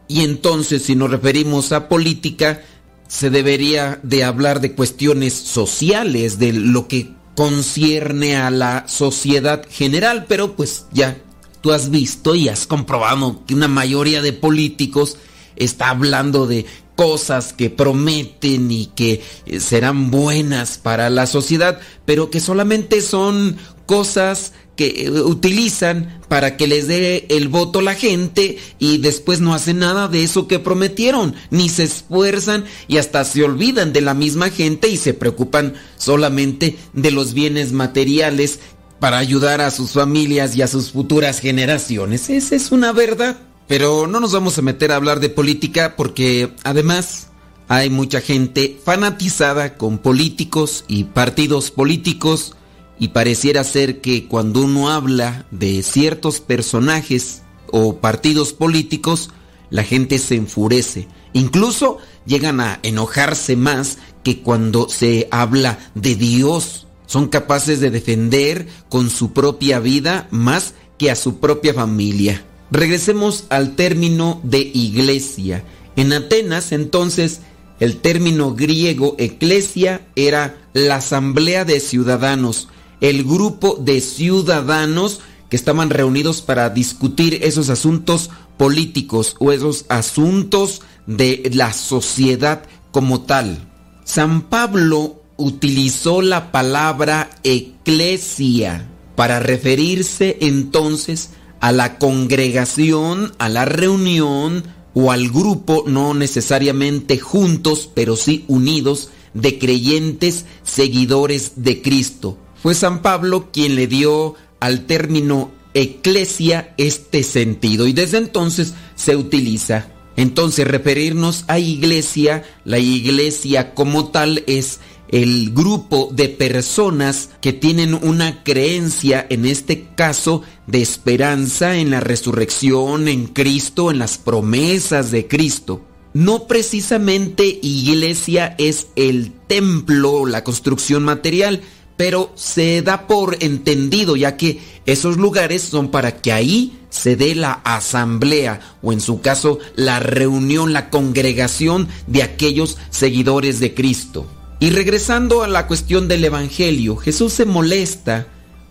[0.08, 2.62] Y entonces si nos referimos a política,
[3.08, 10.26] se debería de hablar de cuestiones sociales, de lo que concierne a la sociedad general,
[10.28, 11.18] pero pues ya
[11.60, 15.16] tú has visto y has comprobado que una mayoría de políticos
[15.56, 16.66] está hablando de
[16.96, 19.22] cosas que prometen y que
[19.58, 26.86] serán buenas para la sociedad, pero que solamente son cosas que utilizan para que les
[26.88, 31.68] dé el voto la gente y después no hacen nada de eso que prometieron, ni
[31.68, 37.10] se esfuerzan y hasta se olvidan de la misma gente y se preocupan solamente de
[37.10, 38.60] los bienes materiales
[39.00, 42.30] para ayudar a sus familias y a sus futuras generaciones.
[42.30, 43.36] Esa es una verdad.
[43.68, 47.28] Pero no nos vamos a meter a hablar de política porque además
[47.68, 52.56] hay mucha gente fanatizada con políticos y partidos políticos
[53.00, 57.40] y pareciera ser que cuando uno habla de ciertos personajes
[57.72, 59.30] o partidos políticos,
[59.70, 61.08] la gente se enfurece.
[61.32, 61.96] Incluso
[62.26, 66.86] llegan a enojarse más que cuando se habla de Dios.
[67.06, 72.44] Son capaces de defender con su propia vida más que a su propia familia.
[72.70, 75.64] Regresemos al término de iglesia.
[75.96, 77.40] En Atenas entonces
[77.80, 82.68] el término griego eclesia era la asamblea de ciudadanos
[83.00, 90.82] el grupo de ciudadanos que estaban reunidos para discutir esos asuntos políticos o esos asuntos
[91.06, 92.62] de la sociedad
[92.92, 93.68] como tal.
[94.04, 104.64] San Pablo utilizó la palabra eclesia para referirse entonces a la congregación, a la reunión
[104.94, 112.36] o al grupo, no necesariamente juntos, pero sí unidos, de creyentes seguidores de Cristo.
[112.62, 119.16] Fue San Pablo quien le dio al término eclesia este sentido y desde entonces se
[119.16, 119.88] utiliza.
[120.16, 127.94] Entonces referirnos a iglesia, la iglesia como tal es el grupo de personas que tienen
[127.94, 135.10] una creencia, en este caso, de esperanza en la resurrección, en Cristo, en las promesas
[135.10, 135.84] de Cristo.
[136.12, 141.62] No precisamente iglesia es el templo, la construcción material,
[142.00, 147.34] pero se da por entendido ya que esos lugares son para que ahí se dé
[147.34, 154.26] la asamblea o en su caso la reunión, la congregación de aquellos seguidores de Cristo.
[154.60, 158.28] Y regresando a la cuestión del Evangelio, Jesús se molesta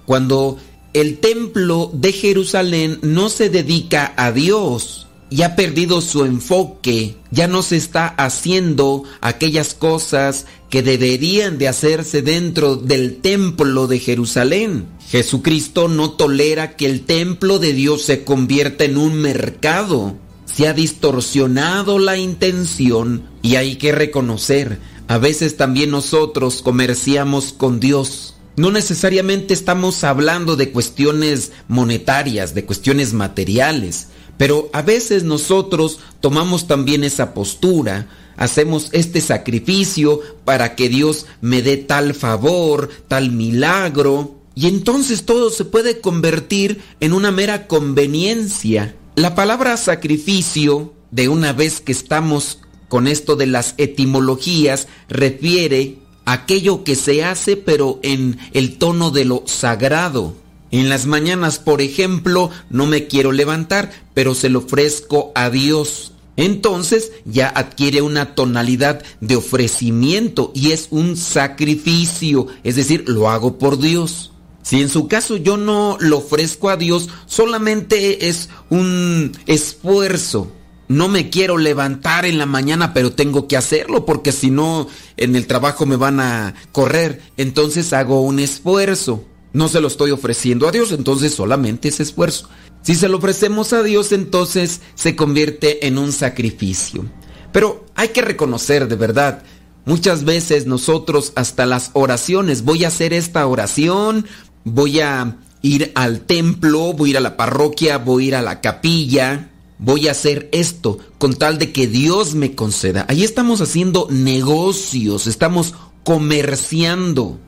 [0.07, 0.57] cuando
[0.93, 7.47] el templo de Jerusalén no se dedica a Dios, y ha perdido su enfoque, ya
[7.47, 14.87] no se está haciendo aquellas cosas que deberían de hacerse dentro del templo de Jerusalén.
[15.09, 20.15] Jesucristo no tolera que el templo de Dios se convierta en un mercado.
[20.45, 27.79] Se ha distorsionado la intención y hay que reconocer, a veces también nosotros comerciamos con
[27.79, 28.35] Dios.
[28.55, 34.08] No necesariamente estamos hablando de cuestiones monetarias, de cuestiones materiales,
[34.39, 38.07] Pero a veces nosotros tomamos también esa postura,
[38.37, 45.49] hacemos este sacrificio para que Dios me dé tal favor, tal milagro, y entonces todo
[45.49, 48.95] se puede convertir en una mera conveniencia.
[49.15, 56.31] La palabra sacrificio, de una vez que estamos con esto de las etimologías, refiere a
[56.31, 60.33] aquello que se hace pero en el tono de lo sagrado.
[60.71, 66.13] En las mañanas, por ejemplo, no me quiero levantar, pero se lo ofrezco a Dios.
[66.37, 73.57] Entonces ya adquiere una tonalidad de ofrecimiento y es un sacrificio, es decir, lo hago
[73.57, 74.31] por Dios.
[74.61, 80.51] Si en su caso yo no lo ofrezco a Dios, solamente es un esfuerzo.
[80.87, 84.87] No me quiero levantar en la mañana, pero tengo que hacerlo porque si no
[85.17, 87.21] en el trabajo me van a correr.
[87.35, 89.25] Entonces hago un esfuerzo.
[89.51, 92.49] No se lo estoy ofreciendo a Dios, entonces solamente es esfuerzo.
[92.83, 97.05] Si se lo ofrecemos a Dios, entonces se convierte en un sacrificio.
[97.51, 99.43] Pero hay que reconocer de verdad,
[99.85, 104.27] muchas veces nosotros hasta las oraciones, voy a hacer esta oración,
[104.63, 108.41] voy a ir al templo, voy a ir a la parroquia, voy a ir a
[108.43, 109.49] la capilla,
[109.79, 113.05] voy a hacer esto con tal de que Dios me conceda.
[113.09, 115.73] Ahí estamos haciendo negocios, estamos
[116.03, 117.39] comerciando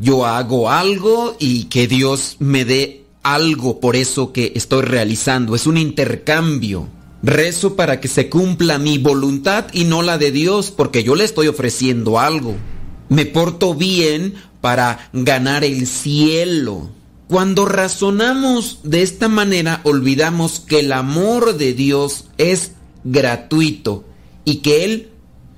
[0.00, 5.54] yo hago algo y que Dios me dé algo por eso que estoy realizando.
[5.54, 6.88] Es un intercambio.
[7.22, 11.24] Rezo para que se cumpla mi voluntad y no la de Dios porque yo le
[11.24, 12.56] estoy ofreciendo algo.
[13.10, 16.90] Me porto bien para ganar el cielo.
[17.28, 22.72] Cuando razonamos de esta manera olvidamos que el amor de Dios es
[23.04, 24.04] gratuito
[24.46, 25.10] y que Él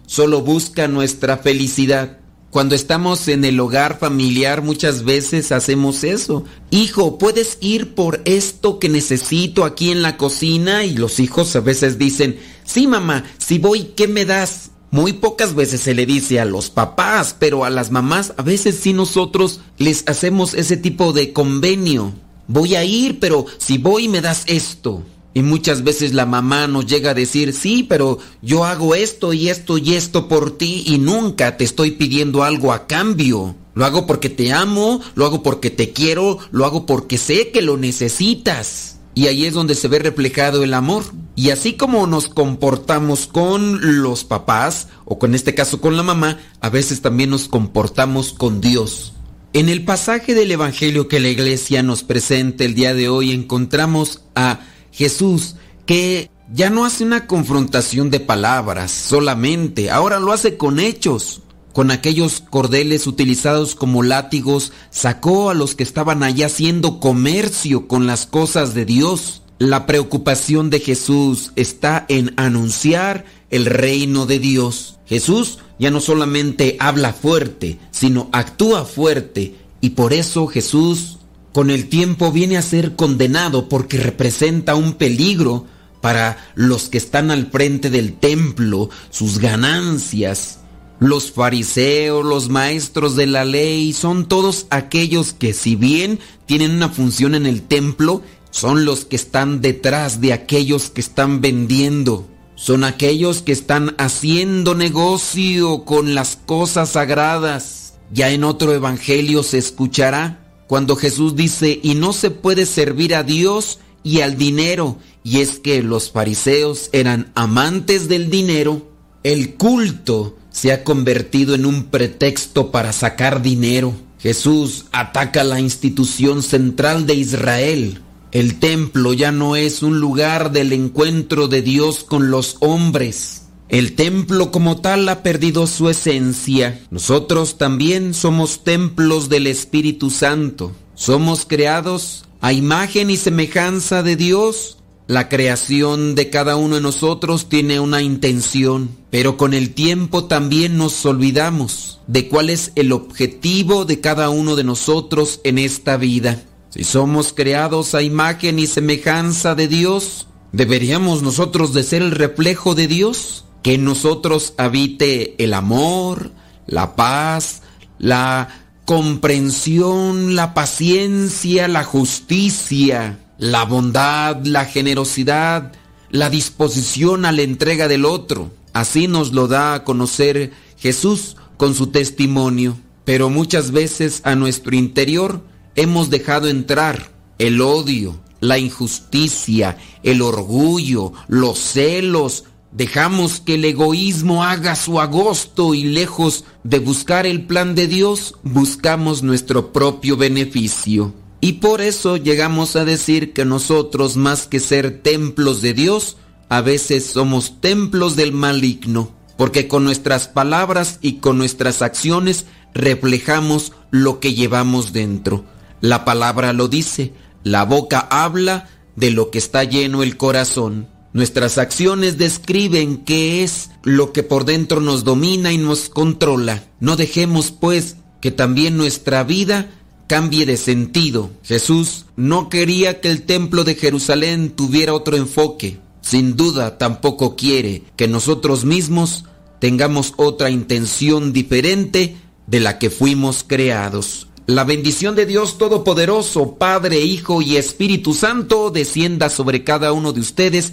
[0.07, 2.19] solo busca nuestra felicidad.
[2.53, 6.45] Cuando estamos en el hogar familiar muchas veces hacemos eso.
[6.71, 10.85] Hijo, ¿puedes ir por esto que necesito aquí en la cocina?
[10.85, 14.71] Y los hijos a veces dicen, sí mamá, si voy, ¿qué me das?
[14.91, 18.79] Muy pocas veces se le dice a los papás, pero a las mamás a veces
[18.79, 22.13] sí nosotros les hacemos ese tipo de convenio.
[22.49, 25.03] Voy a ir, pero si voy me das esto.
[25.35, 29.49] Y muchas veces la mamá nos llega a decir, sí, pero yo hago esto y
[29.49, 33.55] esto y esto por ti y nunca te estoy pidiendo algo a cambio.
[33.75, 37.63] Lo hago porque te amo, lo hago porque te quiero, lo hago porque sé que
[37.63, 38.99] lo necesitas.
[39.15, 41.05] Y ahí es donde se ve reflejado el amor.
[41.35, 46.39] Y así como nos comportamos con los papás, o con este caso con la mamá,
[46.61, 49.15] a veces también nos comportamos con Dios.
[49.55, 54.23] En el pasaje del Evangelio que la iglesia nos presenta el día de hoy encontramos
[54.35, 54.61] a
[54.93, 55.57] Jesús
[55.87, 61.41] que ya no hace una confrontación de palabras solamente, ahora lo hace con hechos.
[61.73, 68.07] Con aquellos cordeles utilizados como látigos, sacó a los que estaban allá haciendo comercio con
[68.07, 69.43] las cosas de Dios.
[69.59, 74.99] La preocupación de Jesús está en anunciar el reino de Dios.
[75.07, 79.55] Jesús ya no solamente habla fuerte, sino actúa fuerte.
[79.81, 81.19] Y por eso Jesús
[81.53, 85.67] con el tiempo viene a ser condenado porque representa un peligro
[86.01, 90.59] para los que están al frente del templo, sus ganancias.
[90.99, 96.89] Los fariseos, los maestros de la ley, son todos aquellos que si bien tienen una
[96.89, 102.29] función en el templo, son los que están detrás de aquellos que están vendiendo.
[102.55, 107.95] Son aquellos que están haciendo negocio con las cosas sagradas.
[108.13, 113.23] Ya en otro evangelio se escuchará cuando Jesús dice, y no se puede servir a
[113.23, 118.89] Dios y al dinero, y es que los fariseos eran amantes del dinero,
[119.23, 123.95] el culto se ha convertido en un pretexto para sacar dinero.
[124.19, 128.03] Jesús ataca la institución central de Israel.
[128.31, 133.43] El templo ya no es un lugar del encuentro de Dios con los hombres.
[133.73, 136.79] El templo como tal ha perdido su esencia.
[136.91, 140.73] Nosotros también somos templos del Espíritu Santo.
[140.95, 144.77] Somos creados a imagen y semejanza de Dios.
[145.07, 150.77] La creación de cada uno de nosotros tiene una intención, pero con el tiempo también
[150.77, 156.43] nos olvidamos de cuál es el objetivo de cada uno de nosotros en esta vida.
[156.69, 162.75] Si somos creados a imagen y semejanza de Dios, ¿deberíamos nosotros de ser el reflejo
[162.75, 163.47] de Dios?
[163.63, 166.33] Que en nosotros habite el amor,
[166.67, 167.63] la paz,
[167.99, 168.49] la
[168.85, 175.73] comprensión, la paciencia, la justicia, la bondad, la generosidad,
[176.11, 178.53] la disposición a la entrega del otro.
[178.73, 182.77] Así nos lo da a conocer Jesús con su testimonio.
[183.05, 185.43] Pero muchas veces a nuestro interior
[185.75, 194.45] hemos dejado entrar el odio, la injusticia, el orgullo, los celos, dejamos que el egoísmo
[194.45, 201.15] haga su agosto y lejos de buscar el plan de Dios, buscamos nuestro propio beneficio.
[201.41, 206.17] Y por eso llegamos a decir que nosotros, más que ser templos de Dios,
[206.49, 213.73] a veces somos templos del maligno, porque con nuestras palabras y con nuestras acciones reflejamos
[213.91, 215.45] lo que llevamos dentro.
[215.81, 217.13] La palabra lo dice,
[217.43, 220.89] la boca habla de lo que está lleno el corazón.
[221.13, 226.65] Nuestras acciones describen qué es lo que por dentro nos domina y nos controla.
[226.81, 229.71] No dejemos, pues, que también nuestra vida
[230.07, 231.31] cambie de sentido.
[231.43, 235.79] Jesús no quería que el templo de Jerusalén tuviera otro enfoque.
[236.01, 239.25] Sin duda tampoco quiere que nosotros mismos
[239.59, 242.17] tengamos otra intención diferente
[242.47, 244.29] de la que fuimos creados.
[244.47, 250.21] La bendición de Dios Todopoderoso, Padre, Hijo y Espíritu Santo, descienda sobre cada uno de
[250.21, 250.73] ustedes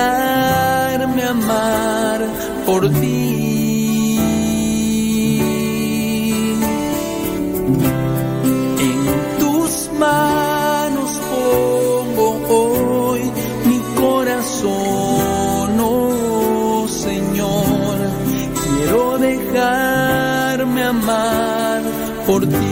[0.00, 2.20] quiero dejarme amar
[2.66, 4.18] por ti.
[8.88, 13.22] En tus manos pongo hoy
[13.66, 17.96] mi corazón, oh Señor.
[18.62, 21.82] Quiero dejarme amar
[22.26, 22.69] por ti.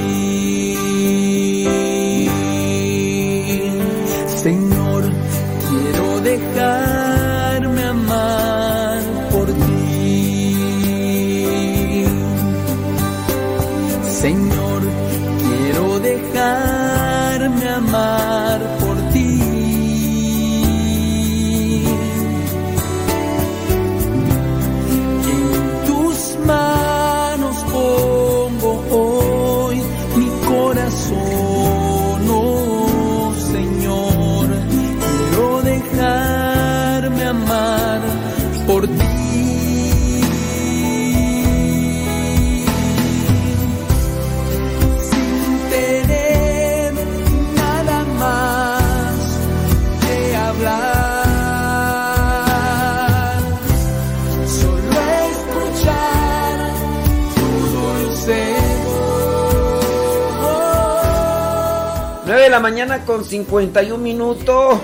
[62.89, 64.79] Mañana con 51 minutos.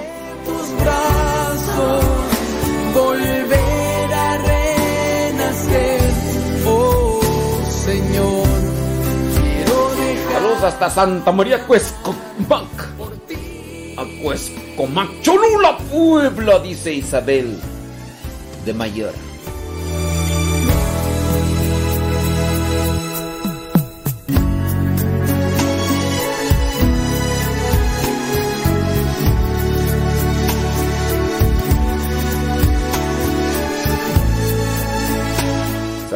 [0.44, 2.04] tus brazos,
[2.92, 6.00] volver a renacer,
[6.66, 7.20] oh
[7.84, 8.46] Señor.
[9.42, 12.94] Quiero dejar Saludos hasta Santa María Cuescomac.
[13.96, 17.58] A Cuescomac, Cholula, Puebla, dice Isabel
[18.66, 19.23] de Mayor.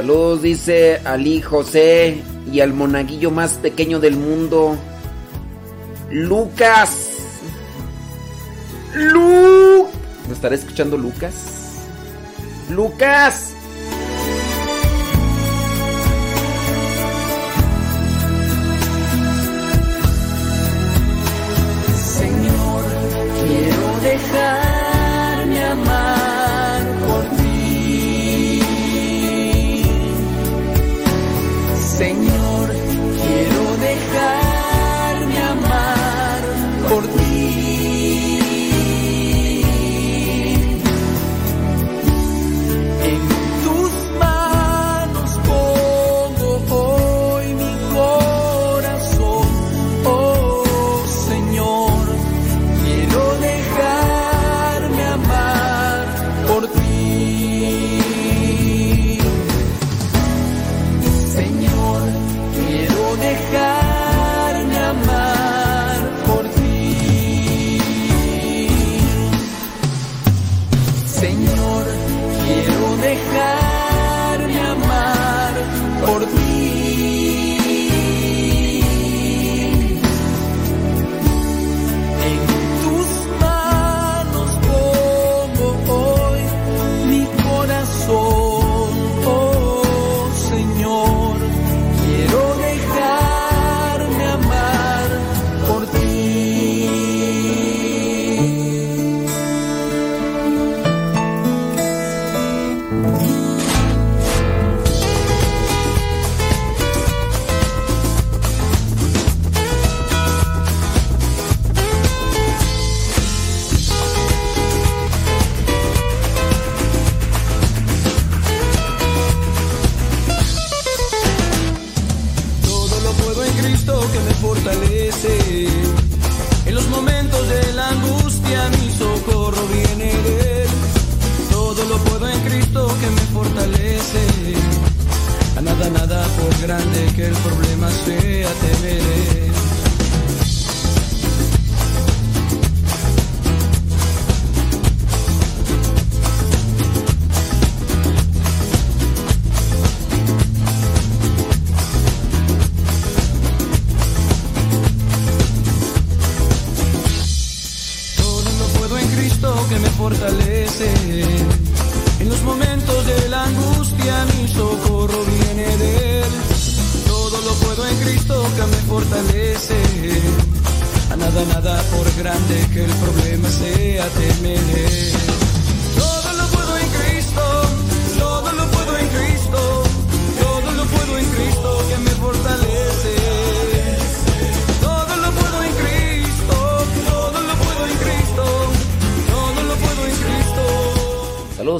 [0.09, 4.74] Saludos, dice Ali José y al monaguillo más pequeño del mundo,
[6.10, 7.10] Lucas.
[8.94, 9.86] Lu.
[10.22, 11.82] ¿Nos estará escuchando Lucas?
[12.70, 13.48] Lucas.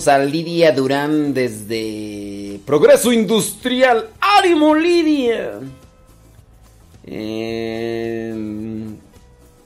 [0.09, 4.11] A Lidia Durán desde Progreso Industrial.
[4.21, 5.61] ¡Ánimo, Lidia!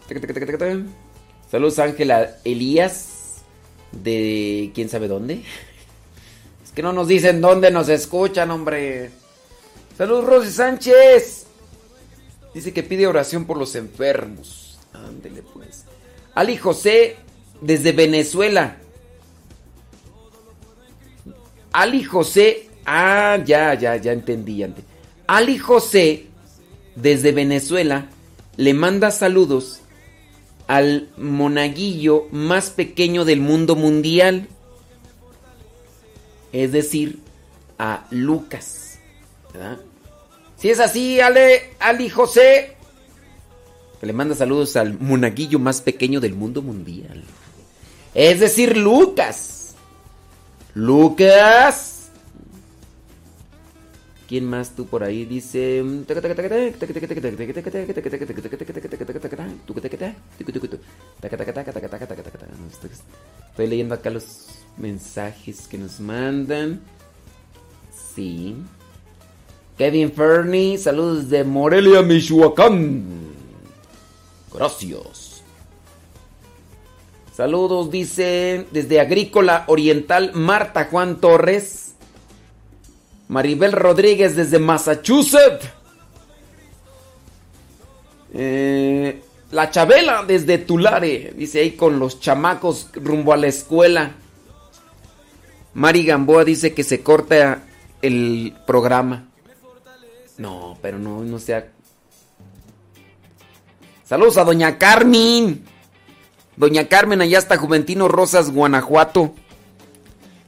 [0.09, 0.79] Taca.
[1.51, 3.43] Saludos Ángela Elías
[3.93, 5.43] de quién sabe dónde.
[6.65, 9.11] Es que no nos dicen dónde nos escuchan, hombre.
[9.97, 11.47] Saludos, Rosy Sánchez.
[12.55, 14.79] Dice que pide oración por los enfermos.
[14.93, 15.85] Ándele pues.
[16.35, 17.17] Ali José
[17.61, 18.79] desde Venezuela.
[21.73, 22.69] Ali José.
[22.85, 24.63] Ah, ya, ya, ya entendí.
[24.63, 24.89] entendí.
[25.27, 26.27] Ali José
[26.97, 28.09] desde Venezuela
[28.57, 29.81] le manda saludos
[30.67, 34.49] al monaguillo más pequeño del mundo mundial.
[36.53, 37.19] Es decir,
[37.79, 38.99] a Lucas.
[39.53, 39.79] ¿verdad?
[40.57, 42.77] Si es así, Ale, Ali José,
[44.03, 47.25] le manda saludos al monaguillo más pequeño del mundo mundial.
[48.15, 49.62] Es decir, Lucas.
[50.75, 52.11] Lucas.
[54.29, 55.27] ¿Quién más tú por ahí?
[55.27, 55.85] Dice...
[63.51, 66.81] Estoy leyendo acá los mensajes que nos mandan.
[68.15, 68.57] Sí.
[69.77, 73.05] Kevin Fernie, saludos de Morelia, Michoacán.
[74.53, 75.32] Gracias.
[77.35, 81.95] Saludos, dice desde Agrícola Oriental, Marta Juan Torres.
[83.29, 85.67] Maribel Rodríguez desde Massachusetts.
[88.35, 91.33] Eh, la Chabela desde Tulare.
[91.35, 94.13] Dice ahí con los chamacos rumbo a la escuela.
[95.73, 97.63] Mari Gamboa dice que se corta
[98.03, 99.29] el programa.
[100.37, 101.67] No, pero no, no sea.
[104.05, 105.72] Saludos a Doña Carmen.
[106.57, 109.35] Doña Carmen, allá está Juventino Rosas, Guanajuato.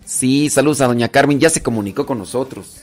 [0.04, 2.82] Sí, saludos a Doña Carmen, ya se comunicó con nosotros.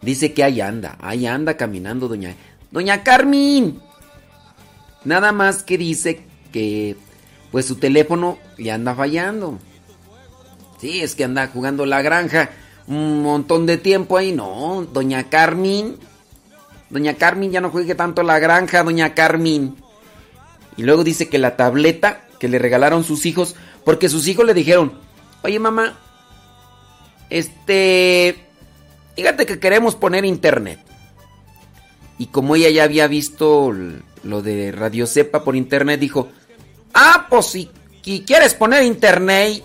[0.00, 2.34] Dice que ahí anda, ahí anda caminando Doña...
[2.70, 3.80] Doña Carmen.
[5.04, 6.96] Nada más que dice que
[7.50, 9.58] pues su teléfono le anda fallando.
[10.80, 12.50] Sí, es que anda jugando la granja
[12.86, 14.32] un montón de tiempo ahí.
[14.32, 15.96] No, Doña Carmen.
[16.90, 19.76] Doña Carmen ya no juegue tanto la granja, Doña Carmen.
[20.76, 23.54] Y luego dice que la tableta que le regalaron sus hijos,
[23.84, 24.92] porque sus hijos le dijeron,
[25.42, 25.98] oye mamá,
[27.30, 28.36] este,
[29.14, 30.80] fíjate que queremos poner internet.
[32.18, 33.72] Y como ella ya había visto
[34.22, 36.28] lo de Radio Cepa por internet, dijo,
[36.94, 37.70] ah, pues si,
[38.02, 39.62] quieres poner internet,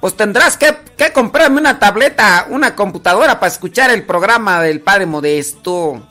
[0.00, 5.06] pues tendrás que, que, comprarme una tableta, una computadora para escuchar el programa del Padre
[5.06, 6.02] Modesto.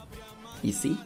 [0.61, 0.97] Y sí.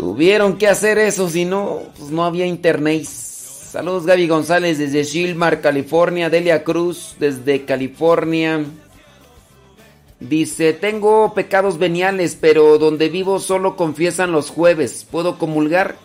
[0.00, 3.04] Tuvieron que hacer eso, si no, pues no había internet.
[3.04, 6.30] Saludos Gaby González desde Shilmar, California.
[6.30, 8.64] Delia Cruz desde California.
[10.18, 15.06] Dice, tengo pecados veniales, pero donde vivo solo confiesan los jueves.
[15.10, 15.96] ¿Puedo comulgar?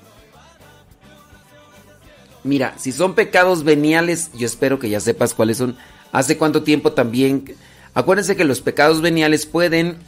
[2.44, 5.78] Mira, si son pecados veniales, yo espero que ya sepas cuáles son.
[6.12, 7.56] ¿Hace cuánto tiempo también?
[7.94, 10.00] Acuérdense que los pecados veniales pueden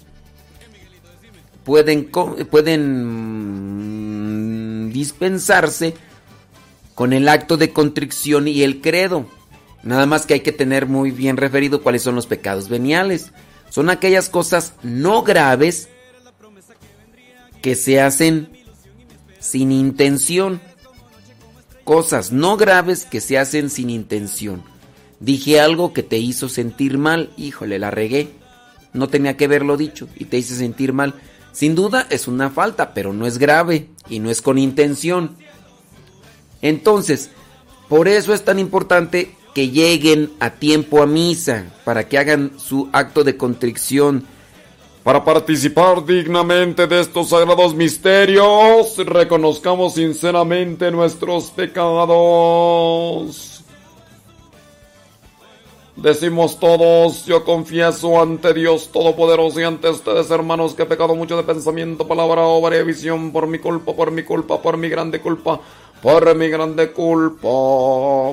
[1.68, 2.10] pueden
[2.50, 2.94] pueden
[4.94, 5.96] dispensarse
[6.96, 9.28] con el acto de contrición y el credo.
[9.84, 13.34] Nada más que hay que tener muy bien referido cuáles son los pecados veniales.
[13.70, 15.90] Son aquellas cosas no graves
[17.62, 18.50] que se hacen
[19.42, 20.62] sin intención.
[21.84, 24.64] Cosas no graves que se hacen sin intención.
[25.20, 28.30] Dije algo que te hizo sentir mal, híjole, la regué.
[28.94, 31.14] No tenía que haberlo dicho y te hice sentir mal.
[31.58, 35.36] Sin duda es una falta, pero no es grave y no es con intención.
[36.62, 37.32] Entonces,
[37.90, 42.90] por eso es tan importante que lleguen a tiempo a misa, para que hagan su
[42.94, 44.24] acto de contrición.
[45.02, 51.98] Para participar dignamente de estos sagrados misterios, reconozcamos sinceramente nuestros pecados.
[55.98, 61.36] Decimos todos, yo confieso ante Dios Todopoderoso y ante ustedes, hermanos, que he pecado mucho
[61.36, 65.20] de pensamiento, palabra, obra y visión, por mi culpa, por mi culpa, por mi grande
[65.20, 65.60] culpa
[66.02, 67.48] por mi grande culpa.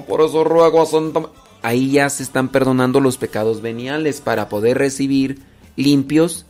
[0.07, 1.23] Por eso ruego a Santa...
[1.63, 5.41] Ahí ya se están perdonando los pecados veniales para poder recibir
[5.77, 6.45] limpios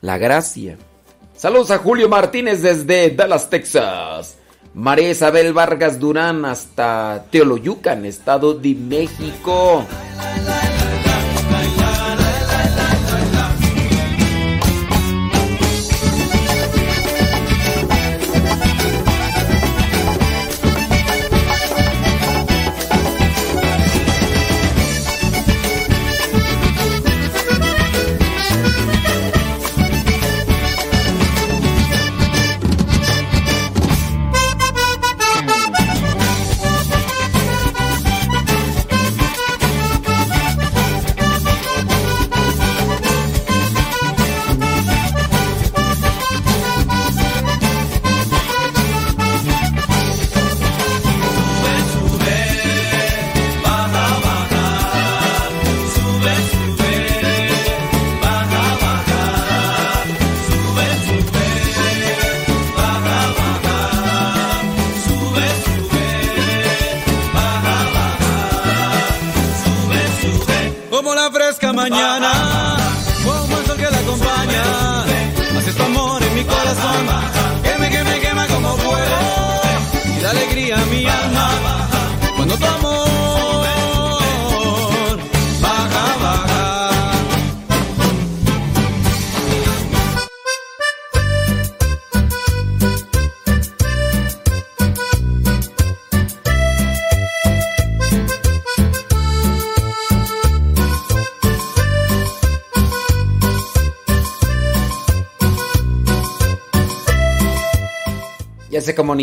[0.00, 0.76] la gracia.
[1.36, 4.36] Saludos a Julio Martínez desde Dallas, Texas.
[4.74, 9.84] María Isabel Vargas Durán hasta Teoloyucan, Estado de México.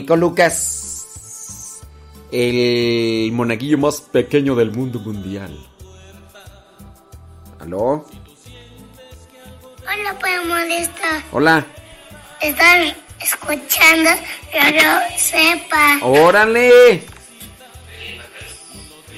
[0.08, 1.82] Comunicó Lucas,
[2.32, 5.58] el monaguillo más pequeño del mundo mundial.
[7.60, 8.06] ¿Aló?
[9.84, 11.24] Hola, pues molesta.
[11.32, 11.66] Hola.
[12.42, 14.10] Están escuchando
[14.54, 16.00] Radio Sepa.
[16.02, 17.04] ¡Órale!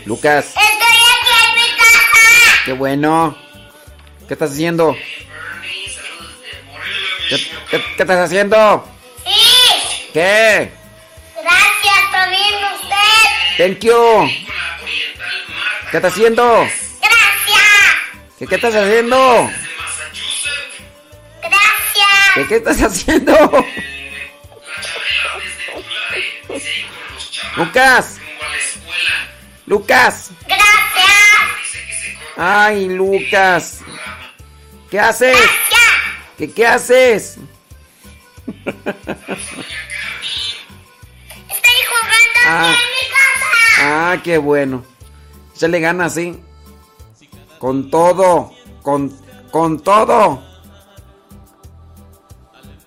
[0.05, 0.47] Lucas.
[0.47, 2.63] Estoy aquí en mi casa.
[2.65, 3.37] ¡Qué bueno!
[4.27, 4.95] ¿Qué estás haciendo?
[7.29, 7.37] ¿Qué,
[7.69, 8.83] qué, qué estás haciendo?
[9.25, 10.09] Sí.
[10.13, 10.78] ¿Qué?
[13.59, 14.29] Gracias, Thank you.
[15.91, 16.65] ¿Qué estás haciendo?
[18.37, 19.49] ¿Qué, qué estás haciendo?
[22.35, 23.65] ¿Qué, qué estás haciendo?
[27.57, 28.17] Lucas.
[29.65, 30.31] Lucas.
[32.37, 33.81] Ay, Lucas.
[34.89, 35.37] ¿Qué haces?
[36.37, 37.35] ¿Qué, qué haces?
[38.47, 38.63] Estoy
[41.89, 42.73] jugando Ah.
[43.91, 44.83] Ah, qué bueno.
[45.53, 46.39] Se le gana así.
[47.57, 48.51] Con todo.
[48.83, 49.11] Con,
[49.51, 50.41] con todo.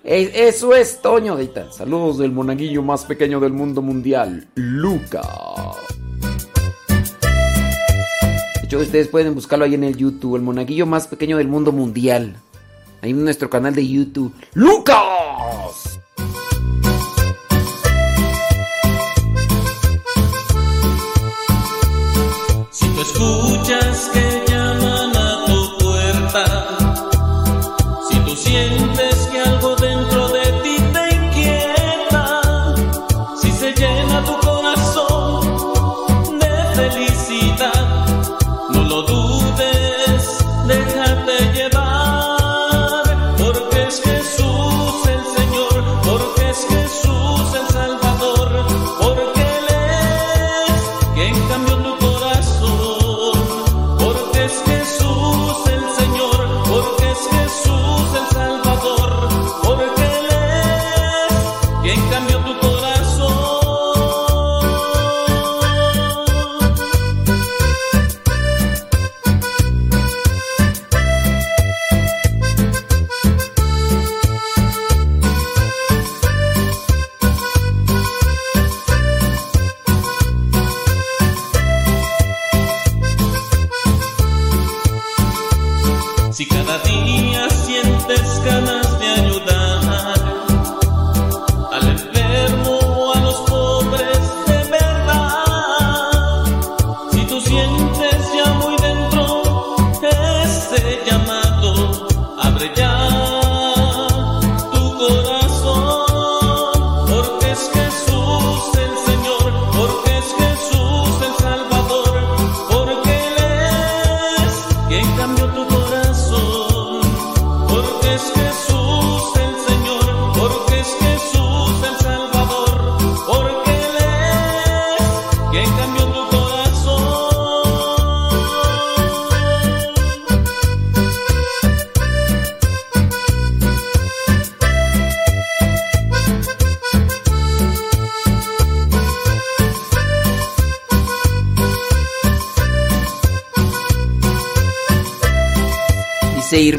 [0.04, 1.72] E- Eso es Toño Deita.
[1.72, 5.22] Saludos del monaguillo más pequeño del mundo mundial, Luca.
[8.60, 11.72] De hecho, ustedes pueden buscarlo ahí en el YouTube, el monaguillo más pequeño del mundo
[11.72, 12.36] mundial.
[13.02, 14.32] Ahí en nuestro canal de YouTube.
[14.54, 15.98] ¡Lucas!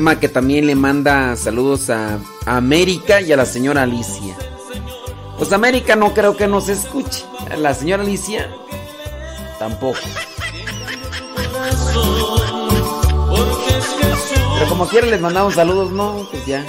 [0.04, 4.36] Que también le manda saludos a, a América y a la señora Alicia.
[5.38, 7.24] Pues América no creo que nos escuche.
[7.58, 8.54] La señora Alicia
[9.60, 10.00] tampoco.
[14.54, 16.66] Pero como quiera les mandamos saludos, no, pues ya.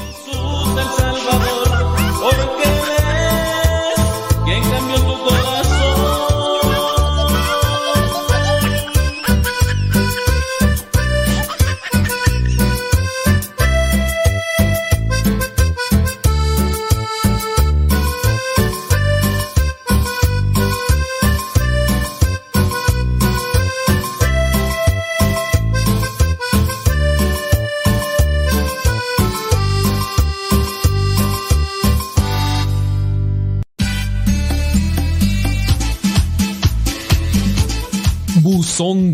[38.85, 39.14] son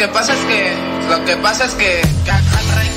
[0.00, 0.72] lo que pasa es que.
[1.10, 2.89] Lo que pasa es que.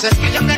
[0.00, 0.57] Es que yo querer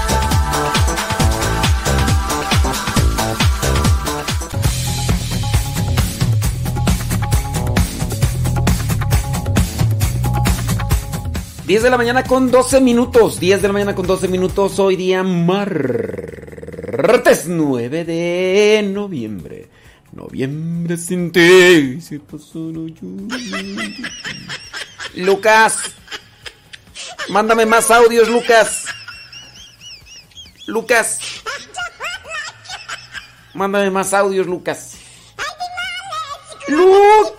[11.71, 13.39] 10 de la mañana con 12 minutos.
[13.39, 14.77] 10 de la mañana con 12 minutos.
[14.77, 15.85] Hoy día martes
[17.47, 19.69] 9 de noviembre.
[20.11, 22.01] Noviembre sin ti.
[22.01, 23.37] Se pasó la lluvia.
[25.15, 25.77] Lucas.
[27.29, 28.87] Mándame más audios, Lucas.
[30.67, 31.19] Lucas.
[33.53, 34.97] Mándame más audios, Lucas.
[36.67, 37.31] Lucas.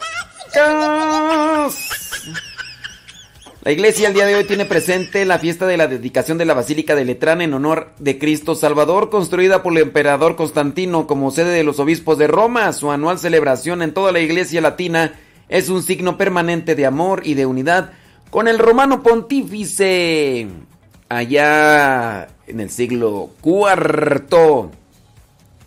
[3.64, 6.52] La iglesia el día de hoy tiene presente la fiesta de la dedicación de la
[6.52, 11.50] Basílica de Letrán en honor de Cristo Salvador, construida por el emperador Constantino como sede
[11.50, 12.72] de los obispos de Roma.
[12.72, 15.14] Su anual celebración en toda la iglesia latina
[15.48, 17.92] es un signo permanente de amor y de unidad
[18.30, 20.48] con el romano pontífice
[21.08, 24.70] allá en el siglo IV.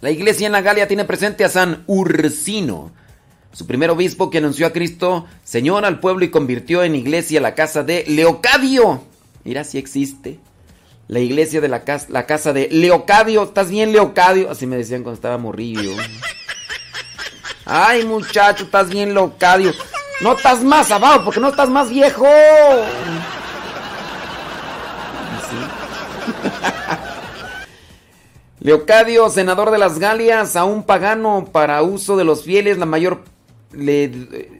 [0.01, 2.91] La iglesia en la Galia tiene presente a San Ursino
[3.55, 7.55] su primer obispo que anunció a Cristo Señor al pueblo y convirtió en iglesia la
[7.55, 9.01] casa de Leocadio.
[9.45, 10.39] Mira si existe.
[11.07, 13.43] La iglesia de la casa, la casa de Leocadio.
[13.43, 14.51] ¿Estás bien, Leocadio?
[14.51, 15.95] Así me decían cuando estaba morrillo.
[17.63, 19.71] Ay, muchacho, estás bien, Leocadio.
[20.19, 22.27] No estás más abajo porque no estás más viejo.
[28.59, 33.23] Leocadio, senador de las Galias, a un pagano para uso de los fieles, la mayor
[33.75, 34.59] le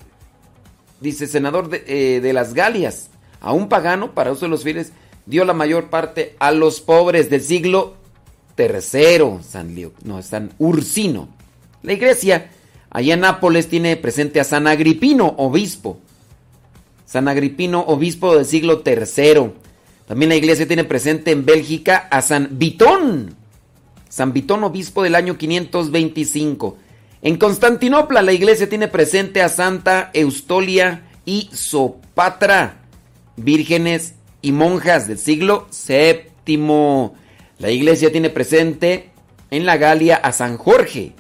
[1.02, 3.10] dice senador de, eh, las Galias,
[3.42, 4.92] a un pagano para uso de los fieles,
[5.26, 7.96] dio la mayor parte a los pobres del siglo
[8.56, 11.30] tercero, San, no, San Ursino.
[11.84, 12.50] La iglesia
[12.90, 16.00] allá en Nápoles tiene presente a San Agripino, obispo.
[17.06, 19.54] San Agripino, obispo del siglo tercero.
[20.08, 23.36] También la iglesia tiene presente en Bélgica a San Vitón.
[24.10, 26.78] San Vitón, obispo del año 525.
[27.26, 32.84] En Constantinopla la iglesia tiene presente a Santa Eustolia y Sopatra,
[33.36, 34.14] vírgenes
[34.44, 37.14] y monjas del siglo VII.
[37.58, 39.10] La iglesia tiene presente
[39.50, 41.14] en la Galia a San Jorge.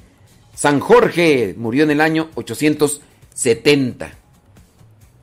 [0.53, 4.11] San Jorge murió en el año 870.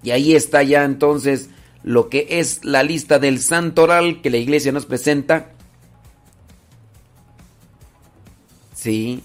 [0.02, 1.50] Y ahí está ya entonces
[1.84, 5.52] lo que es la lista del santoral que la iglesia nos presenta.
[8.74, 9.22] Sí,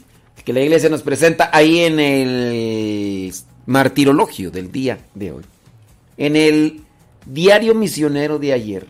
[0.48, 3.34] que la iglesia nos presenta ahí en el
[3.66, 5.43] martirologio del día de hoy.
[6.16, 6.85] En el
[7.26, 8.88] diario misionero de ayer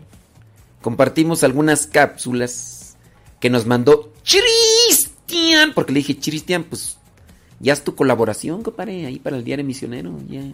[0.82, 2.96] compartimos algunas cápsulas
[3.40, 6.96] que nos mandó Cristian, porque le dije, Cristian, pues
[7.58, 10.16] ya es tu colaboración, compadre, ahí para el diario misionero.
[10.28, 10.44] Ya.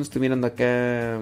[0.00, 1.18] Estoy mirando acá.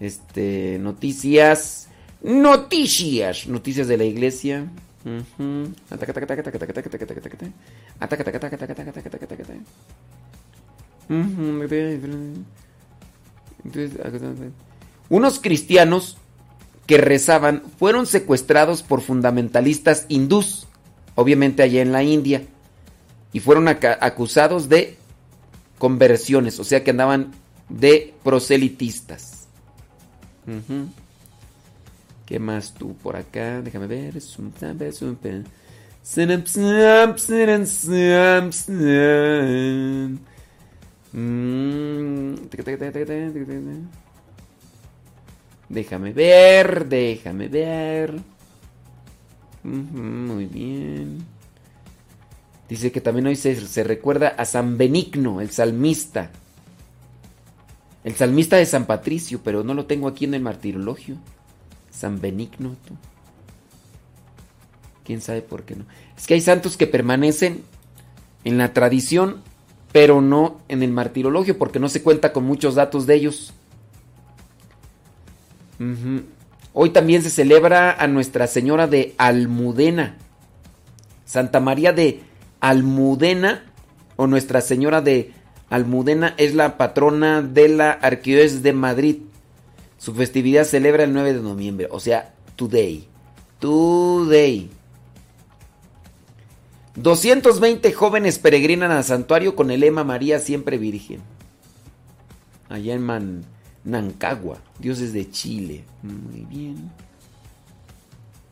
[0.00, 0.80] Este.
[0.80, 1.86] Noticias.
[2.20, 3.46] Noticias.
[3.46, 4.66] Noticias de la iglesia.
[15.08, 16.18] Unos cristianos
[16.86, 20.66] que rezaban fueron secuestrados por fundamentalistas hindús,
[21.14, 22.42] obviamente allá en la India,
[23.32, 24.96] y fueron acusados de
[25.78, 27.32] conversiones, o sea que andaban
[27.68, 29.46] de proselitistas.
[32.26, 33.62] ¿Qué más tú por acá?
[33.62, 34.14] Déjame ver.
[41.12, 42.34] Mm.
[45.68, 48.20] Déjame ver, déjame ver.
[49.62, 51.18] Muy bien.
[52.68, 56.30] Dice que también hoy se, recuerda a San Benigno, el salmista.
[58.04, 61.16] El salmista de San Patricio, pero no lo tengo aquí en el martirologio.
[61.90, 62.76] San Benigno.
[65.04, 65.84] ¿Quién sabe por qué no?
[66.16, 67.62] Es que hay santos que permanecen
[68.44, 69.42] en la tradición
[69.92, 73.54] pero no en el martirologio porque no se cuenta con muchos datos de ellos.
[76.72, 80.16] Hoy también se celebra a Nuestra Señora de Almudena,
[81.24, 82.20] Santa María de
[82.60, 83.64] Almudena
[84.16, 85.32] o Nuestra Señora de
[85.70, 89.16] Almudena es la patrona de la Arquidiócesis de Madrid.
[89.98, 93.06] Su festividad celebra el 9 de noviembre, o sea, today.
[93.58, 94.70] Today.
[97.02, 101.20] 220 jóvenes peregrinan al santuario con el lema María siempre virgen.
[102.68, 103.44] Allá en Man
[103.84, 105.84] Nancagua, dioses de Chile.
[106.02, 106.90] Muy bien.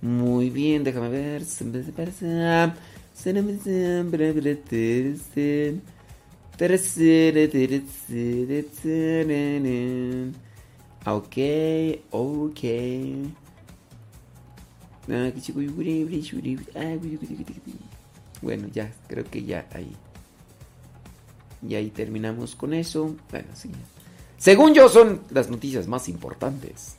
[0.00, 1.42] Muy bien, déjame ver.
[11.04, 11.36] Ok,
[12.10, 12.60] ok.
[18.42, 19.94] Bueno, ya, creo que ya ahí.
[21.66, 23.16] Y ahí terminamos con eso.
[23.30, 23.70] Bueno, sí.
[24.38, 26.96] Según yo, son las noticias más importantes.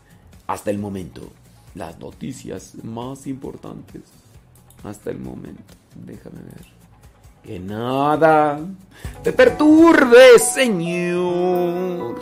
[0.48, 1.30] Hasta el momento.
[1.76, 4.02] Las noticias más importantes.
[4.84, 5.74] Hasta el momento.
[6.06, 6.78] Déjame ver.
[7.44, 8.60] Que nada
[9.24, 12.20] te perturbe, Señor.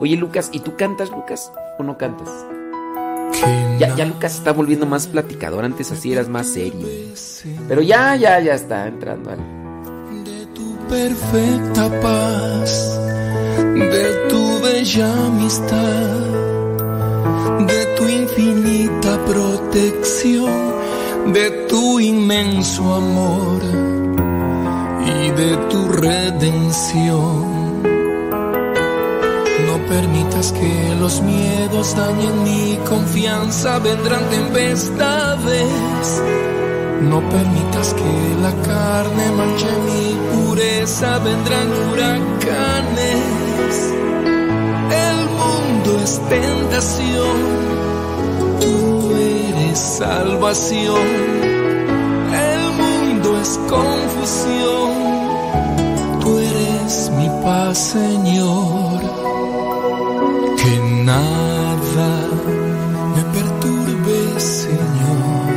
[0.00, 1.52] Oye, Lucas, ¿y tú cantas, Lucas?
[1.78, 2.30] ¿O no cantas?
[3.78, 5.64] Ya, ya Lucas está volviendo más platicador.
[5.64, 6.86] Antes así eras más serio.
[7.68, 9.38] Pero ya, ya, ya está entrando al.
[10.88, 12.98] perfecta paz,
[13.74, 16.16] de tu bella amistad,
[17.66, 20.52] de tu infinita protección,
[21.32, 23.60] de tu inmenso amor
[25.06, 27.57] y de tu redención.
[29.88, 36.22] Permitas que los miedos dañen mi confianza, vendrán tempestades.
[37.00, 43.14] No permitas que la carne manche mi pureza, vendrán huracanes.
[44.92, 47.36] El mundo es tentación,
[48.60, 51.06] tú eres salvación.
[52.34, 54.90] El mundo es confusión,
[56.20, 59.17] tú eres mi paz, Señor.
[60.68, 62.10] Que nada
[63.14, 65.48] me perturbe, Señor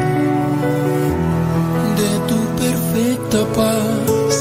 [1.99, 4.35] de tu perfecta paz,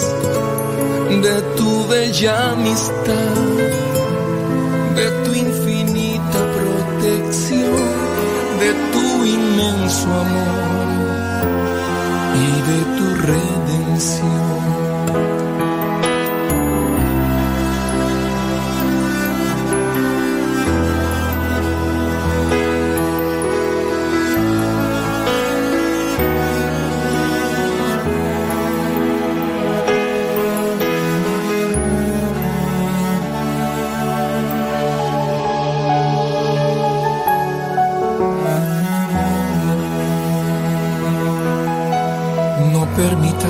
[1.26, 3.34] de tu bella amistad,
[4.94, 7.82] de tu infinita protección,
[8.62, 11.46] de tu inmenso amor
[12.44, 14.49] y de tu redención.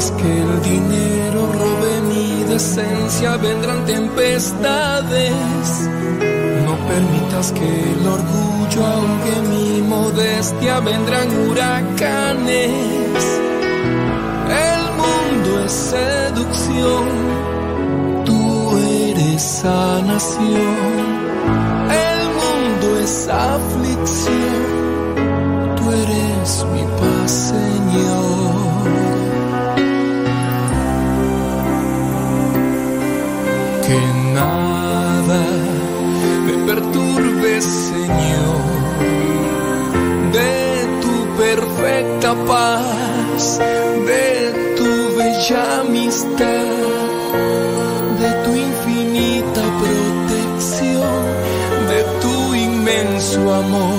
[0.08, 5.30] Que el dinero robe mi decencia, vendrán tempestades.
[6.64, 12.70] No permitas que el orgullo ahogue mi modestia, vendrán huracanes.
[14.68, 17.04] El mundo es seducción,
[18.24, 20.96] tú eres sanación.
[22.08, 24.79] El mundo es aflicción,
[37.60, 38.60] Señor,
[40.32, 43.58] de tu perfecta paz,
[44.06, 46.64] de tu bella amistad,
[48.20, 51.22] de tu infinita protección,
[51.90, 53.89] de tu inmenso amor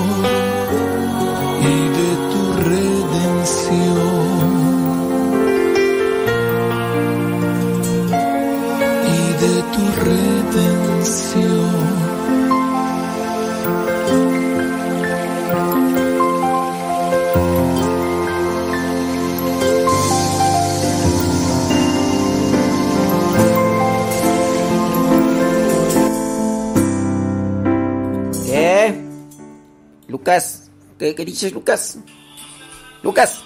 [30.22, 30.70] Lucas,
[31.00, 31.98] ¿qué, qué dices, Lucas?
[33.02, 33.40] Lucas.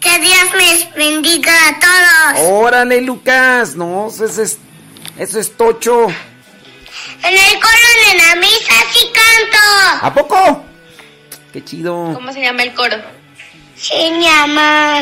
[0.00, 2.48] Que Dios les bendiga a todos.
[2.48, 3.76] Órale, Lucas.
[3.76, 4.58] No, eso es,
[5.18, 6.06] eso es tocho.
[6.06, 10.06] En el coro de la misa sí canto.
[10.06, 10.64] ¿A poco?
[11.52, 12.14] Qué chido.
[12.14, 12.96] ¿Cómo se llama el coro?
[13.76, 15.00] Se llama.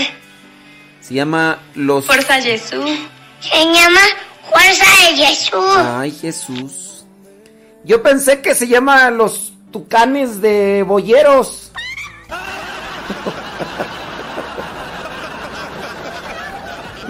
[1.01, 2.07] Se llama Los...
[2.07, 2.91] Fuerza Jesús.
[3.39, 4.01] Se llama
[4.51, 5.77] Fuerza de Jesús.
[5.77, 7.05] Ay, Jesús.
[7.85, 11.71] Yo pensé que se llama Los Tucanes de Boyeros.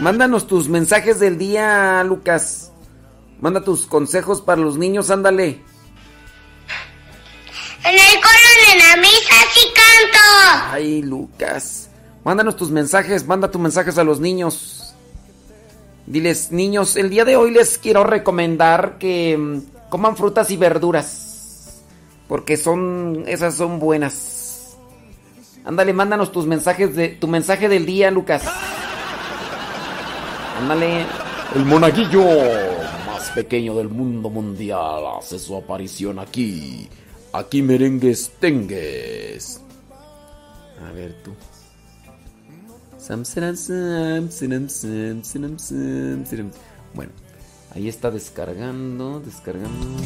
[0.01, 2.73] Mándanos tus mensajes del día, Lucas.
[3.41, 5.63] Manda tus consejos para los niños, ándale.
[7.85, 10.19] En el coro de la misa sí canto.
[10.73, 11.89] Ay, Lucas.
[12.25, 14.95] Mándanos tus mensajes, manda tus mensajes a los niños.
[16.07, 21.30] Diles, niños, el día de hoy les quiero recomendar que mm, coman frutas y verduras.
[22.31, 24.77] Porque son, esas son buenas.
[25.65, 28.45] Ándale, mándanos tus mensajes de tu mensaje del día, Lucas.
[30.61, 31.07] Ándale.
[31.57, 32.25] El monaguillo
[33.05, 36.89] más pequeño del mundo mundial hace su aparición aquí.
[37.33, 39.61] Aquí merengues tengues.
[40.89, 41.33] A ver tú.
[46.95, 47.11] Bueno,
[47.75, 49.97] ahí está descargando, descargando.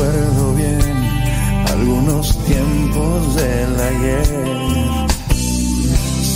[0.00, 0.80] Recuerdo bien
[1.68, 4.26] algunos tiempos del ayer,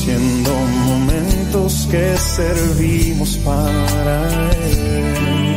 [0.02, 0.50] siendo
[0.84, 5.56] momentos que servimos para él.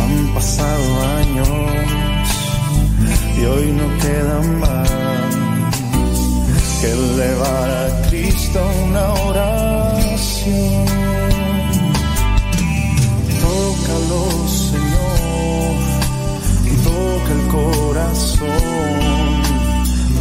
[0.00, 1.48] Han pasado años
[3.38, 4.90] y hoy no queda más
[6.82, 10.84] que elevar a Cristo una oración.
[13.40, 14.61] Tócalo, Señor,
[17.12, 18.48] toca el corazón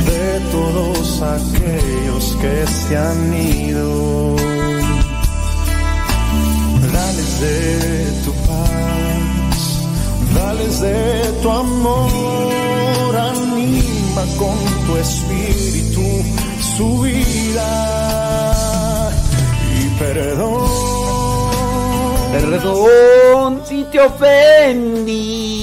[0.09, 4.35] de todos aquellos que se han ido.
[6.97, 7.59] Dales de
[8.25, 9.59] tu paz,
[10.35, 10.99] dales de
[11.41, 16.07] tu amor, anima con tu espíritu
[16.77, 17.71] su vida
[19.79, 20.91] y perdón.
[22.31, 25.61] Perdón si te ofendí.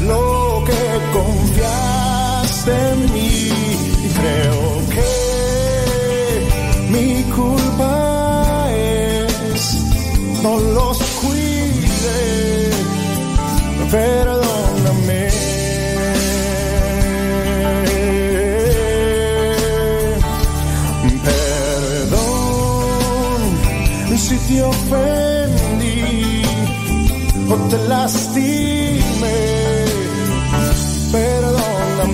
[0.00, 0.82] Lo que
[1.12, 3.50] confiaste en mí.
[4.18, 4.62] Creo
[4.94, 5.10] que
[6.90, 9.62] mi culpa es
[10.42, 12.70] no los cuide.
[13.90, 15.22] Perdóname.
[21.24, 22.34] Perdón
[24.18, 25.23] si te ofendí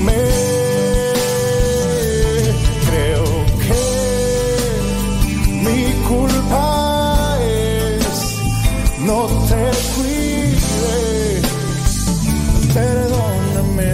[0.04, 0.40] Perdóname.
[2.88, 3.24] Creo
[3.60, 3.80] que
[5.62, 8.36] mi culpa es
[9.00, 9.62] no te
[9.94, 11.40] cuide.
[12.74, 13.92] Perdóname.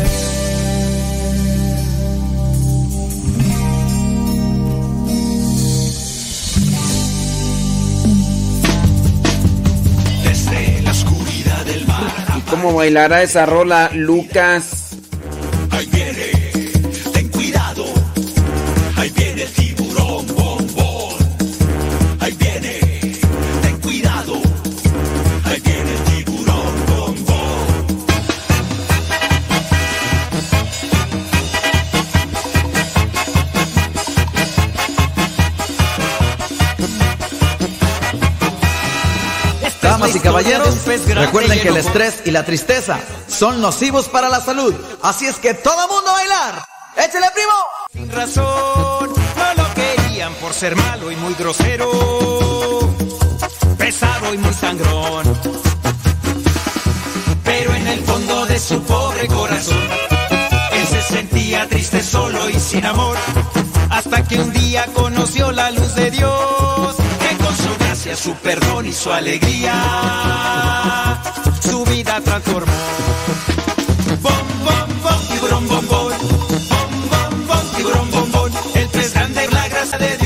[10.25, 12.37] Desde la oscuridad del mar.
[12.37, 14.86] ¿Y cómo bailará esa rola, Lucas?
[41.17, 44.75] Recuerden que el estrés y la tristeza son nocivos para la salud.
[45.03, 46.65] Así es que todo mundo a bailar.
[46.97, 47.53] ¡Échale, primo!
[47.93, 51.91] Sin razón, no lo querían por ser malo y muy grosero,
[53.77, 55.41] pesado y muy sangrón.
[57.45, 59.89] Pero en el fondo de su pobre corazón,
[60.73, 63.17] él se sentía triste, solo y sin amor,
[63.91, 66.33] hasta que un día conoció la luz de Dios,
[68.07, 69.73] gracia, su perdón y su alegría,
[71.61, 72.73] su vida transformó.
[74.23, 74.33] Bom,
[74.65, 76.09] bom, bom, tiburón, bom, bom.
[76.09, 76.19] Bom,
[77.11, 78.51] bom, bom, tiburón, bom, bom.
[78.75, 80.26] El pez grande, la gracia de Dios,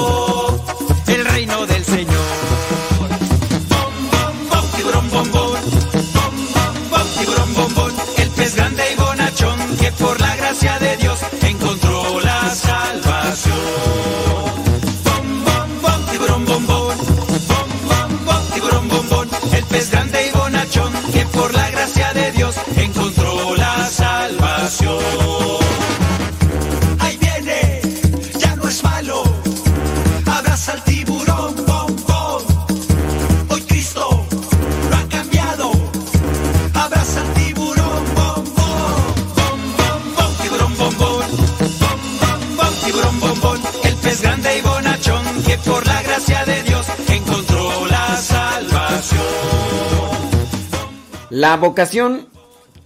[51.41, 52.27] La vocación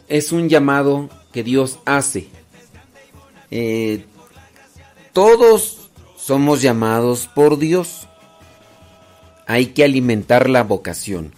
[0.07, 2.29] es un llamado que Dios hace.
[3.51, 4.05] Eh,
[5.11, 8.07] todos somos llamados por Dios.
[9.45, 11.33] Hay que alimentar la vocación.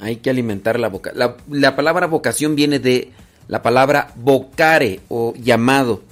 [0.00, 1.20] Hay que alimentar la vocación.
[1.20, 3.12] La, la palabra vocación viene de
[3.46, 6.02] la palabra vocare o llamado.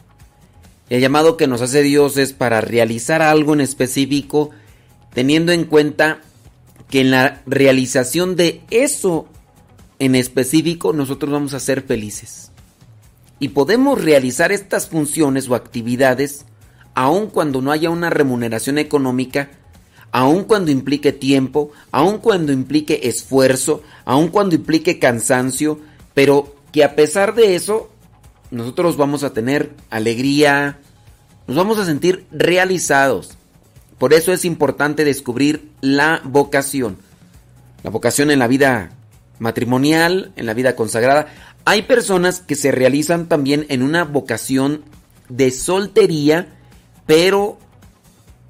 [0.88, 4.50] El llamado que nos hace Dios es para realizar algo en específico,
[5.12, 6.20] teniendo en cuenta
[6.88, 9.26] que en la realización de eso
[9.98, 12.50] en específico nosotros vamos a ser felices.
[13.38, 16.46] Y podemos realizar estas funciones o actividades
[16.94, 19.50] aun cuando no haya una remuneración económica,
[20.12, 25.78] aun cuando implique tiempo, aun cuando implique esfuerzo, aun cuando implique cansancio,
[26.14, 27.90] pero que a pesar de eso
[28.50, 30.78] nosotros vamos a tener alegría,
[31.46, 33.36] nos vamos a sentir realizados.
[33.98, 36.96] Por eso es importante descubrir la vocación.
[37.82, 38.95] La vocación en la vida
[39.38, 41.26] matrimonial, en la vida consagrada.
[41.64, 44.82] Hay personas que se realizan también en una vocación
[45.28, 46.54] de soltería,
[47.06, 47.58] pero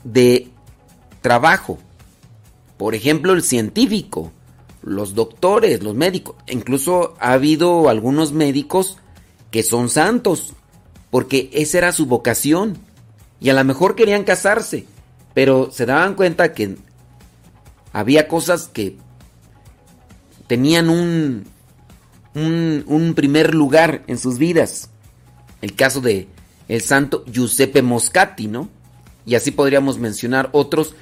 [0.04, 0.48] de
[1.22, 1.78] trabajo.
[2.76, 4.32] Por ejemplo, el científico,
[4.82, 6.36] los doctores, los médicos.
[6.46, 8.98] Incluso ha habido algunos médicos
[9.50, 10.52] que son santos,
[11.10, 12.78] porque esa era su vocación.
[13.40, 14.86] Y a lo mejor querían casarse,
[15.34, 16.76] pero se daban cuenta que
[17.92, 18.96] había cosas que
[20.46, 21.46] tenían un,
[22.34, 24.90] un, primer lugar en sus vidas.
[25.62, 26.28] El caso de
[26.68, 28.68] el santo Giuseppe Moscati, ¿no?
[29.24, 30.94] Y así podríamos mencionar otros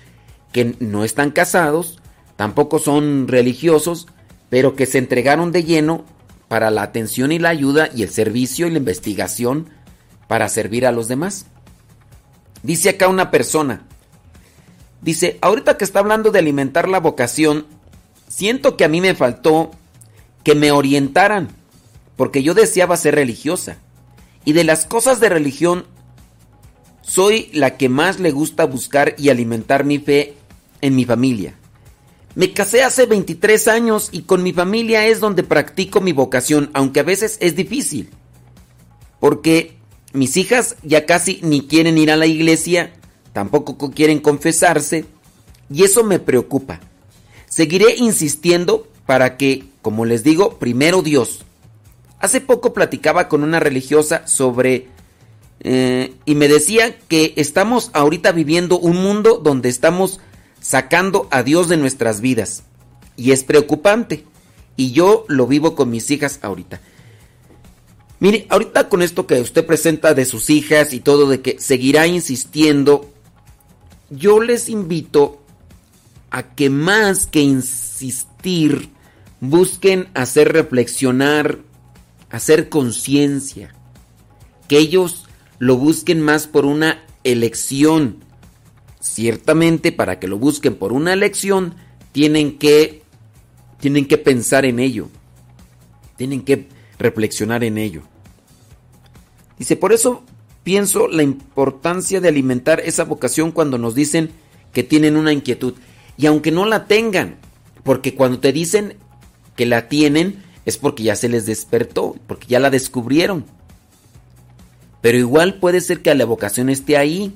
[0.52, 1.98] que no están casados,
[2.36, 4.06] tampoco son religiosos,
[4.50, 6.04] pero que se entregaron de lleno
[6.48, 9.68] para la atención y la ayuda y el servicio y la investigación
[10.28, 11.46] para servir a los demás.
[12.62, 13.82] Dice acá una persona,
[15.02, 17.66] dice, ahorita que está hablando de alimentar la vocación,
[18.34, 19.70] siento que a mí me faltó
[20.42, 21.50] que me orientaran,
[22.16, 23.78] porque yo deseaba ser religiosa.
[24.44, 25.86] Y de las cosas de religión,
[27.00, 30.34] soy la que más le gusta buscar y alimentar mi fe
[30.80, 31.54] en mi familia.
[32.34, 37.00] Me casé hace 23 años y con mi familia es donde practico mi vocación, aunque
[37.00, 38.10] a veces es difícil.
[39.20, 39.76] Porque
[40.12, 42.94] mis hijas ya casi ni quieren ir a la iglesia,
[43.32, 45.04] tampoco quieren confesarse,
[45.70, 46.80] y eso me preocupa.
[47.54, 51.44] Seguiré insistiendo para que, como les digo, primero Dios.
[52.18, 54.88] Hace poco platicaba con una religiosa sobre...
[55.60, 60.18] Eh, y me decía que estamos ahorita viviendo un mundo donde estamos
[60.60, 62.64] sacando a Dios de nuestras vidas.
[63.16, 64.24] Y es preocupante.
[64.74, 66.80] Y yo lo vivo con mis hijas ahorita.
[68.18, 72.08] Mire, ahorita con esto que usted presenta de sus hijas y todo de que seguirá
[72.08, 73.08] insistiendo,
[74.10, 75.43] yo les invito
[76.34, 78.90] a que más que insistir,
[79.40, 81.60] busquen hacer reflexionar,
[82.28, 83.72] hacer conciencia,
[84.66, 85.26] que ellos
[85.60, 88.16] lo busquen más por una elección.
[88.98, 91.76] Ciertamente para que lo busquen por una elección,
[92.10, 93.02] tienen que
[93.78, 95.10] tienen que pensar en ello.
[96.16, 96.66] Tienen que
[96.98, 98.02] reflexionar en ello.
[99.56, 100.24] Dice, por eso
[100.64, 104.30] pienso la importancia de alimentar esa vocación cuando nos dicen
[104.72, 105.74] que tienen una inquietud.
[106.16, 107.36] Y aunque no la tengan,
[107.82, 108.96] porque cuando te dicen
[109.56, 113.44] que la tienen es porque ya se les despertó, porque ya la descubrieron.
[115.00, 117.34] Pero igual puede ser que la vocación esté ahí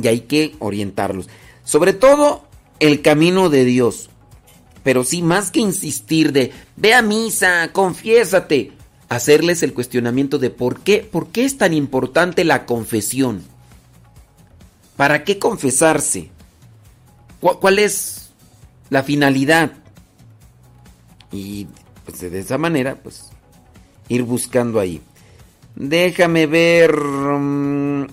[0.00, 1.28] y hay que orientarlos.
[1.64, 2.46] Sobre todo
[2.80, 4.08] el camino de Dios.
[4.82, 8.72] Pero sí, más que insistir de, ve a misa, confiésate,
[9.08, 13.42] hacerles el cuestionamiento de por qué, por qué es tan importante la confesión.
[14.96, 16.30] ¿Para qué confesarse?
[17.40, 18.30] ¿Cuál es
[18.90, 19.72] la finalidad?
[21.32, 21.66] Y
[22.04, 23.30] pues de esa manera, pues
[24.08, 25.00] ir buscando ahí.
[25.74, 26.98] Déjame ver.
[26.98, 28.06] Um,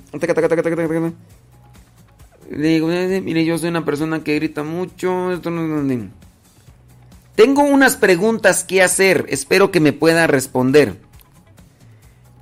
[2.49, 5.29] digo, mire, yo soy una persona que grita mucho.
[7.35, 9.25] Tengo unas preguntas que hacer.
[9.29, 10.99] Espero que me pueda responder.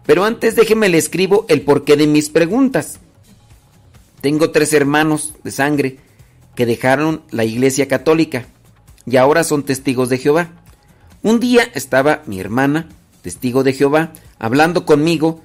[0.06, 3.00] Pero antes déjeme le escribo el porqué de mis preguntas.
[4.22, 5.98] Tengo tres hermanos de sangre
[6.56, 8.46] que dejaron la iglesia católica
[9.06, 10.50] y ahora son testigos de Jehová.
[11.24, 12.90] Un día estaba mi hermana,
[13.22, 15.42] testigo de Jehová, hablando conmigo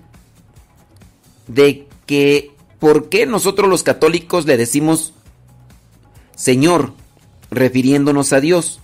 [1.47, 5.12] de que por qué nosotros los católicos le decimos
[6.36, 6.93] Señor,
[7.51, 8.81] refiriéndonos a Dios.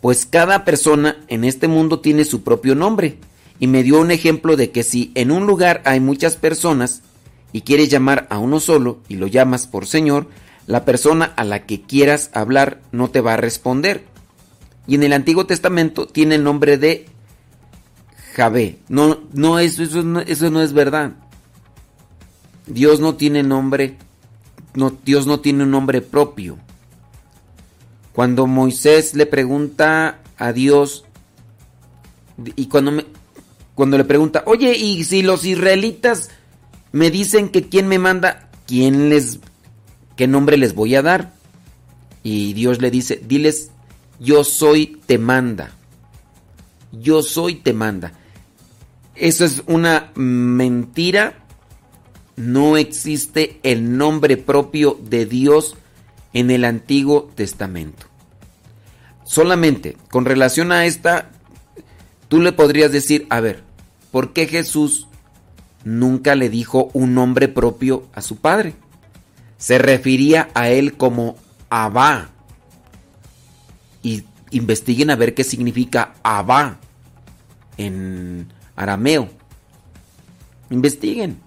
[0.00, 3.18] Pues cada persona en este mundo tiene su propio nombre.
[3.58, 7.02] Y me dio un ejemplo de que si en un lugar hay muchas personas
[7.52, 10.28] y quieres llamar a uno solo y lo llamas por Señor,
[10.68, 14.04] la persona a la que quieras hablar no te va a responder.
[14.86, 17.06] Y en el Antiguo Testamento tiene el nombre de
[18.34, 18.78] Javé.
[18.88, 21.12] No, no, eso, eso, no, eso no es verdad.
[22.66, 23.96] Dios no tiene nombre,
[24.74, 26.58] no, Dios no tiene un nombre propio.
[28.12, 31.06] Cuando Moisés le pregunta a Dios,
[32.56, 33.06] y cuando, me,
[33.74, 36.28] cuando le pregunta, oye, y si los israelitas
[36.92, 39.40] me dicen que quién me manda, quién les,
[40.18, 41.32] qué nombre les voy a dar.
[42.24, 43.70] Y Dios le dice, diles,
[44.18, 45.70] yo soy te manda.
[46.90, 48.12] Yo soy te manda.
[49.14, 51.34] Eso es una mentira.
[52.34, 55.76] No existe el nombre propio de Dios
[56.32, 58.06] en el Antiguo Testamento.
[59.24, 61.30] Solamente con relación a esta,
[62.26, 63.62] tú le podrías decir, a ver,
[64.10, 65.06] ¿por qué Jesús
[65.84, 68.74] nunca le dijo un nombre propio a su padre?
[69.58, 71.36] Se refería a él como
[71.68, 72.30] Abba.
[74.02, 76.78] Y investiguen a ver qué significa Abba
[77.76, 79.28] en arameo.
[80.70, 81.40] Investiguen.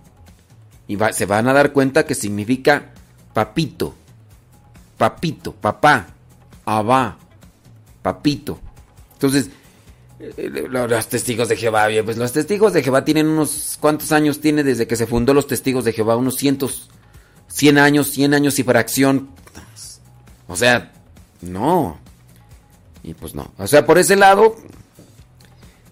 [0.88, 2.92] Y se van a dar cuenta que significa
[3.34, 3.96] papito.
[4.98, 6.08] Papito, papá.
[6.66, 7.18] Abba.
[8.02, 8.60] Papito.
[9.14, 9.50] Entonces,
[10.70, 14.88] los testigos de Jehová, pues los testigos de Jehová tienen unos, ¿cuántos años tiene desde
[14.88, 16.16] que se fundó los testigos de Jehová?
[16.16, 16.90] Unos cientos,
[17.52, 19.30] cien años, cien años y fracción.
[20.48, 20.92] O sea,
[21.42, 21.98] no.
[23.04, 23.52] Y pues no.
[23.58, 24.56] O sea, por ese lado,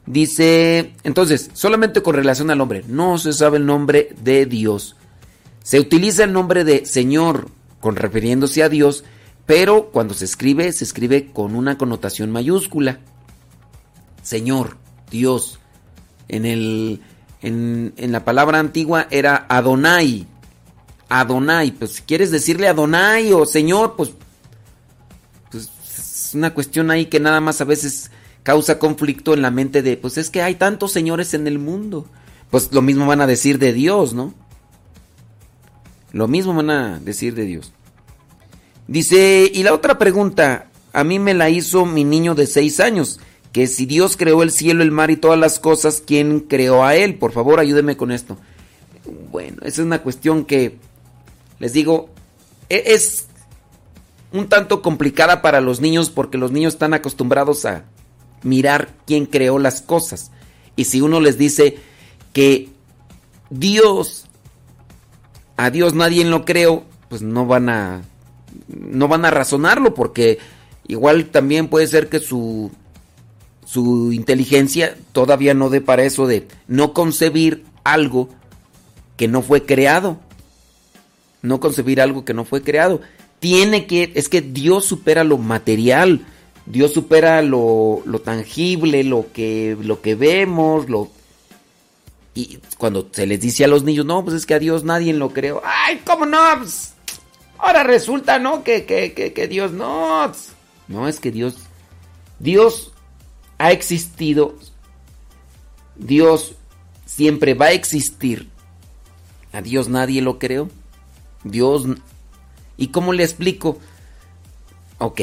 [0.06, 4.96] dice, entonces, solamente con relación al nombre, no se sabe el nombre de Dios.
[5.64, 9.04] Se utiliza el nombre de Señor con refiriéndose a Dios,
[9.46, 13.00] pero cuando se escribe, se escribe con una connotación mayúscula.
[14.22, 14.78] Señor,
[15.10, 15.60] Dios.
[16.28, 17.02] En, el,
[17.42, 20.28] en, en, la palabra antigua era Adonai.
[21.10, 21.72] Adonai.
[21.72, 24.12] Pues si quieres decirle Adonai o Señor, pues,
[25.52, 28.12] pues es una cuestión ahí que nada más a veces
[28.44, 32.06] causa conflicto en la mente de, pues es que hay tantos señores en el mundo.
[32.50, 34.34] Pues lo mismo van a decir de Dios, ¿no?
[36.12, 37.72] Lo mismo van a decir de Dios.
[38.88, 43.20] Dice, y la otra pregunta, a mí me la hizo mi niño de seis años
[43.52, 46.96] que si Dios creó el cielo, el mar y todas las cosas, ¿quién creó a
[46.96, 47.16] Él?
[47.16, 48.38] Por favor, ayúdeme con esto.
[49.32, 50.78] Bueno, esa es una cuestión que,
[51.60, 52.10] les digo,
[52.70, 53.28] es
[54.32, 57.86] un tanto complicada para los niños porque los niños están acostumbrados a
[58.44, 60.32] mirar quién creó las cosas.
[60.76, 61.78] Y si uno les dice
[62.32, 62.70] que
[63.50, 64.26] Dios,
[65.58, 68.02] a Dios nadie lo creó, pues no van a,
[68.68, 70.40] no van a razonarlo porque
[70.88, 72.72] igual también puede ser que su
[73.72, 78.30] su inteligencia todavía no dé para eso de no concebir algo
[79.16, 80.20] que no fue creado.
[81.42, 83.02] No concebir algo que no fue creado.
[83.40, 86.26] Tiene que, es que Dios supera lo material,
[86.66, 91.10] Dios supera lo, lo tangible, lo que, lo que vemos, lo...
[92.36, 95.14] Y cuando se les dice a los niños, no, pues es que a Dios nadie
[95.14, 95.62] lo creó.
[95.66, 96.40] ¡Ay, cómo no!
[96.58, 96.94] Pues,
[97.58, 98.64] ahora resulta, ¿no?
[98.64, 100.32] Que, que, que, que Dios no.
[100.88, 101.56] No, es que Dios...
[102.40, 102.94] Dios
[103.58, 104.56] ha existido,
[105.98, 106.56] Dios
[107.06, 108.50] siempre va a existir.
[109.52, 110.70] A Dios nadie lo creó.
[111.44, 111.86] Dios...
[112.78, 113.78] ¿Y cómo le explico?
[115.00, 115.22] Ok.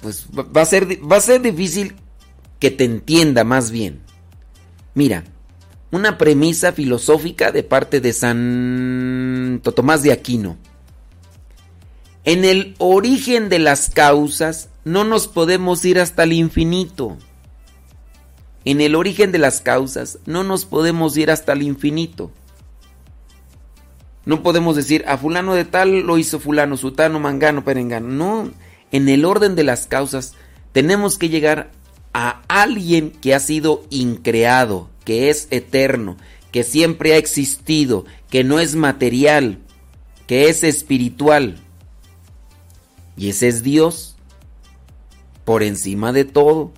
[0.00, 1.94] Pues va a ser, va a ser difícil
[2.58, 4.00] que te entienda más bien.
[4.94, 5.24] Mira,
[5.92, 10.56] una premisa filosófica de parte de Santo Tomás de Aquino.
[12.24, 17.16] En el origen de las causas no nos podemos ir hasta el infinito.
[18.64, 22.32] En el origen de las causas no nos podemos ir hasta el infinito.
[24.26, 28.08] No podemos decir a fulano de tal lo hizo fulano, sutano, mangano, perengano.
[28.08, 28.50] No,
[28.92, 30.34] en el orden de las causas
[30.72, 31.70] tenemos que llegar
[32.12, 36.16] a alguien que ha sido increado, que es eterno,
[36.50, 39.58] que siempre ha existido, que no es material,
[40.26, 41.58] que es espiritual.
[43.16, 44.16] Y ese es Dios,
[45.44, 46.72] por encima de todo.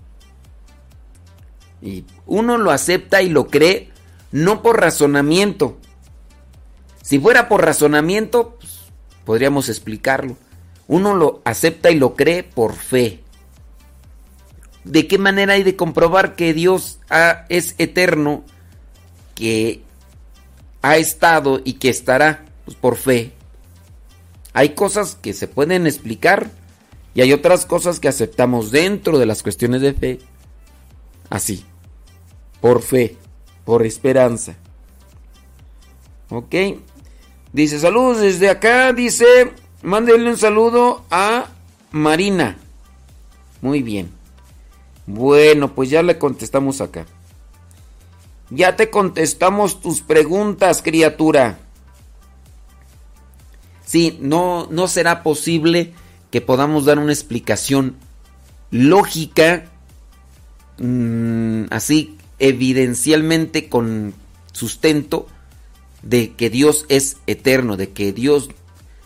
[1.80, 3.90] Y uno lo acepta y lo cree
[4.32, 5.78] no por razonamiento.
[7.08, 8.80] Si fuera por razonamiento, pues,
[9.24, 10.36] podríamos explicarlo.
[10.88, 13.22] Uno lo acepta y lo cree por fe.
[14.84, 18.44] ¿De qué manera hay de comprobar que Dios ha- es eterno,
[19.34, 19.80] que
[20.82, 22.44] ha estado y que estará?
[22.66, 23.32] Pues por fe.
[24.52, 26.50] Hay cosas que se pueden explicar
[27.14, 30.18] y hay otras cosas que aceptamos dentro de las cuestiones de fe.
[31.30, 31.64] Así.
[32.60, 33.16] Por fe,
[33.64, 34.56] por esperanza.
[36.28, 36.54] Ok.
[37.52, 38.92] Dice, saludos desde acá.
[38.92, 39.52] Dice,
[39.82, 41.46] mándenle un saludo a
[41.90, 42.56] Marina.
[43.60, 44.10] Muy bien.
[45.06, 47.06] Bueno, pues ya le contestamos acá.
[48.50, 51.58] Ya te contestamos tus preguntas, criatura.
[53.84, 55.94] Sí, no, no será posible
[56.30, 57.96] que podamos dar una explicación
[58.70, 59.64] lógica,
[60.78, 64.14] mm, así evidencialmente con
[64.52, 65.26] sustento,
[66.02, 68.48] de que Dios es eterno, de que Dios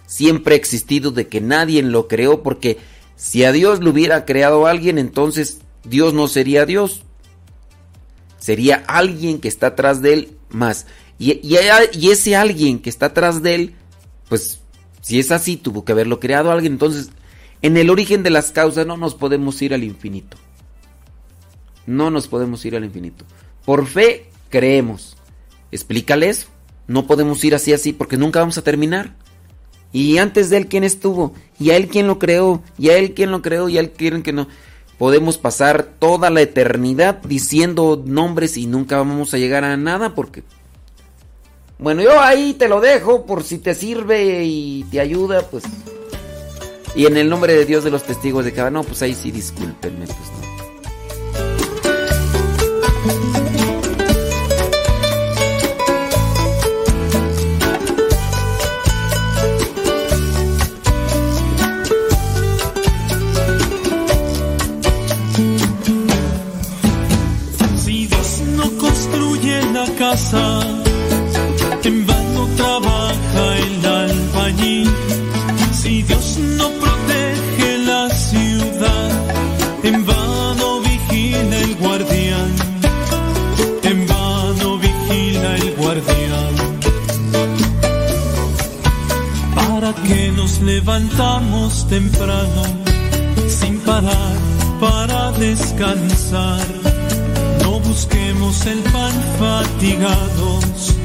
[0.06, 2.78] siempre ha existido, de que nadie lo creó, porque
[3.16, 7.02] si a Dios lo hubiera creado alguien, entonces Dios no sería Dios.
[8.38, 10.86] Sería alguien que está atrás de él más.
[11.18, 13.74] Y, y- ese alguien que está atrás de él,
[14.28, 14.60] pues
[15.00, 16.72] si es así, tuvo que haberlo creado alguien.
[16.72, 17.10] Entonces,
[17.62, 20.36] en el origen de las causas no nos podemos ir al infinito.
[21.86, 23.24] No nos podemos ir al infinito.
[23.64, 25.16] Por fe creemos.
[25.70, 26.48] Explícale eso.
[26.86, 29.14] No podemos ir así así porque nunca vamos a terminar.
[29.92, 31.34] Y antes de él, ¿quién estuvo?
[31.58, 32.62] Y a él, ¿quién lo creó?
[32.78, 33.68] Y a él, ¿quién lo creó?
[33.68, 34.48] Y a él, ¿quién que no?
[34.98, 40.44] Podemos pasar toda la eternidad diciendo nombres y nunca vamos a llegar a nada porque...
[41.78, 45.64] Bueno, yo ahí te lo dejo por si te sirve y te ayuda, pues...
[46.94, 48.70] Y en el nombre de Dios de los testigos de cada...
[48.70, 50.51] No, pues ahí sí, discúlpenme, pues no.
[90.82, 92.62] Levantamos temprano,
[93.46, 94.36] sin parar
[94.80, 96.66] para descansar?
[97.62, 100.96] No busquemos el pan fatigados,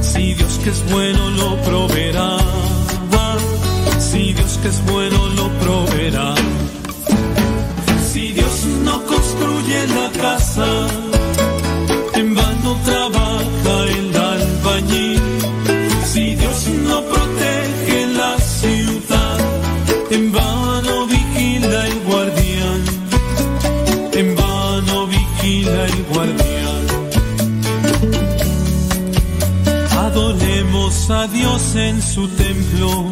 [0.00, 2.36] si Dios que es bueno lo proveerá.
[3.98, 6.34] Si Dios que es bueno lo proveerá.
[8.12, 10.66] Si Dios no construye la casa,
[12.14, 13.19] en vano trabaja
[31.12, 33.10] a Dios en su templo,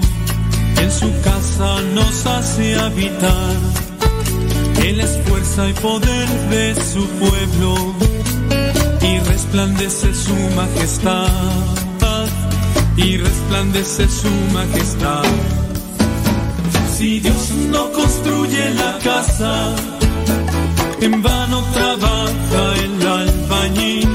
[0.80, 3.56] en su casa nos hace habitar.
[4.84, 7.94] Él es fuerza y poder de su pueblo
[9.02, 11.28] y resplandece su majestad.
[12.96, 15.24] Y resplandece su majestad.
[16.96, 19.74] Si Dios no construye la casa,
[21.00, 24.08] en vano trabaja el albañil.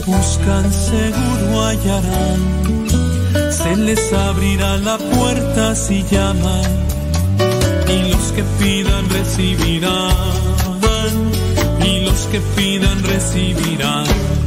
[0.00, 2.40] Que buscan seguro hallarán.
[3.50, 6.64] Se les abrirá la puerta si llaman.
[7.88, 10.12] Y los que pidan recibirán.
[11.84, 14.37] Y los que pidan recibirán.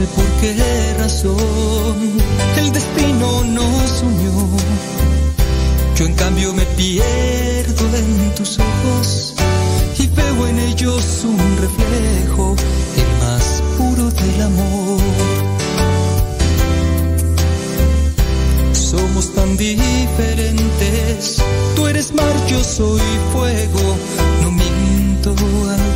[0.00, 1.96] Sé por qué razón
[2.56, 4.32] el destino nos unió.
[5.96, 9.34] Yo en cambio me pierdo en tus ojos
[9.98, 12.56] y veo en ellos un reflejo,
[13.02, 15.00] el más puro del amor.
[18.72, 21.42] Somos tan diferentes.
[21.76, 23.96] Tú eres mar, yo soy fuego.
[24.42, 25.30] No miento
[25.74, 25.89] al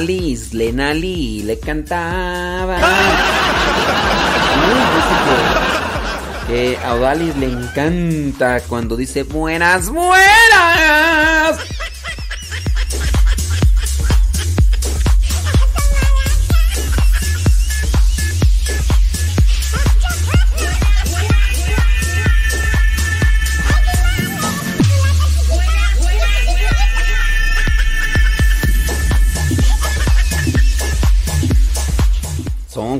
[0.00, 2.76] Odalis, Lenali, le cantaba.
[2.76, 2.82] Uy,
[4.96, 5.14] dice
[6.46, 11.58] que, que a Odalis le encanta cuando dice buenas, buenas.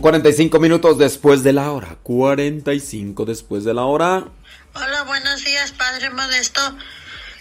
[0.01, 1.99] Son 45 minutos después de la hora.
[2.05, 4.25] 45 después de la hora.
[4.73, 6.63] Hola, buenos días, Padre Modesto.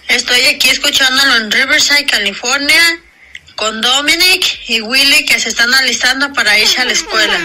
[0.09, 2.81] Estoy aquí escuchándolo en Riverside, California,
[3.55, 7.39] con Dominic y Willy que se están alistando para irse a la escuela.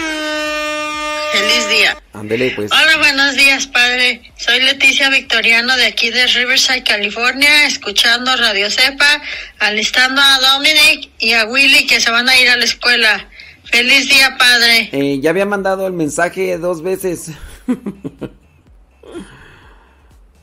[1.31, 1.97] Feliz día.
[2.11, 2.69] Ándele pues.
[2.73, 4.33] Hola, buenos días, Padre.
[4.35, 9.21] Soy Leticia Victoriano de aquí de Riverside, California, escuchando Radio Cepa,
[9.59, 13.29] alistando a Dominic y a Willy que se van a ir a la escuela.
[13.65, 14.89] Feliz día, Padre.
[14.91, 17.31] Eh, ya había mandado el mensaje dos veces.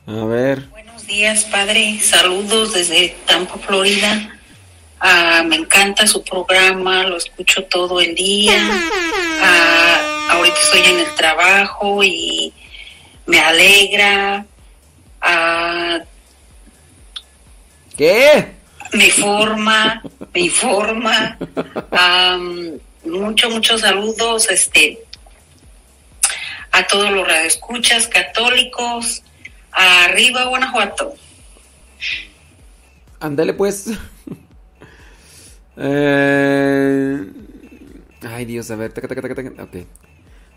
[0.06, 0.68] A ver.
[0.70, 2.00] Buenos días, padre.
[2.00, 4.36] Saludos desde Tampa, Florida.
[4.98, 8.54] Ah, me encanta su programa, lo escucho todo el día.
[9.40, 12.52] Ah, ahorita estoy en el trabajo y
[13.26, 14.44] me alegra.
[15.20, 16.00] Ah,
[17.96, 18.62] ¿Qué?
[18.92, 20.02] me forma,
[20.34, 21.38] me informa.
[23.04, 25.04] mucho, muchos saludos este,
[26.70, 29.22] a todos los radioescuchas católicos.
[29.72, 31.14] Arriba, Guanajuato.
[33.20, 33.86] Ándale pues.
[35.74, 37.18] Eh,
[38.28, 38.92] Ay Dios, a ver.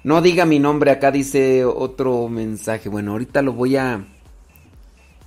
[0.04, 2.90] No diga mi nombre, acá dice otro mensaje.
[2.90, 4.06] Bueno, ahorita lo voy a...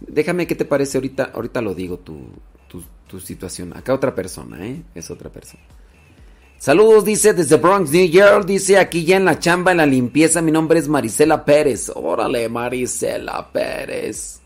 [0.01, 0.99] Déjame, ¿qué te parece?
[0.99, 2.29] Ahorita, ahorita lo digo, tu,
[2.69, 3.77] tu, tu situación.
[3.77, 4.83] Acá otra persona, ¿eh?
[4.95, 5.63] Es otra persona.
[6.59, 8.45] Saludos, dice desde Bronx, New York.
[8.45, 10.43] Dice aquí ya en la chamba, en la limpieza.
[10.43, 11.89] Mi nombre es Marisela Pérez.
[11.95, 14.41] Órale, Marisela Pérez.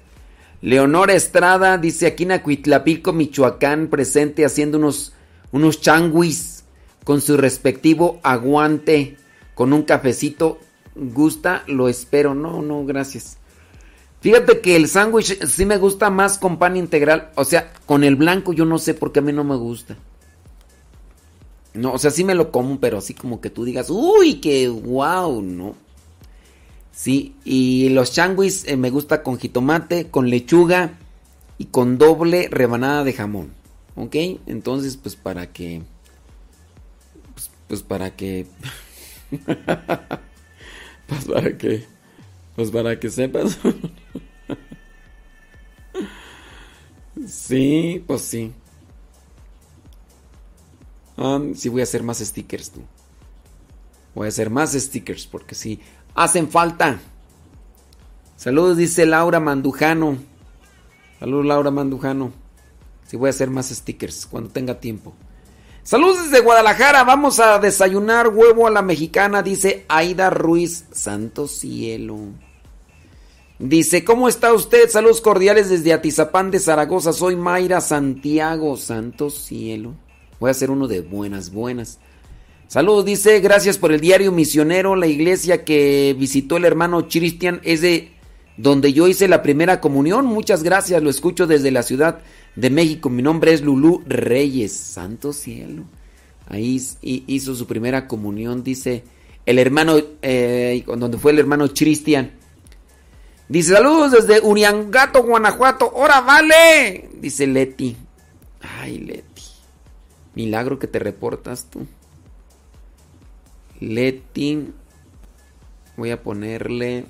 [0.61, 5.15] Leonor Estrada dice aquí en Acuitlapico, Michoacán, presente haciendo unos,
[5.53, 6.65] unos changuis
[7.03, 9.17] con su respectivo aguante,
[9.55, 10.61] con un cafecito
[10.95, 12.35] gusta, lo espero.
[12.35, 13.39] No, no, gracias.
[14.21, 17.31] Fíjate que el sándwich sí me gusta más con pan integral.
[17.37, 19.97] O sea, con el blanco yo no sé por qué a mí no me gusta.
[21.75, 24.69] No, o sea, sí me lo como, pero así como que tú digas, uy, qué
[24.69, 25.75] wow, ¿no?
[26.93, 30.99] Sí, y los sándwiches eh, me gusta con jitomate, con lechuga
[31.57, 33.55] y con doble rebanada de jamón.
[33.97, 34.15] ¿Ok?
[34.47, 35.83] Entonces, pues para que...
[37.35, 38.47] Pues, pues para que...
[41.07, 41.85] pues para que...
[42.55, 43.59] Pues para que sepas.
[47.27, 48.53] sí, pues sí.
[51.25, 52.73] Ah, sí voy a hacer más stickers.
[54.13, 55.79] Voy a hacer más stickers porque sí.
[56.17, 56.99] Hacen falta.
[58.37, 60.17] Saludos, dice Laura Mandujano.
[61.21, 62.33] Saludos, Laura Mandujano.
[63.07, 65.15] Sí voy a hacer más stickers cuando tenga tiempo.
[65.85, 67.05] Saludos desde Guadalajara.
[67.05, 70.87] Vamos a desayunar huevo a la mexicana, dice Aida Ruiz.
[70.91, 72.19] Santo cielo.
[73.61, 74.91] Dice, ¿cómo está usted?
[74.91, 77.13] Saludos cordiales desde Atizapán de Zaragoza.
[77.13, 78.77] Soy Mayra Santiago.
[78.77, 79.95] Santo cielo.
[80.43, 82.01] Voy a hacer uno de buenas, buenas.
[82.67, 84.97] Saludos, dice, gracias por el diario misionero.
[84.97, 88.11] La iglesia que visitó el hermano Cristian es de
[88.57, 90.27] donde yo hice la primera comunión.
[90.27, 92.23] Muchas gracias, lo escucho desde la Ciudad
[92.57, 93.09] de México.
[93.09, 94.73] Mi nombre es Lulú Reyes.
[94.73, 95.85] Santo cielo.
[96.49, 99.05] Ahí hizo su primera comunión, dice
[99.47, 102.33] el hermano, eh, donde fue el hermano Cristian.
[103.49, 105.89] Dice, saludos desde Uriangato, Guanajuato.
[105.95, 107.11] ¡Hora vale!
[107.21, 107.97] Dice Leti.
[108.81, 109.32] Ay, Leti.
[110.35, 111.87] Milagro que te reportas tú.
[113.81, 114.73] Leti.
[115.97, 117.05] Voy a ponerle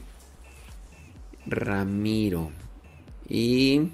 [1.47, 2.51] Ramiro.
[3.29, 3.91] Y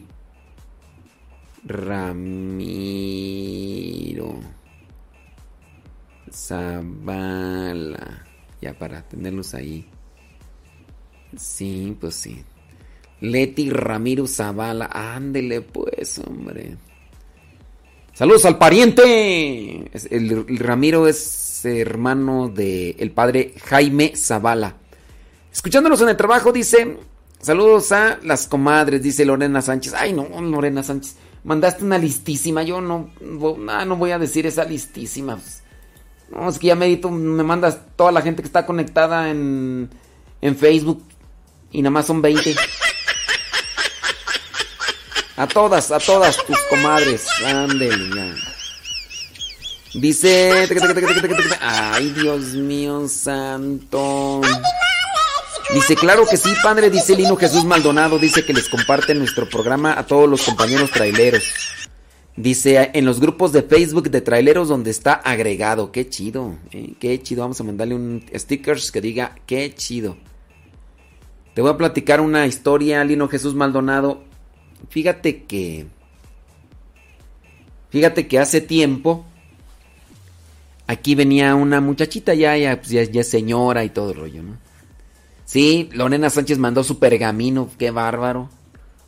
[1.64, 2.78] Ramiro.
[6.32, 8.26] Zavala.
[8.60, 9.86] Ya para tenerlos ahí.
[11.36, 12.44] Sí, pues sí.
[13.20, 14.88] Leti Ramiro Zavala.
[14.92, 16.76] Ándele pues, hombre.
[18.18, 19.92] Saludos al pariente.
[20.10, 24.74] El, Ramiro es hermano del el padre Jaime Zavala.
[25.52, 26.96] Escuchándonos en el trabajo, dice.
[27.40, 29.94] Saludos a las comadres, dice Lorena Sánchez.
[29.94, 31.14] Ay, no, Lorena Sánchez.
[31.44, 32.64] Mandaste una listísima.
[32.64, 35.38] Yo no, no, no voy a decir esa listísima.
[36.32, 36.98] No, es que ya me
[37.44, 39.90] mandas toda la gente que está conectada en,
[40.40, 41.04] en Facebook.
[41.70, 42.56] Y nada más son 20.
[45.38, 47.26] A todas, a todas tus comadres.
[47.46, 48.34] Ándele, ya.
[49.94, 50.68] Dice.
[51.60, 54.40] Ay, Dios mío santo.
[55.72, 58.18] Dice, claro que sí, padre, dice Lino Jesús Maldonado.
[58.18, 61.44] Dice que les comparte nuestro programa a todos los compañeros traileros.
[62.34, 65.92] Dice, en los grupos de Facebook de traileros donde está agregado.
[65.92, 67.42] Qué chido, eh, qué chido.
[67.42, 70.16] Vamos a mandarle un stickers que diga, qué chido.
[71.54, 74.27] Te voy a platicar una historia, Lino Jesús Maldonado.
[74.90, 75.86] Fíjate que.
[77.90, 79.24] Fíjate que hace tiempo.
[80.86, 84.56] Aquí venía una muchachita ya, ya, pues ya, ya señora y todo el rollo, ¿no?
[85.44, 88.50] Sí, Lorena Sánchez mandó su pergamino, qué bárbaro.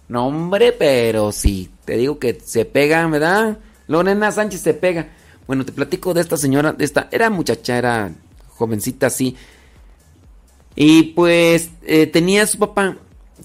[0.09, 3.59] No, hombre, pero sí, te digo que se pega, ¿verdad?
[3.87, 5.11] Lorena Sánchez se pega.
[5.47, 8.13] Bueno, te platico de esta señora, de esta, era muchacha, era
[8.49, 9.37] jovencita así.
[10.77, 12.97] Y pues eh, tenía su papá,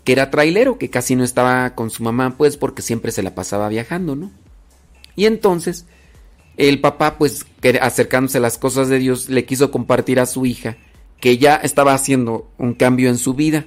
[0.05, 3.35] que era trailero, que casi no estaba con su mamá, pues porque siempre se la
[3.35, 4.31] pasaba viajando, ¿no?
[5.15, 5.85] Y entonces,
[6.57, 7.45] el papá, pues
[7.81, 10.77] acercándose a las cosas de Dios, le quiso compartir a su hija
[11.19, 13.65] que ya estaba haciendo un cambio en su vida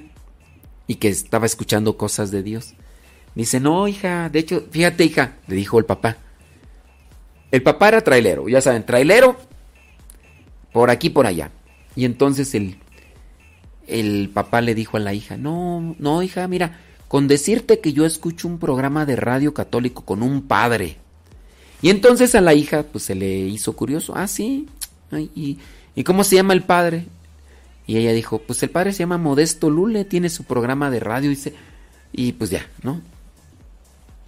[0.87, 2.73] y que estaba escuchando cosas de Dios.
[3.35, 6.17] Dice, no, hija, de hecho, fíjate, hija, le dijo el papá.
[7.51, 9.35] El papá era trailero, ya saben, trailero
[10.71, 11.51] por aquí, por allá.
[11.95, 12.77] Y entonces el,
[13.89, 18.05] el papá le dijo a la hija, no, no, hija, mira, con decirte que yo
[18.05, 20.97] escucho un programa de radio católico con un padre.
[21.81, 24.67] Y entonces a la hija, pues se le hizo curioso, ah, sí,
[25.35, 25.57] y,
[25.95, 27.05] ¿y cómo se llama el padre?
[27.87, 31.31] Y ella dijo, pues el padre se llama Modesto Lule, tiene su programa de radio
[31.31, 31.55] y, se,
[32.11, 33.01] y pues ya, ¿no?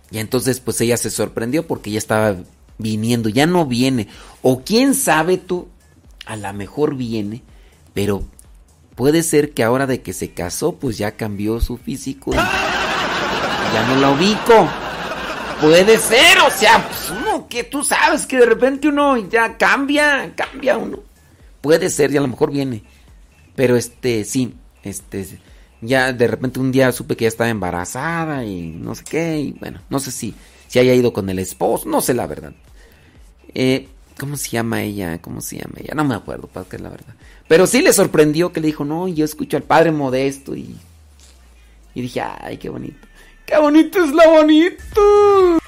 [0.10, 2.38] Y entonces pues ella se sorprendió porque ya estaba
[2.80, 4.08] viniendo, ya no viene.
[4.42, 5.68] O quién sabe tú,
[6.26, 7.44] a lo mejor viene,
[7.94, 8.24] pero
[9.02, 12.34] puede ser que ahora de que se casó pues ya cambió su físico.
[12.34, 14.70] ya no la ubico.
[15.60, 20.32] Puede ser, o sea, pues uno que tú sabes que de repente uno ya cambia,
[20.36, 21.00] cambia uno.
[21.62, 22.84] Puede ser, y a lo mejor viene.
[23.56, 25.40] Pero este, sí, este,
[25.82, 29.54] ya de repente un día supe que ya estaba embarazada y no sé qué, y
[29.54, 30.36] bueno, no sé si,
[30.68, 32.54] si haya ido con el esposo, no sé la verdad.
[33.56, 33.88] Eh,
[34.20, 35.20] ¿Cómo se llama ella?
[35.22, 35.94] ¿Cómo se llama ella?
[35.96, 37.14] No me acuerdo, para que la verdad.
[37.48, 40.76] Pero sí le sorprendió que le dijo, no, yo escucho al Padre Modesto y...
[41.94, 43.08] Y dije, ay, qué bonito.
[43.46, 45.61] ¡Qué bonito es lo bonito!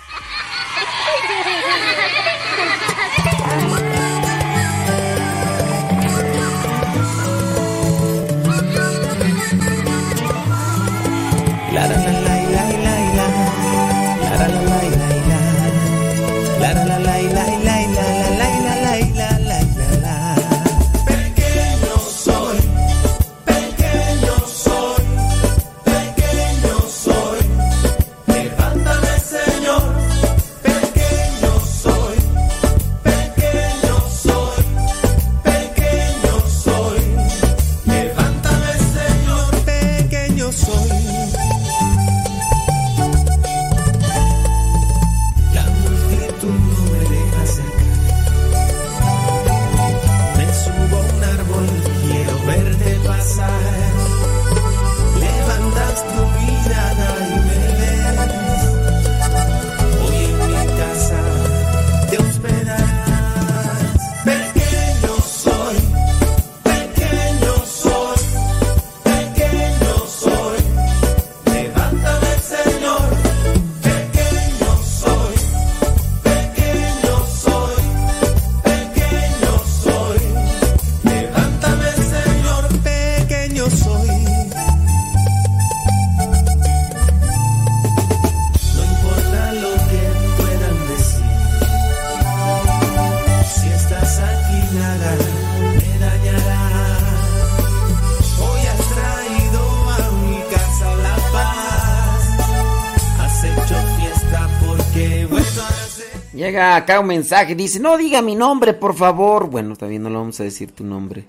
[106.58, 109.50] Acá un mensaje, dice, no diga mi nombre, por favor.
[109.50, 111.26] Bueno, bien, no le vamos a decir tu nombre.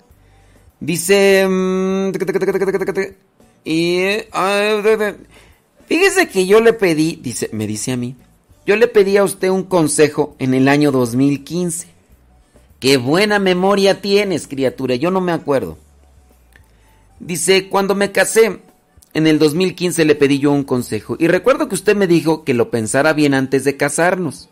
[0.79, 1.47] Dice...
[3.63, 4.05] Y...
[5.87, 8.15] Fíjese que yo le pedí, dice, me dice a mí,
[8.65, 11.87] yo le pedí a usted un consejo en el año 2015.
[12.79, 15.77] Qué buena memoria tienes, criatura, yo no me acuerdo.
[17.19, 18.59] Dice, cuando me casé,
[19.13, 21.15] en el 2015 le pedí yo un consejo.
[21.19, 24.49] Y recuerdo que usted me dijo que lo pensara bien antes de casarnos.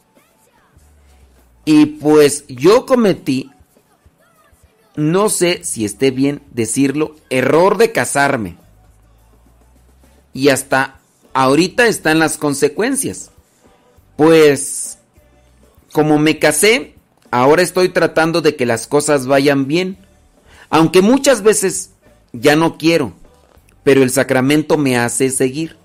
[1.66, 3.52] Y pues yo cometí,
[4.96, 8.58] no sé si esté bien decirlo, error de casarme.
[10.34, 11.00] Y hasta
[11.34, 13.32] ahorita están las consecuencias.
[14.18, 14.98] Pues,
[15.92, 16.96] como me casé,
[17.32, 19.98] ahora estoy tratando de que las cosas vayan bien.
[20.70, 21.92] Aunque muchas veces
[22.32, 23.14] ya no quiero,
[23.84, 25.78] pero el sacramento me hace seguir.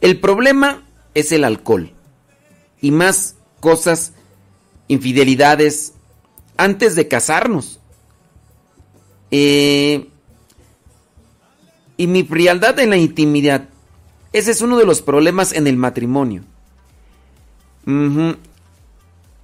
[0.00, 1.92] El problema es el alcohol.
[2.80, 4.12] Y más cosas,
[4.88, 5.94] infidelidades,
[6.56, 7.80] antes de casarnos.
[9.30, 10.08] Eh,
[11.96, 13.68] y mi frialdad en la intimidad.
[14.32, 16.42] Ese es uno de los problemas en el matrimonio.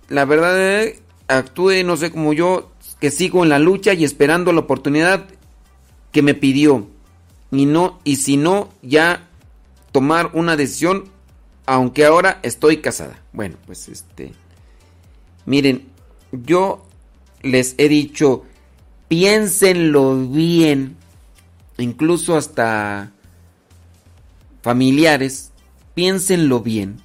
[0.08, 4.52] La verdad, eh, actúe, no sé, como yo, que sigo en la lucha y esperando
[4.52, 5.26] la oportunidad
[6.10, 6.88] que me pidió.
[7.50, 9.28] Y no, y si no, ya
[9.92, 11.04] tomar una decisión,
[11.66, 13.20] aunque ahora estoy casada.
[13.32, 14.32] Bueno, pues este.
[15.46, 15.86] Miren,
[16.32, 16.84] yo
[17.42, 18.44] les he dicho,
[19.08, 20.96] piénsenlo bien,
[21.78, 23.12] incluso hasta
[24.62, 25.52] familiares,
[25.94, 27.00] piénsenlo bien,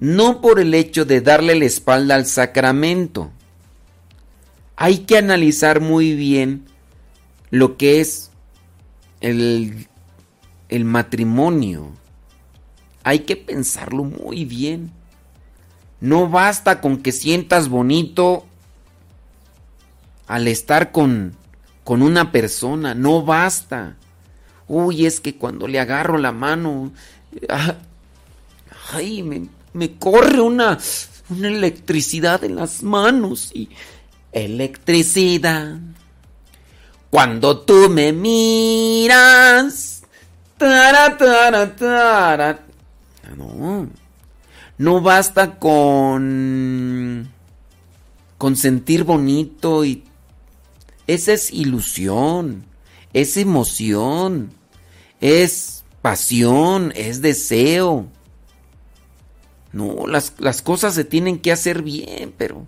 [0.00, 3.30] no por el hecho de darle la espalda al sacramento.
[4.76, 6.64] Hay que analizar muy bien
[7.50, 8.30] lo que es
[9.20, 9.86] el,
[10.68, 11.92] el matrimonio.
[13.04, 14.90] Hay que pensarlo muy bien.
[16.02, 18.44] No basta con que sientas bonito
[20.26, 21.36] al estar con,
[21.84, 22.92] con una persona.
[22.92, 23.94] No basta.
[24.66, 26.92] Uy, es que cuando le agarro la mano,
[27.48, 27.76] ah,
[28.92, 30.76] ay, me, me corre una,
[31.30, 33.68] una electricidad en las manos y
[34.32, 35.78] electricidad.
[37.10, 40.02] Cuando tú me miras,
[40.58, 42.58] tara, tara, tara.
[43.36, 43.88] No,
[44.78, 47.30] no basta con
[48.38, 50.02] con sentir bonito y
[51.06, 52.64] esa es ilusión,
[53.12, 54.52] es emoción,
[55.20, 58.08] es pasión, es deseo.
[59.72, 62.66] No, las, las cosas se tienen que hacer bien, pero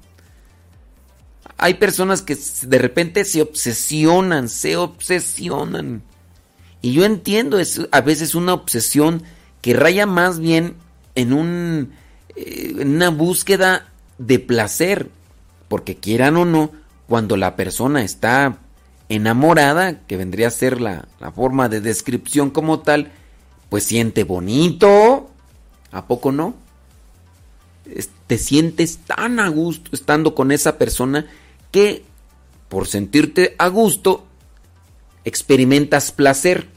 [1.56, 6.02] hay personas que de repente se obsesionan, se obsesionan.
[6.82, 9.22] Y yo entiendo, es a veces una obsesión
[9.60, 10.76] que raya más bien
[11.14, 11.92] en, un,
[12.36, 15.10] eh, una búsqueda de placer.
[15.68, 16.70] Porque quieran o no,
[17.08, 18.58] cuando la persona está
[19.08, 23.12] enamorada, que vendría a ser la, la forma de descripción como tal,
[23.68, 25.30] pues siente bonito.
[25.90, 26.54] ¿A poco no?
[28.26, 31.26] Te sientes tan a gusto estando con esa persona
[31.70, 32.04] que
[32.68, 34.24] por sentirte a gusto
[35.24, 36.68] experimentas placer.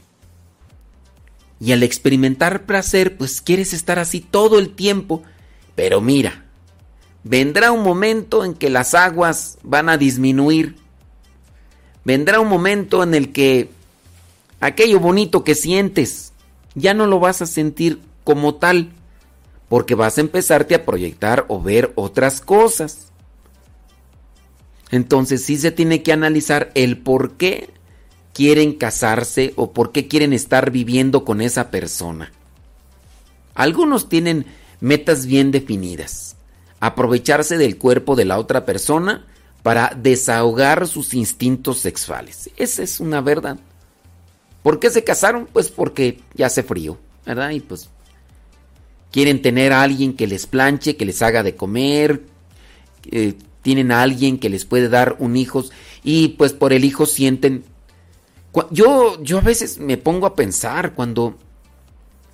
[1.60, 5.22] Y al experimentar placer, pues quieres estar así todo el tiempo.
[5.74, 6.44] Pero mira,
[7.24, 10.76] vendrá un momento en que las aguas van a disminuir.
[12.04, 13.70] Vendrá un momento en el que
[14.60, 16.32] aquello bonito que sientes
[16.74, 18.90] ya no lo vas a sentir como tal,
[19.68, 23.08] porque vas a empezarte a proyectar o ver otras cosas.
[24.90, 27.70] Entonces sí se tiene que analizar el por qué
[28.38, 32.30] quieren casarse o por qué quieren estar viviendo con esa persona.
[33.56, 34.46] Algunos tienen
[34.78, 36.36] metas bien definidas.
[36.78, 39.26] Aprovecharse del cuerpo de la otra persona
[39.64, 42.48] para desahogar sus instintos sexuales.
[42.56, 43.58] Esa es una verdad.
[44.62, 45.48] ¿Por qué se casaron?
[45.52, 47.50] Pues porque ya hace frío, ¿verdad?
[47.50, 47.90] Y pues
[49.10, 52.22] quieren tener a alguien que les planche, que les haga de comer,
[53.10, 55.64] eh, tienen a alguien que les puede dar un hijo
[56.04, 57.64] y pues por el hijo sienten...
[58.70, 61.36] Yo, yo a veces me pongo a pensar cuando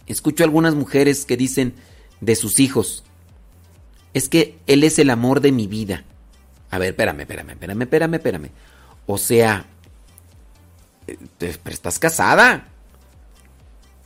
[0.06, 1.74] escucho a algunas mujeres que dicen
[2.20, 3.04] de sus hijos,
[4.12, 6.04] es que él es el amor de mi vida.
[6.70, 8.50] A ver, espérame, espérame, espérame, espérame, espérame.
[9.06, 9.66] O sea,
[11.06, 12.68] eh, pero estás casada.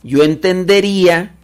[0.03, 1.35] Yo entendería,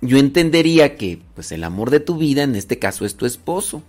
[0.00, 3.82] yo entendería que pues el amor de tu vida en este caso es tu esposo.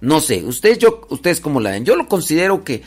[0.00, 1.84] No sé, ustedes yo ustedes cómo la ven.
[1.84, 2.82] Yo lo considero que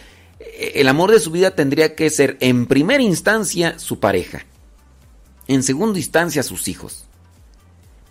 [0.75, 4.45] el amor de su vida tendría que ser en primera instancia su pareja.
[5.47, 7.05] En segunda instancia sus hijos.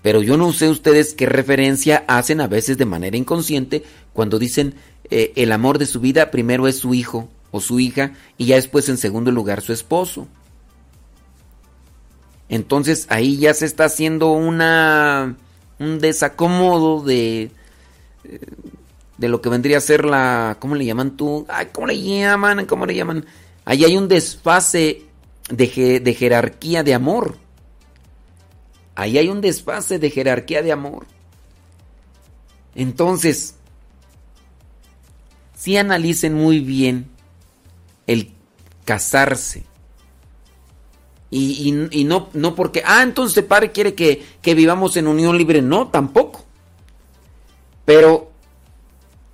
[0.02, 4.74] Pero yo no sé ustedes qué referencia hacen a veces de manera inconsciente cuando dicen
[5.10, 8.56] eh, el amor de su vida primero es su hijo o su hija y ya
[8.56, 10.26] después en segundo lugar su esposo.
[12.48, 15.36] Entonces ahí ya se está haciendo una
[15.78, 17.50] un desacomodo de
[18.24, 18.38] eh,
[19.18, 21.46] de lo que vendría a ser la ¿cómo le llaman tú?
[21.48, 22.66] Ay, ¿cómo le llaman?
[22.66, 23.24] ¿Cómo le llaman?
[23.64, 25.02] Ahí hay un desfase
[25.48, 27.36] de, de jerarquía de amor.
[28.94, 31.06] Ahí hay un desfase de jerarquía de amor.
[32.74, 33.54] Entonces,
[35.54, 37.08] si analicen muy bien
[38.06, 38.32] el
[38.84, 39.64] casarse.
[41.30, 45.06] Y, y- y no, no porque, ah, entonces el padre quiere que, que vivamos en
[45.06, 45.62] unión libre.
[45.62, 46.44] No, tampoco.
[47.84, 48.31] Pero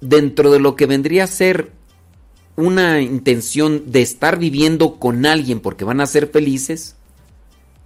[0.00, 1.72] dentro de lo que vendría a ser
[2.56, 6.96] una intención de estar viviendo con alguien porque van a ser felices,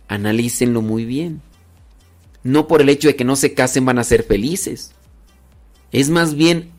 [0.08, 1.42] analícenlo muy bien.
[2.42, 4.92] No por el hecho de que no se casen van a ser felices.
[5.92, 6.70] Es más bien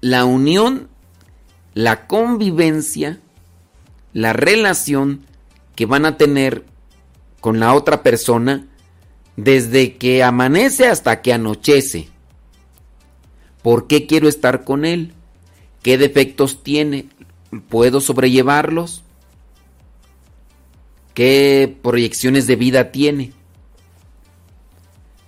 [0.00, 0.88] la unión,
[1.74, 3.20] la convivencia,
[4.12, 5.26] la relación
[5.74, 6.64] que van a tener
[7.40, 8.66] con la otra persona
[9.36, 12.08] desde que amanece hasta que anochece.
[13.62, 15.12] ¿Por qué quiero estar con él?
[15.82, 17.08] ¿Qué defectos tiene?
[17.68, 19.02] ¿Puedo sobrellevarlos?
[21.14, 23.32] ¿Qué proyecciones de vida tiene?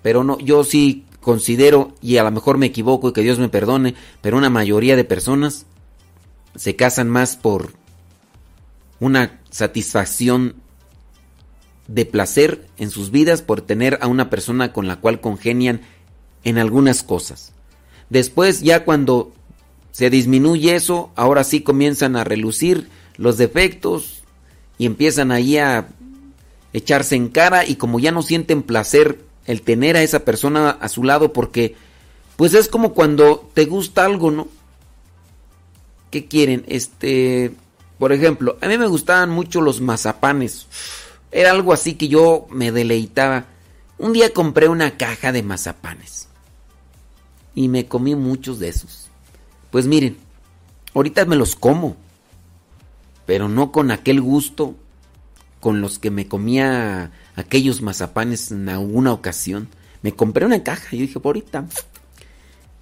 [0.03, 3.49] Pero no, yo sí considero, y a lo mejor me equivoco y que Dios me
[3.49, 5.67] perdone, pero una mayoría de personas
[6.55, 7.73] se casan más por
[8.99, 10.57] una satisfacción
[11.89, 15.83] de placer en sus vidas, por tener a una persona con la cual congenian
[16.45, 17.53] en algunas cosas.
[18.11, 19.33] Después, ya cuando
[19.93, 24.23] se disminuye eso, ahora sí comienzan a relucir los defectos
[24.79, 25.89] y empiezan ahí a
[26.73, 30.89] echarse en cara y como ya no sienten placer el tener a esa persona a
[30.89, 31.75] su lado porque
[32.37, 34.49] pues es como cuando te gusta algo, ¿no?
[36.11, 36.65] ¿Qué quieren?
[36.67, 37.53] Este,
[37.99, 40.67] por ejemplo, a mí me gustaban mucho los mazapanes.
[41.31, 43.45] Era algo así que yo me deleitaba.
[43.99, 46.30] Un día compré una caja de mazapanes
[47.55, 49.09] y me comí muchos de esos.
[49.71, 50.17] Pues miren,
[50.95, 51.97] ahorita me los como,
[53.27, 54.75] pero no con aquel gusto
[55.61, 59.69] con los que me comía aquellos mazapanes en alguna ocasión.
[60.03, 61.67] Me compré una caja y dije, por ahorita.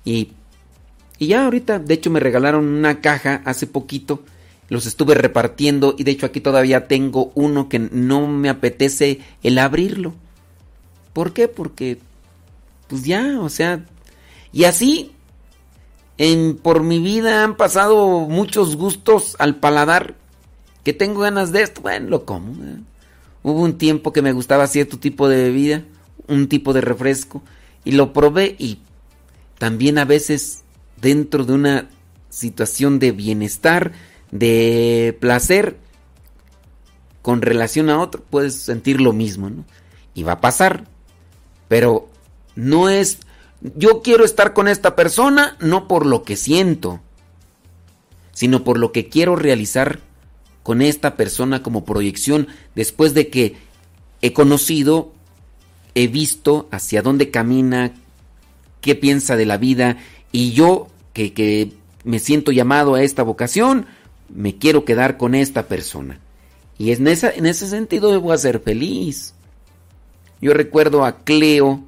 [0.04, 0.32] Y,
[1.18, 4.22] y ya ahorita, de hecho me regalaron una caja hace poquito.
[4.68, 9.58] Los estuve repartiendo y de hecho aquí todavía tengo uno que no me apetece el
[9.58, 10.14] abrirlo.
[11.12, 11.48] ¿Por qué?
[11.48, 11.98] Porque
[12.86, 13.84] pues ya, o sea,
[14.52, 15.12] y así
[16.16, 20.16] en por mi vida han pasado muchos gustos al paladar
[20.84, 22.52] que tengo ganas de esto, bueno, lo como.
[22.64, 22.78] ¿eh?
[23.42, 25.84] Hubo un tiempo que me gustaba cierto tipo de bebida,
[26.26, 27.42] un tipo de refresco
[27.84, 28.80] y lo probé y
[29.58, 30.62] también a veces
[31.00, 31.88] dentro de una
[32.30, 33.92] situación de bienestar,
[34.30, 35.76] de placer,
[37.22, 39.64] con relación a otro, puedes sentir lo mismo, ¿no?
[40.14, 40.84] Y va a pasar.
[41.68, 42.08] Pero
[42.54, 43.18] no es,
[43.60, 47.00] yo quiero estar con esta persona no por lo que siento,
[48.32, 50.00] sino por lo que quiero realizar
[50.62, 53.56] con esta persona como proyección después de que
[54.22, 55.12] he conocido,
[55.94, 57.92] he visto hacia dónde camina,
[58.80, 59.96] qué piensa de la vida
[60.30, 61.72] y yo que,
[62.04, 63.86] me siento llamado a esta vocación,
[64.28, 66.20] me quiero quedar con esta persona.
[66.78, 69.34] Y en, en ese sentido a ser feliz.
[70.40, 71.87] Yo recuerdo a Cleo.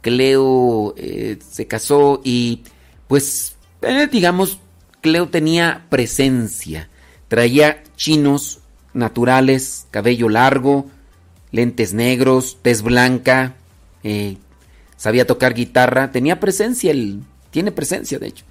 [0.00, 2.62] Cleo eh, se casó y
[3.06, 4.58] pues, eh, digamos,
[5.00, 6.88] Cleo tenía presencia.
[7.28, 8.60] Traía chinos
[8.94, 10.86] naturales, cabello largo,
[11.50, 13.56] lentes negros, tez blanca,
[14.02, 14.36] eh,
[14.96, 18.44] sabía tocar guitarra, tenía presencia, él tiene presencia de hecho.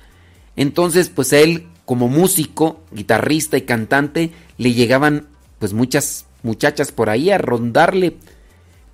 [0.55, 5.27] Entonces, pues a él como músico, guitarrista y cantante, le llegaban
[5.59, 8.17] pues muchas muchachas por ahí a rondarle.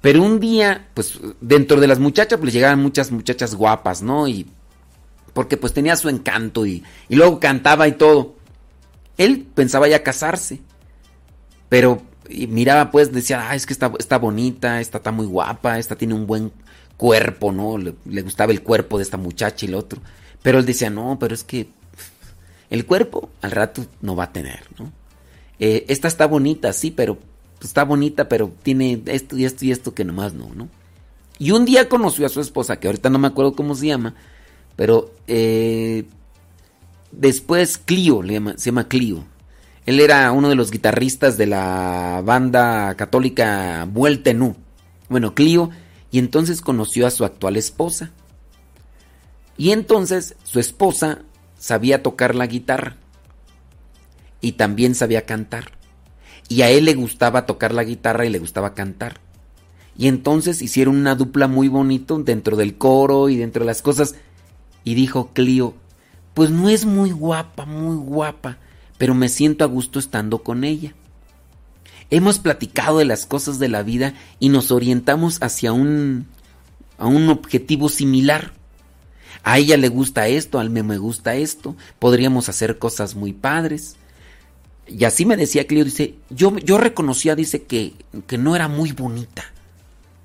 [0.03, 4.27] Pero un día, pues dentro de las muchachas, pues le llegaban muchas muchachas guapas, ¿no?
[4.27, 4.45] Y
[5.33, 8.35] porque pues tenía su encanto y, y luego cantaba y todo.
[9.17, 10.59] Él pensaba ya casarse,
[11.69, 15.79] pero y miraba pues, decía, ah, es que está, está bonita, esta está muy guapa,
[15.79, 16.51] esta tiene un buen
[16.97, 17.77] cuerpo, ¿no?
[17.77, 20.01] Le, le gustaba el cuerpo de esta muchacha y el otro.
[20.41, 21.69] Pero él decía, no, pero es que
[22.69, 24.91] el cuerpo al rato no va a tener, ¿no?
[25.59, 27.17] Eh, esta está bonita, sí, pero
[27.63, 30.67] pues, está bonita, pero tiene esto y esto y esto que nomás no, ¿no?
[31.39, 34.15] Y un día conoció a su esposa, que ahorita no me acuerdo cómo se llama,
[34.75, 36.03] pero eh,
[37.13, 39.23] después Clio, le se llama Clio.
[39.85, 44.57] Él era uno de los guitarristas de la banda católica Vuelta en U.
[45.07, 45.69] Bueno, Clio,
[46.11, 48.11] y entonces conoció a su actual esposa.
[49.55, 51.19] Y entonces su esposa
[51.57, 52.97] sabía tocar la guitarra
[54.41, 55.82] y también sabía cantar.
[56.53, 59.19] Y a él le gustaba tocar la guitarra y le gustaba cantar.
[59.97, 64.13] Y entonces hicieron una dupla muy bonito dentro del coro y dentro de las cosas.
[64.83, 65.73] Y dijo Clio,
[66.35, 68.59] pues no es muy guapa, muy guapa,
[68.99, 70.93] pero me siento a gusto estando con ella.
[72.11, 76.27] Hemos platicado de las cosas de la vida y nos orientamos hacia un,
[76.99, 78.53] a un objetivo similar.
[79.41, 83.95] A ella le gusta esto, a mí me gusta esto, podríamos hacer cosas muy padres.
[84.87, 87.93] Y así me decía Clio, dice, yo, yo reconocía, dice, que,
[88.27, 89.45] que no era muy bonita.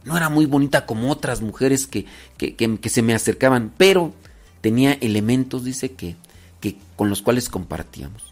[0.04, 2.06] No era muy bonita como otras mujeres que,
[2.36, 4.14] que, que, se me acercaban, pero
[4.60, 6.16] tenía elementos, dice, que,
[6.60, 8.22] que con los cuales compartíamos.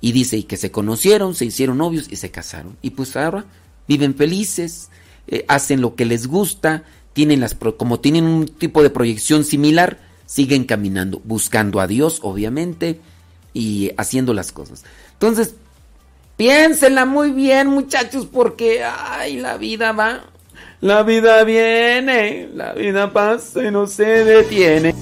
[0.00, 2.76] Y dice, y que se conocieron, se hicieron novios y se casaron.
[2.82, 3.46] Y pues ahora
[3.88, 4.90] viven felices,
[5.28, 9.98] eh, hacen lo que les gusta, tienen las como tienen un tipo de proyección similar,
[10.26, 13.00] siguen caminando, buscando a Dios, obviamente,
[13.54, 14.84] y haciendo las cosas.
[15.16, 15.54] Entonces,
[16.36, 20.24] piénsenla muy bien, muchachos, porque ay, la vida va,
[20.80, 24.94] la vida viene, la vida pasa y no se detiene.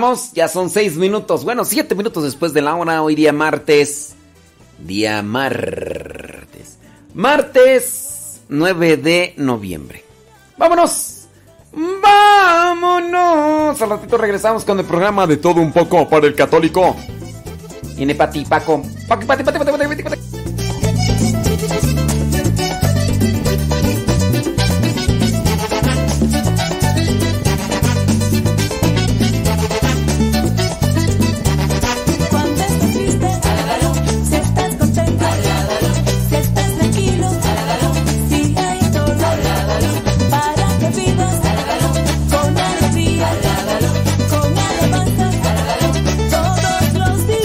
[0.00, 4.14] Vamos, ya son seis minutos, bueno, siete minutos después de la hora, hoy día martes,
[4.78, 6.78] día martes,
[7.14, 10.04] martes 9 de noviembre.
[10.56, 11.26] ¡Vámonos!
[12.00, 13.82] ¡Vámonos!
[13.82, 16.94] Al ratito regresamos con el programa de todo un poco para el católico.
[17.96, 18.80] Viene Pati Paco.
[19.08, 20.37] Pati, Pati, Pati, Pati, Pati, Pati.